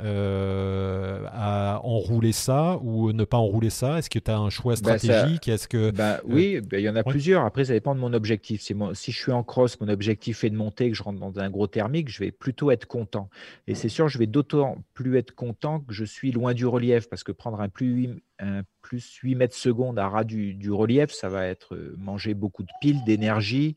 [1.34, 3.98] à enrouler ça ou ne pas enrouler ça?
[3.98, 5.48] Est-ce que tu as un choix bah, stratégique?
[5.48, 7.46] Est-ce que bah, Oui, bah, il y en a plusieurs.
[7.46, 8.62] Après, ça dépend de mon objectif.
[8.62, 11.40] Si, si je suis en cross, mon objectif est de monter, que je rentre dans
[11.40, 13.32] un gros thermique, je vais plutôt être content.
[13.66, 17.10] Et c'est sûr, je vais d'autant plus être content que je suis loin du relief,
[17.10, 21.12] parce que prendre un plus 8, un plus 8 mètres secondes à ras du, relief,
[21.12, 23.76] ça va être euh, manger beaucoup de piles, d'énergie,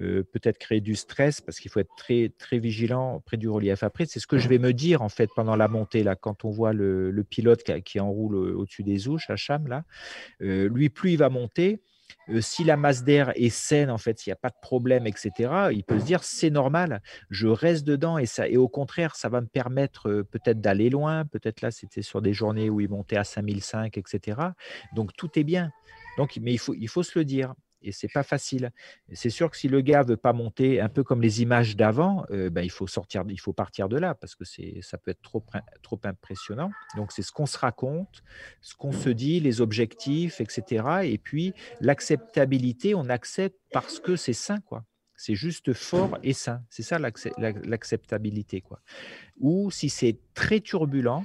[0.00, 3.82] euh, peut-être créer du stress, parce qu'il faut être très, très vigilant près du relief.
[3.82, 6.44] Après, c'est ce que je vais me dire, en fait, pendant la montée, là, quand
[6.44, 9.36] on voit le, pilote qui, enroule au-dessus des ouches, à
[9.66, 9.84] là,
[10.42, 11.82] euh, lui, plus il va monter,
[12.28, 15.06] euh, si la masse d'air est saine, en fait, s'il n'y a pas de problème,
[15.06, 19.16] etc., il peut se dire c'est normal, je reste dedans et, ça, et au contraire,
[19.16, 21.24] ça va me permettre euh, peut-être d'aller loin.
[21.24, 24.40] Peut-être là, c'était sur des journées où il montait à 5005, etc.
[24.94, 25.70] Donc tout est bien.
[26.16, 28.70] Donc, mais il faut, il faut se le dire et c'est pas facile.
[29.12, 32.24] C'est sûr que si le gars veut pas monter, un peu comme les images d'avant,
[32.30, 35.10] euh, ben, il faut sortir, il faut partir de là parce que c'est, ça peut
[35.10, 35.44] être trop,
[35.82, 36.70] trop impressionnant.
[36.96, 38.22] Donc c'est ce qu'on se raconte,
[38.60, 40.84] ce qu'on se dit, les objectifs, etc.
[41.04, 44.84] Et puis l'acceptabilité, on accepte parce que c'est sain, quoi.
[45.16, 46.62] C'est juste fort et sain.
[46.70, 48.62] C'est ça l'acceptabilité.
[48.62, 48.80] quoi.
[49.38, 51.24] Ou si c'est très turbulent,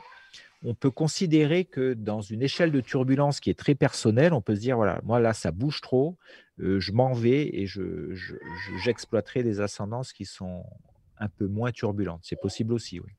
[0.65, 4.55] on peut considérer que dans une échelle de turbulence qui est très personnelle, on peut
[4.55, 6.17] se dire, voilà, moi là, ça bouge trop,
[6.59, 7.67] euh, je m'en vais et
[8.83, 10.63] j'exploiterai je, des ascendances qui sont
[11.19, 12.21] un peu moins turbulentes.
[12.23, 13.11] C'est possible aussi, oui.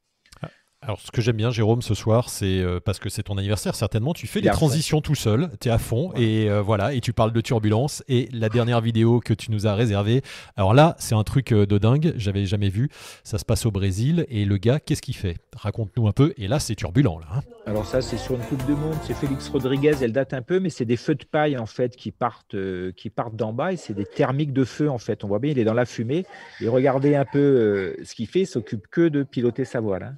[0.82, 3.74] Alors, ce que j'aime bien, Jérôme, ce soir, c'est euh, parce que c'est ton anniversaire,
[3.74, 4.12] certainement.
[4.12, 7.14] Tu fais des transitions tout seul, tu es à fond, et euh, voilà, et tu
[7.14, 8.04] parles de turbulence.
[8.08, 10.22] Et la dernière vidéo que tu nous as réservée,
[10.54, 12.90] alors là, c'est un truc euh, de dingue, j'avais jamais vu.
[13.24, 15.38] Ça se passe au Brésil, et le gars, qu'est-ce qu'il fait?
[15.56, 16.34] Raconte-nous un peu.
[16.36, 17.26] Et là, c'est turbulent, là.
[17.34, 17.40] Hein.
[17.64, 20.60] alors, ça, c'est sur une Coupe de Monde, c'est Félix Rodriguez, elle date un peu,
[20.60, 22.54] mais c'est des feux de paille, en fait, qui partent,
[22.94, 25.24] qui partent d'en bas, et c'est des thermiques de feu, en fait.
[25.24, 26.26] On voit bien, il est dans la fumée.
[26.60, 30.02] Et regardez un peu ce qu'il fait, il s'occupe que de piloter sa voile.
[30.02, 30.16] Hein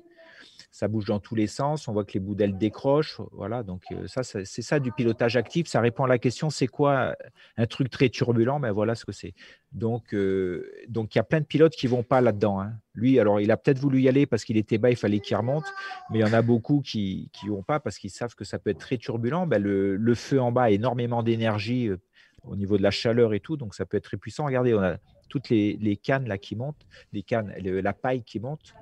[0.71, 3.21] ça bouge dans tous les sens, on voit que les bouts d'ailes décrochent.
[3.33, 5.67] Voilà, donc euh, ça, c'est ça du pilotage actif.
[5.67, 7.17] Ça répond à la question c'est quoi
[7.57, 9.35] un truc très turbulent Ben voilà ce que c'est.
[9.73, 12.61] Donc, euh, donc il y a plein de pilotes qui vont pas là-dedans.
[12.61, 12.73] Hein.
[12.95, 15.37] Lui, alors il a peut-être voulu y aller parce qu'il était bas, il fallait qu'il
[15.37, 15.67] remonte,
[16.11, 18.59] mais il y en a beaucoup qui qui vont pas parce qu'ils savent que ça
[18.59, 19.47] peut être très turbulent.
[19.47, 21.97] Ben, le, feu en bas a énormément d'énergie euh,
[22.45, 24.45] au niveau de la chaleur et tout, donc ça peut être très puissant.
[24.45, 24.97] Regardez, on a
[25.29, 28.75] toutes les, les cannes là qui montent, les cannes, la paille qui monte.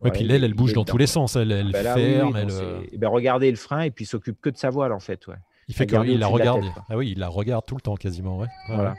[0.00, 1.34] Oui, puis l'aile, elle bouge dans tous les sens.
[1.34, 2.36] Elle, elle bah ferme.
[2.36, 2.50] elle...
[2.50, 5.26] Euh, eh ben, regardez le frein et puis s'occupe que de sa voile, en fait.
[5.26, 5.34] Ouais.
[5.66, 6.64] Il fait qu'il la regarde.
[6.88, 8.38] ah oui, il la regarde tout le temps quasiment.
[8.38, 8.46] Ouais.
[8.68, 8.94] Voilà.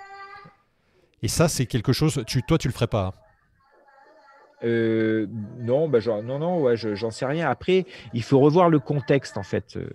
[1.22, 2.24] Et ça, c'est quelque chose.
[2.28, 3.14] Tu, toi, tu le ferais pas hein?
[4.64, 5.28] Euh,
[5.58, 7.50] non, bah, genre, non, non, ouais, j'en sais rien.
[7.50, 9.78] Après, il faut revoir le contexte, en fait.
[9.78, 9.90] Euh,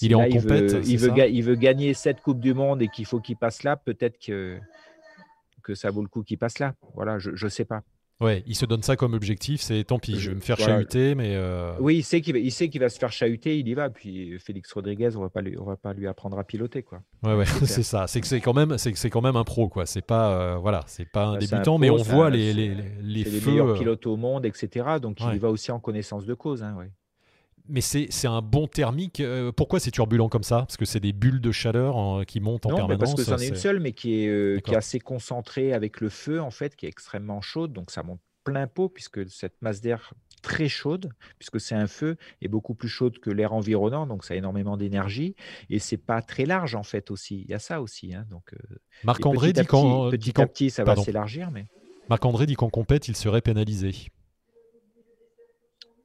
[0.00, 0.76] il est en compète.
[0.86, 3.76] Il veut, il, veut gagner cette Coupe du Monde et qu'il faut qu'il passe là.
[3.76, 4.58] Peut-être que,
[5.64, 6.74] que ça vaut le coup qu'il passe là.
[6.94, 7.82] Voilà, je ne sais pas.
[8.18, 11.14] Ouais, il se donne ça comme objectif, c'est tant pis, je vais me faire chahuter,
[11.14, 11.34] mais.
[11.34, 13.90] Euh, oui, il sait qu'il va, sait qu'il va se faire chahuter, il y va.
[13.90, 17.02] Puis Félix Rodriguez, on va pas lui, on va pas lui apprendre à piloter, quoi.
[17.22, 18.06] Ouais, ouais, c'est ça.
[18.06, 19.84] C'est que c'est quand même, c'est c'est quand même un pro, quoi.
[19.84, 23.24] C'est pas, euh, voilà, c'est pas un bah, débutant, mais on voit les les les,
[23.24, 23.40] feux.
[23.40, 24.86] les meilleurs euh, pilotes au monde, etc.
[25.02, 26.90] Donc il y va aussi en connaissance de cause, hein, ouais
[27.68, 29.20] mais c'est un bon thermique.
[29.20, 30.58] Euh, pourquoi c'est turbulent comme ça?
[30.58, 33.14] Parce que c'est des bulles de chaleur qui montent en non, permanence.
[33.14, 36.00] Parce que c'en est une seule, mais qui est, euh, qui est assez concentrée avec
[36.00, 37.72] le feu, en fait, qui est extrêmement chaude.
[37.72, 42.16] Donc ça monte plein pot, puisque cette masse d'air très chaude, puisque c'est un feu,
[42.40, 45.34] est beaucoup plus chaude que l'air environnant, donc ça a énormément d'énergie.
[45.70, 47.42] Et c'est pas très large, en fait, aussi.
[47.42, 48.14] Il y a ça aussi.
[48.14, 51.50] Hein, donc, euh, Marc-André dit qu'en petit, à petit, ça va s'élargir.
[51.50, 51.66] Mais...
[52.08, 53.92] Marc-André dit qu'en compète, il serait pénalisé.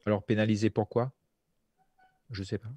[0.05, 1.11] Alors pénalisé pourquoi
[2.31, 2.69] je ne sais pas.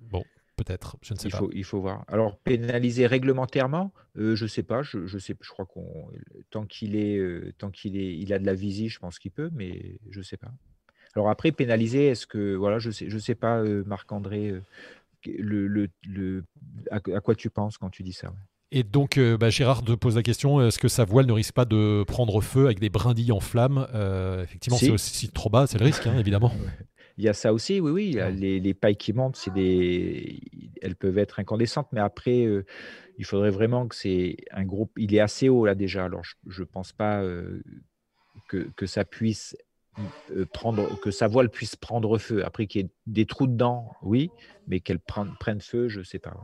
[0.00, 0.24] Bon,
[0.56, 1.38] peut-être, je ne sais il pas.
[1.38, 2.04] Faut, il faut voir.
[2.08, 4.82] Alors, pénaliser réglementairement, euh, je ne sais pas.
[4.82, 6.08] Je, je, sais, je crois qu'on
[6.50, 9.30] tant qu'il est, euh, tant qu'il est, il a de la visie, je pense qu'il
[9.30, 10.52] peut, mais je ne sais pas.
[11.14, 13.84] Alors après, pénaliser, est-ce que, voilà, je ne sais, je sais pas, euh,
[15.26, 16.44] le, le, le
[16.90, 18.32] à, quoi tu penses quand tu dis ça
[18.70, 21.64] Et donc, bah, Gérard te pose la question est-ce que sa voile ne risque pas
[21.64, 23.86] de prendre feu avec des brindilles en flammes
[24.42, 26.52] Effectivement, c'est aussi trop bas, c'est le risque, hein, évidemment.
[27.18, 28.18] Il y a ça aussi, oui, oui.
[28.34, 30.40] Les, les pailles qui montent, c'est des,
[30.80, 32.64] elles peuvent être incandescentes, mais après, euh,
[33.18, 34.92] il faudrait vraiment que c'est un groupe.
[34.96, 37.62] Il est assez haut là déjà, alors je ne pense pas euh,
[38.48, 39.56] que, que, ça puisse
[40.30, 42.44] euh, prendre, que sa voile puisse prendre feu.
[42.44, 44.30] Après qu'il y ait des trous dedans, oui,
[44.66, 46.34] mais qu'elle prenne, prenne feu, je ne sais pas.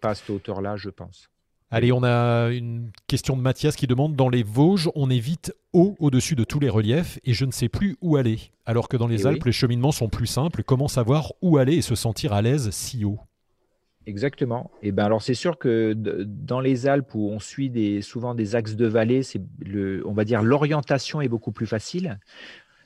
[0.00, 1.31] Pas à cette hauteur-là, je pense.
[1.74, 5.54] Allez, on a une question de Mathias qui demande Dans les Vosges, on est vite
[5.72, 8.38] haut au-dessus de tous les reliefs et je ne sais plus où aller.
[8.66, 10.64] Alors que dans les eh Alpes, les cheminements sont plus simples.
[10.64, 13.20] Comment savoir où aller et se sentir à l'aise si haut?
[14.04, 14.70] Exactement.
[14.82, 18.34] Et eh ben alors c'est sûr que dans les Alpes où on suit des, souvent
[18.34, 22.18] des axes de vallée, c'est le, on va dire l'orientation est beaucoup plus facile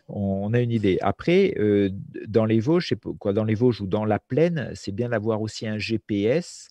[0.09, 0.99] on a une idée.
[1.01, 1.91] Après, euh,
[2.29, 5.67] dans les Vosges, quoi, dans les Vosges ou dans la plaine, c'est bien d'avoir aussi
[5.67, 6.69] un GPS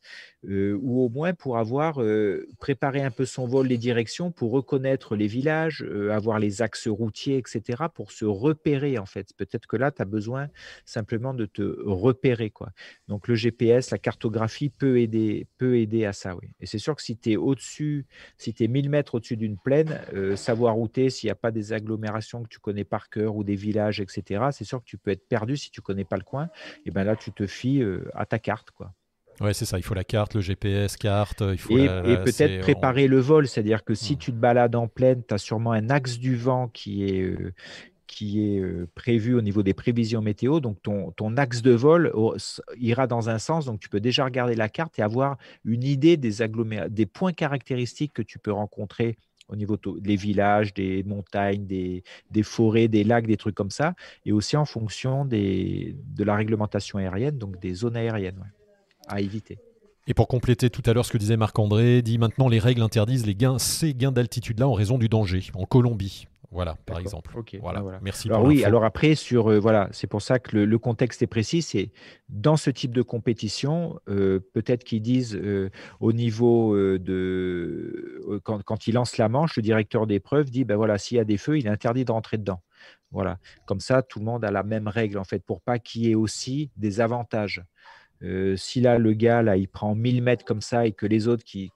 [0.48, 4.52] euh, ou au moins pour avoir euh, préparé un peu son vol, les directions, pour
[4.52, 9.34] reconnaître les villages, avoir les axes routiers, etc., pour se repérer en fait.
[9.38, 10.50] Peut-être que là, tu as besoin
[10.86, 12.50] simplement de te repérer.
[12.50, 12.70] Quoi.
[13.08, 16.36] Donc le GPS, la cartographie peut aider, peut aider à ça.
[16.36, 16.50] Oui.
[16.60, 18.06] Et c'est sûr que si tu es au-dessus,
[18.38, 20.00] si tu es 1000 mètres au-dessus d'une plaine,
[20.36, 23.56] savoir router, s'il n'y a pas des agglomérations que tu connais par cœur, ou des
[23.56, 26.50] villages, etc., c'est sûr que tu peux être perdu si tu connais pas le coin.
[26.86, 28.94] Et ben là, tu te fies euh, à ta carte, quoi.
[29.42, 29.78] Ouais, c'est ça.
[29.78, 31.44] Il faut la carte, le GPS, carte.
[31.52, 33.48] Il faut et, peut-être préparer le vol.
[33.48, 36.70] C'est-à-dire que si tu te balades en plaine, tu as sûrement un axe du vent
[36.70, 37.54] qui est, euh,
[38.08, 40.60] qui est euh, prévu au niveau des prévisions météo.
[40.60, 42.14] Donc, ton, ton axe de vol
[42.78, 43.66] ira dans un sens.
[43.66, 46.36] Donc, tu peux déjà regarder la carte et avoir une idée des,
[46.90, 49.18] des points caractéristiques que tu peux rencontrer
[49.48, 52.04] au niveau des villages, des montagnes, des,
[52.44, 53.94] forêts, des lacs, des trucs comme ça,
[54.26, 58.44] et aussi en fonction des, de la réglementation aérienne, donc des zones aériennes
[59.08, 59.58] à éviter.
[60.08, 63.26] Et pour compléter tout à l'heure ce que disait Marc-André, dit maintenant les règles interdisent
[63.26, 66.28] les gains, ces gains d'altitude-là en raison du danger, en Colombie.
[66.52, 67.36] Voilà, par exemple.
[67.60, 67.84] Voilà.
[67.86, 68.30] Ah, Merci.
[68.30, 71.62] Alors oui, alors après sur euh, voilà, c'est pour ça que le, contexte est précis.
[71.62, 71.92] C'est
[72.30, 75.70] dans ce type de compétition, euh, peut-être qu'ils disent euh,
[76.00, 80.98] au niveau de quand, quand, il lance la manche, le directeur d'épreuve dit ben voilà,
[80.98, 82.62] s'il y a des feux, il est interdit de rentrer dedans.
[83.12, 86.06] Voilà, comme ça, tout le monde a la même règle en fait, pour pas qu'il
[86.06, 87.64] y ait aussi des avantages.
[88.56, 91.44] Si là, le gars, là, il prend 1000 mètres comme ça et que les autres
[91.44, 91.72] qui,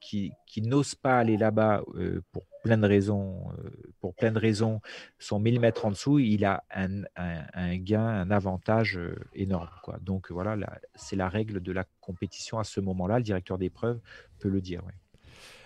[0.58, 1.84] n'osent pas aller là-bas
[2.32, 4.82] pour plein de raisons, euh, pour plein de raisons,
[5.18, 9.70] sont 1000 mètres en dessous, il a un, gain, un avantage euh, énorme.
[9.84, 9.98] Quoi.
[10.02, 10.58] Donc voilà,
[10.96, 13.18] c'est la règle de la compétition à ce moment-là.
[13.18, 14.00] Le directeur d'épreuve
[14.40, 14.82] peut le dire.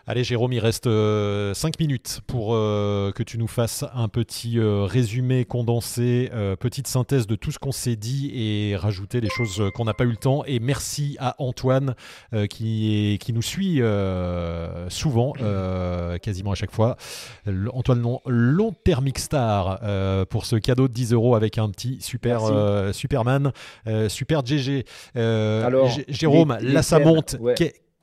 [0.05, 4.59] Allez Jérôme, il reste 5 euh, minutes pour euh, que tu nous fasses un petit
[4.59, 9.63] euh, résumé condensé, petite synthèse de tout ce qu'on s'est dit et rajouter les choses
[9.73, 10.43] qu'on n'a pas eu le temps.
[10.45, 11.95] Et merci à Antoine
[12.49, 13.81] qui, est, qui nous suit
[14.89, 15.33] souvent,
[16.21, 16.97] quasiment à chaque fois.
[17.71, 19.79] Antoine Long Thermic Star
[20.27, 22.41] pour ce cadeau de 10 euros avec un petit super
[22.93, 23.53] Superman,
[24.09, 24.83] super GG.
[25.15, 27.37] Alors, Jérôme, là ça monte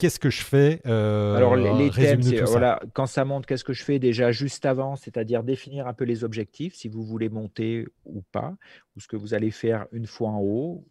[0.00, 3.84] qu'est-ce que je fais euh, Alors, les, thèmes, voilà, quand ça monte, qu'est-ce que je
[3.84, 8.22] fais déjà juste avant, c'est-à-dire définir un peu les objectifs, si vous voulez monter ou
[8.32, 8.56] pas,
[8.96, 10.84] ou ce que vous allez faire une fois en haut.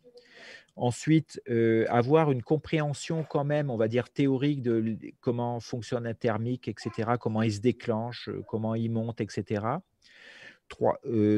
[0.76, 6.14] Ensuite, euh, avoir une compréhension quand même, on va dire théorique de comment fonctionne un
[6.14, 9.66] thermique, etc., comment il se déclenche, euh, comment il monte, etc.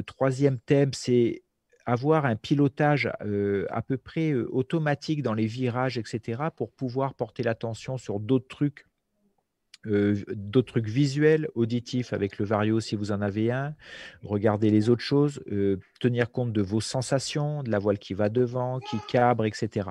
[0.06, 1.42] troisième thème, c'est
[1.86, 3.08] avoir un pilotage
[3.70, 8.86] à peu près automatique dans les virages, etc., pour pouvoir porter l'attention sur d'autres trucs,
[9.86, 13.74] d'autres trucs visuels, auditifs avec le vario si vous en avez un,
[14.22, 15.44] regarder les autres choses,
[16.00, 19.90] tenir compte de vos sensations, de la voile qui va devant, qui cabre, etc.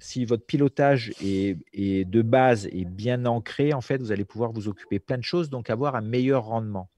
[0.00, 4.52] Si votre pilotage est, est de base est bien ancré, en fait, vous allez pouvoir
[4.52, 6.90] vous occuper plein de choses, donc avoir un meilleur rendement.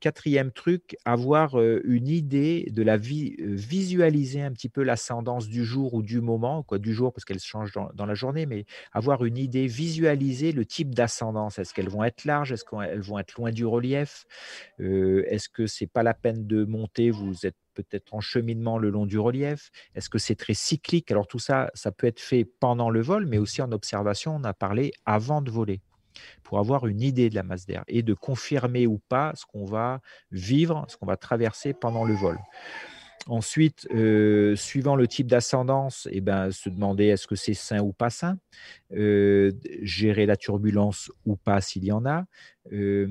[0.00, 5.94] Quatrième truc, avoir une idée de la vie, visualiser un petit peu l'ascendance du jour
[5.94, 9.66] ou du moment, du jour parce qu'elle change dans, la journée, mais avoir une idée,
[9.66, 11.58] visualiser le type d'ascendance.
[11.58, 12.52] Est-ce qu'elles vont être larges?
[12.52, 14.26] Est-ce qu'elles vont être loin du relief?
[14.78, 17.10] Est-ce que c'est pas la peine de monter?
[17.10, 19.70] Vous êtes peut-être en cheminement le long du relief.
[19.94, 21.10] Est-ce que c'est très cyclique?
[21.10, 24.36] Alors tout ça, ça peut être fait pendant le vol, mais aussi en observation.
[24.36, 25.80] On a parlé avant de voler
[26.42, 29.64] pour avoir une idée de la masse d'air et de confirmer ou pas ce qu'on
[29.64, 32.38] va vivre, ce qu'on va traverser pendant le vol.
[33.28, 37.92] Ensuite, euh, suivant le type d'ascendance, eh ben, se demander est-ce que c'est sain ou
[37.92, 38.38] pas sain,
[38.92, 39.50] euh,
[39.82, 42.24] gérer la turbulence ou pas s'il y en a,
[42.72, 43.08] euh,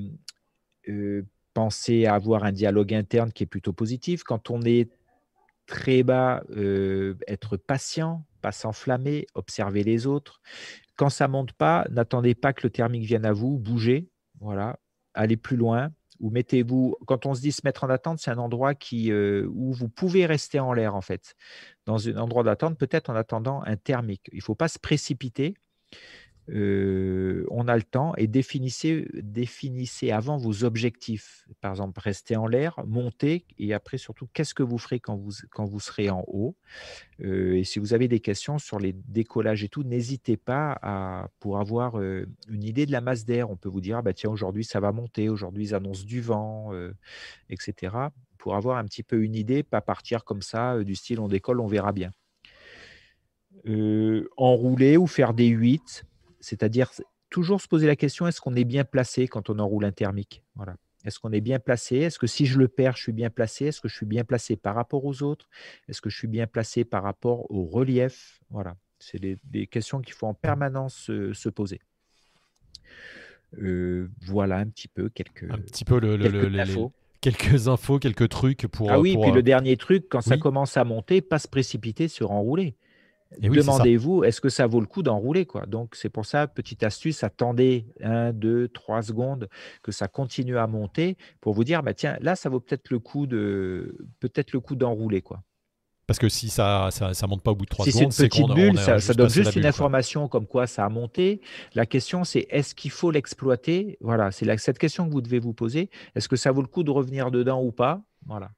[1.53, 4.23] penser à avoir un dialogue interne qui est plutôt positif.
[4.23, 4.90] Quand on est
[5.65, 6.44] très bas,
[7.27, 10.41] être patient, pas s'enflammer, observer les autres,
[10.95, 14.09] quand ça monte pas, n'attendez pas que le thermique vienne à vous, bougez,
[14.39, 14.80] voilà,
[15.13, 18.38] allez plus loin, ou mettez-vous, quand on se dit se mettre en attente, c'est un
[18.38, 21.35] endroit euh, où vous pouvez rester en l'air en fait.
[21.85, 24.30] Dans un endroit d'attente, peut-être en attendant un thermique.
[24.31, 25.55] Il ne faut pas se précipiter
[26.47, 31.47] on a le temps et définissez, définissez avant vos objectifs.
[31.61, 35.80] Par exemple, rester en l'air, monter et après surtout, qu'est-ce que vous ferez quand vous,
[35.80, 36.55] serez en haut?
[37.19, 41.99] et si vous avez des questions sur les décollages et tout, n'hésitez pas pour avoir
[41.99, 43.49] une idée de la masse d'air.
[43.49, 46.22] On peut vous dire, «Ah bah, tiens, aujourd'hui ça va monter, aujourd'hui ils annoncent du
[46.22, 46.72] vent,
[47.49, 47.95] etc.
[48.38, 51.59] Pour avoir un petit peu une idée, pas partir comme ça, du style on décolle,
[51.59, 52.11] on verra bien.
[54.38, 56.05] enrouler ou faire des 8
[56.45, 56.91] c'est-à-dire
[57.30, 60.43] toujours se poser la question est-ce qu'on est bien placé quand on enroule un thermique?
[60.55, 60.76] Voilà.
[61.03, 61.97] Est-ce qu'on est bien placé?
[61.97, 63.65] Est-ce que si je le perds, je suis bien placé?
[63.65, 65.47] Est-ce que je suis bien placé par rapport aux autres?
[65.88, 68.39] Est-ce que je suis bien placé par rapport au relief?
[68.49, 71.80] Voilà, c'est des, questions qu'il faut en permanence se poser.
[73.61, 76.91] Euh, voilà un petit peu quelques, un petit peu le, quelques, infos.
[77.22, 78.91] quelques infos, quelques trucs pour.
[78.91, 82.07] Ah oui, puis le dernier truc, quand ça commence à monter, pas se précipiter
[83.39, 85.65] Demandez-vous, est-ce que ça vaut le coup d'enrouler quoi?
[85.65, 89.49] Donc, c'est pour ça, petite astuce, attendez 1, 2, 3 secondes
[89.84, 92.99] que ça continue à monter pour vous dire, bah, tiens, là, ça vaut peut-être le
[92.99, 95.22] coup de peut-être le coup d'enrouler.
[95.22, 95.41] quoi.
[96.07, 98.53] Parce que si ça ça, monte pas au bout de 3 secondes, c'est une petite
[98.53, 101.41] bulle, ça, donne juste une information comme quoi ça a monté.
[101.73, 103.97] La question, c'est est-ce qu'il faut l'exploiter?
[104.02, 105.89] Voilà, c'est cette question que vous devez vous poser.
[106.14, 108.03] Est-ce que ça vaut le coup de revenir dedans ou pas?
[108.27, 108.52] Voilà.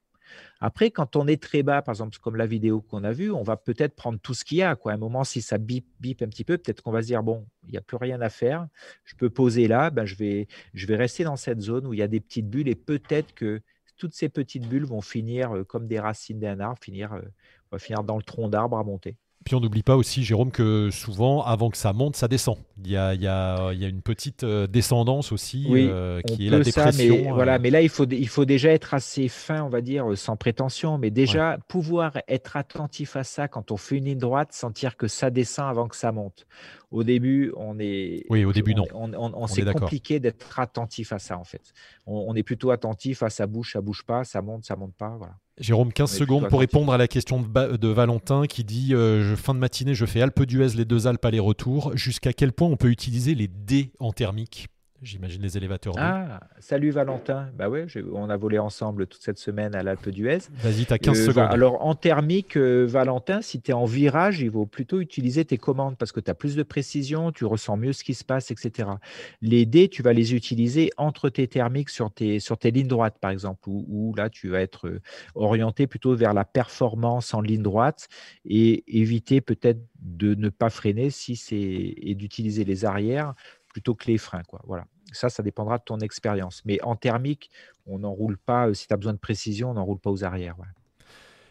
[0.60, 3.44] Après, quand on est très bas, par exemple, comme la vidéo qu'on a vue, on
[3.44, 4.72] va peut-être prendre tout ce qu'il y a.
[4.72, 7.24] À un moment, si ça bip, bip un petit peu, peut-être qu'on va se dire,
[7.24, 8.68] bon, il n'y a plus rien à faire,
[9.04, 12.00] je peux poser là, ben, je, vais, je vais rester dans cette zone où il
[12.00, 13.62] y a des petites bulles et peut-être que
[13.98, 17.22] toutes ces petites bulles vont finir euh, comme des racines d'un arbre, finir, euh,
[17.72, 19.18] va finir dans le tronc d'arbre à monter.
[19.48, 22.58] Puis on n'oublie pas aussi, Jérôme, que souvent, avant que ça monte, ça descend.
[22.84, 26.50] Il y a, il y a, il y a une petite descendance aussi qui est
[26.50, 27.16] la dépression.
[27.16, 30.06] mais, voilà, mais là, il faut, il faut déjà être assez fin, on va dire,
[30.18, 30.98] sans prétention.
[30.98, 35.08] Mais déjà, pouvoir être attentif à ça quand on fait une ligne droite, sentir que
[35.08, 36.46] ça descend avant que ça monte.
[36.92, 38.26] Au début, on est.
[38.30, 38.84] Oui, au début, non.
[38.94, 41.74] On, c'est compliqué d'être attentif à ça, en fait.
[42.06, 45.16] On, est plutôt attentif à ça bouge, ça bouge pas, ça monte, ça monte pas.
[45.18, 45.36] Voilà.
[45.60, 49.60] Jérôme, 15 secondes pour répondre à la question de, Valentin qui dit euh, Fin de
[49.60, 51.92] matinée, je fais Alpe d'Huez, les deux Alpes aller-retour.
[51.96, 54.68] Jusqu'à quel point on peut utiliser les dés en thermique?
[55.04, 55.94] J'imagine les élévateurs.
[55.98, 57.52] Ah, salut Valentin.
[57.56, 60.40] Bah ouais, on a volé ensemble toute cette semaine à l'Alpe d'Huez.
[60.56, 61.50] Vas-y, tu as 15 secondes.
[61.52, 65.60] Alors, en thermique, euh, Valentin, si tu es en virage, il vaut plutôt utiliser tes
[65.60, 68.50] commandes parce que tu as plus de précision, tu ressens mieux ce qui se passe,
[68.50, 68.90] etc.
[69.42, 73.20] Les dés, tu vas les utiliser entre tes thermiques sur tes, sur tes lignes droites,
[73.20, 75.00] par exemple, où, là, tu vas être euh,
[75.36, 78.08] orienté plutôt vers la performance en ligne droite
[78.46, 83.34] et éviter peut-être de ne pas freiner si c'est et d'utiliser les arrières
[83.78, 84.42] plutôt que les freins.
[84.42, 84.60] Quoi.
[84.66, 84.88] Voilà.
[85.12, 86.64] Ça, ça dépendra de ton expérience.
[86.66, 87.52] Mais en thermique,
[87.86, 90.56] on n'enroule pas, euh, si tu as besoin de précision, on n'enroule pas aux arrières.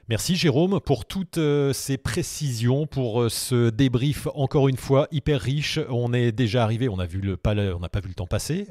[0.09, 5.41] Merci Jérôme pour toutes euh, ces précisions, pour euh, ce débrief encore une fois hyper
[5.41, 5.81] riche.
[5.91, 8.29] On est déjà arrivé, on a vu le pas, on n'a pas vu le temps
[8.29, 8.69] passer.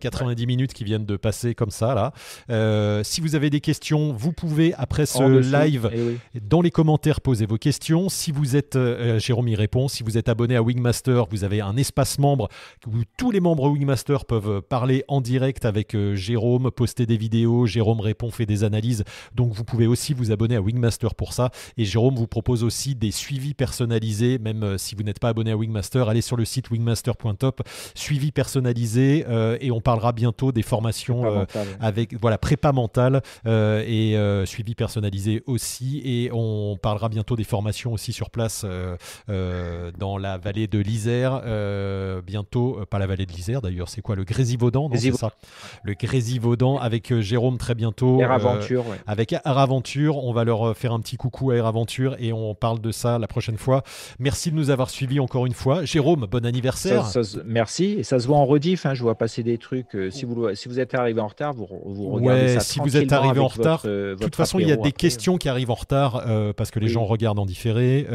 [0.00, 3.02] 90 minutes qui viennent de passer comme ça là.
[3.02, 7.46] si vous avez des questions, vous pouvez après ce live eh dans les commentaires poser
[7.46, 8.08] vos questions.
[8.08, 8.78] Si vous êtes
[9.18, 9.88] Jérôme y répond.
[9.88, 12.48] Si vous êtes abonné à Wingmaster, vous avez un espace membre
[12.86, 17.66] où tous les membres Wingmaster peuvent parler en direct avec Jérôme, poster des vidéos.
[17.66, 19.02] Jérôme répond, fait des analyses.
[19.34, 21.50] Donc vous pouvez aussi vous abonner à Wingmaster pour ça.
[21.76, 25.50] Et Jérôme vous propose aussi des suivis personnalisés, même euh, si vous n'êtes pas abonné
[25.50, 27.62] à Wingmaster, allez sur le site wingmaster.top,
[27.94, 31.44] suivi personnalisé, euh, et on parlera bientôt des formations euh,
[31.80, 36.02] avec voilà prépa mentale et suivi personnalisé aussi.
[36.04, 38.66] Et on parlera bientôt des formations aussi sur place
[39.28, 41.42] dans la vallée de l'Isère.
[42.22, 45.30] bientôt, pas la vallée de l'Isère d'ailleurs, c'est quoi le Grésivaudan ça
[45.82, 48.20] Le Grésivaudan avec Jérôme très bientôt.
[48.20, 48.84] Air Aventure.
[49.06, 52.32] Avec Air Aventure, on va leur euh, faire un petit coucou à Air Aventure et
[52.32, 53.82] on parle de ça la prochaine fois.
[54.18, 55.84] Merci de nous avoir suivis encore une fois.
[55.84, 57.06] Jérôme, bon anniversaire.
[57.46, 57.96] merci.
[57.98, 58.84] Et ça se voit en rediff.
[58.86, 59.94] Hein, je vois passer des trucs.
[59.94, 62.96] Euh, si, vous, si vous êtes arrivé en retard, vous, vous regardez ça Si vous
[62.96, 65.74] êtes arrivé en retard, de toute façon, il y a des questions qui arrivent en
[65.74, 68.06] retard euh, parce que les gens regardent en différé.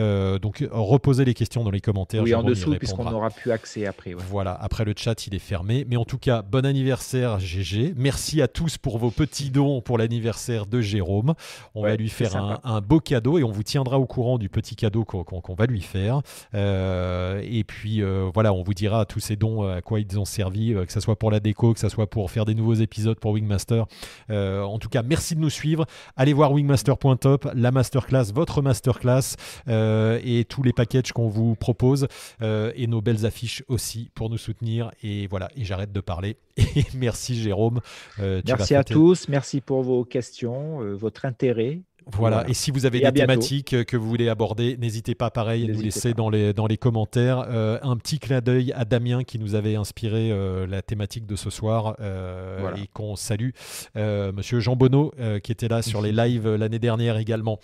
[0.41, 2.23] donc, reposez les questions dans les commentaires.
[2.23, 4.13] Oui, en dessous, puisqu'on aura plus accès après.
[4.13, 5.85] Voilà, après le chat, il est fermé.
[5.89, 7.93] Mais en tout cas, bon anniversaire, GG.
[7.95, 11.33] Merci à tous pour vos petits dons pour l'anniversaire de Jérôme.
[11.75, 14.75] On va lui faire un, beau cadeau et on vous tiendra au courant du petit
[14.75, 16.21] cadeau qu'on va lui faire.
[16.53, 20.25] Euh, et puis euh, voilà, on vous dira tous ces dons à quoi ils ont
[20.25, 22.75] servi, euh, que ce soit pour la déco, que ce soit pour faire des nouveaux
[22.75, 23.85] épisodes pour Wingmaster.
[24.29, 25.85] en tout cas, merci de nous suivre.
[26.15, 29.35] Allez voir wingmaster.top, la masterclass, votre masterclass
[29.67, 32.07] et tous les packages qu'on vous propose
[32.41, 34.91] et nos belles affiches aussi pour nous soutenir.
[35.03, 36.37] Et voilà, et j'arrête de parler.
[36.75, 37.79] Et merci Jérôme.
[38.17, 41.79] merci à tous, merci pour vos questions, votre intérêt.
[42.13, 42.47] Voilà.
[42.49, 45.81] Et si vous avez des thématiques que vous voulez aborder, n'hésitez pas, pareil, à nous
[45.81, 47.45] laisser dans les, dans les commentaires.
[47.49, 51.35] Euh, un petit clin d'œil à Damien qui nous avait inspiré euh, la thématique de
[51.35, 53.51] ce soir euh, et qu'on salue.
[53.95, 55.13] Monsieur Jean Bonneau
[55.43, 57.59] qui était là sur les lives l'année dernière également.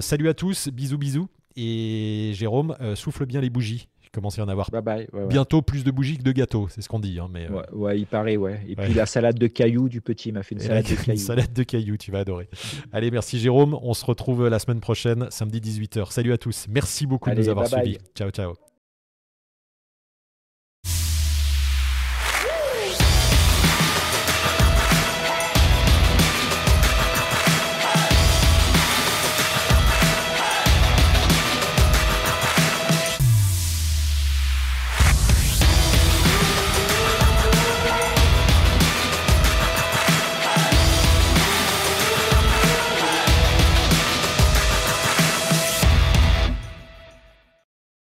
[0.00, 1.28] salut à tous, bisous, bisous.
[1.56, 3.88] Et Jérôme, souffle bien les bougies.
[4.08, 4.70] Il commence à y en avoir.
[5.28, 7.18] Bientôt plus de bougies que de gâteaux, c'est ce qu'on dit.
[7.18, 7.62] Hein, mais, euh.
[7.72, 8.60] ouais, il paraît, ouais.
[8.66, 11.12] Et puis la salade de cailloux du petit m'a fait une salade de cailloux.
[11.12, 12.48] Une salade de cailloux, tu vas adorer.
[12.92, 13.78] Allez, merci Jérôme.
[13.82, 16.10] On se retrouve la semaine prochaine, samedi 18h.
[16.10, 16.66] Salut à tous.
[16.70, 17.98] Merci beaucoup de nous avoir suivis.
[18.14, 18.67] Ciao, ciao.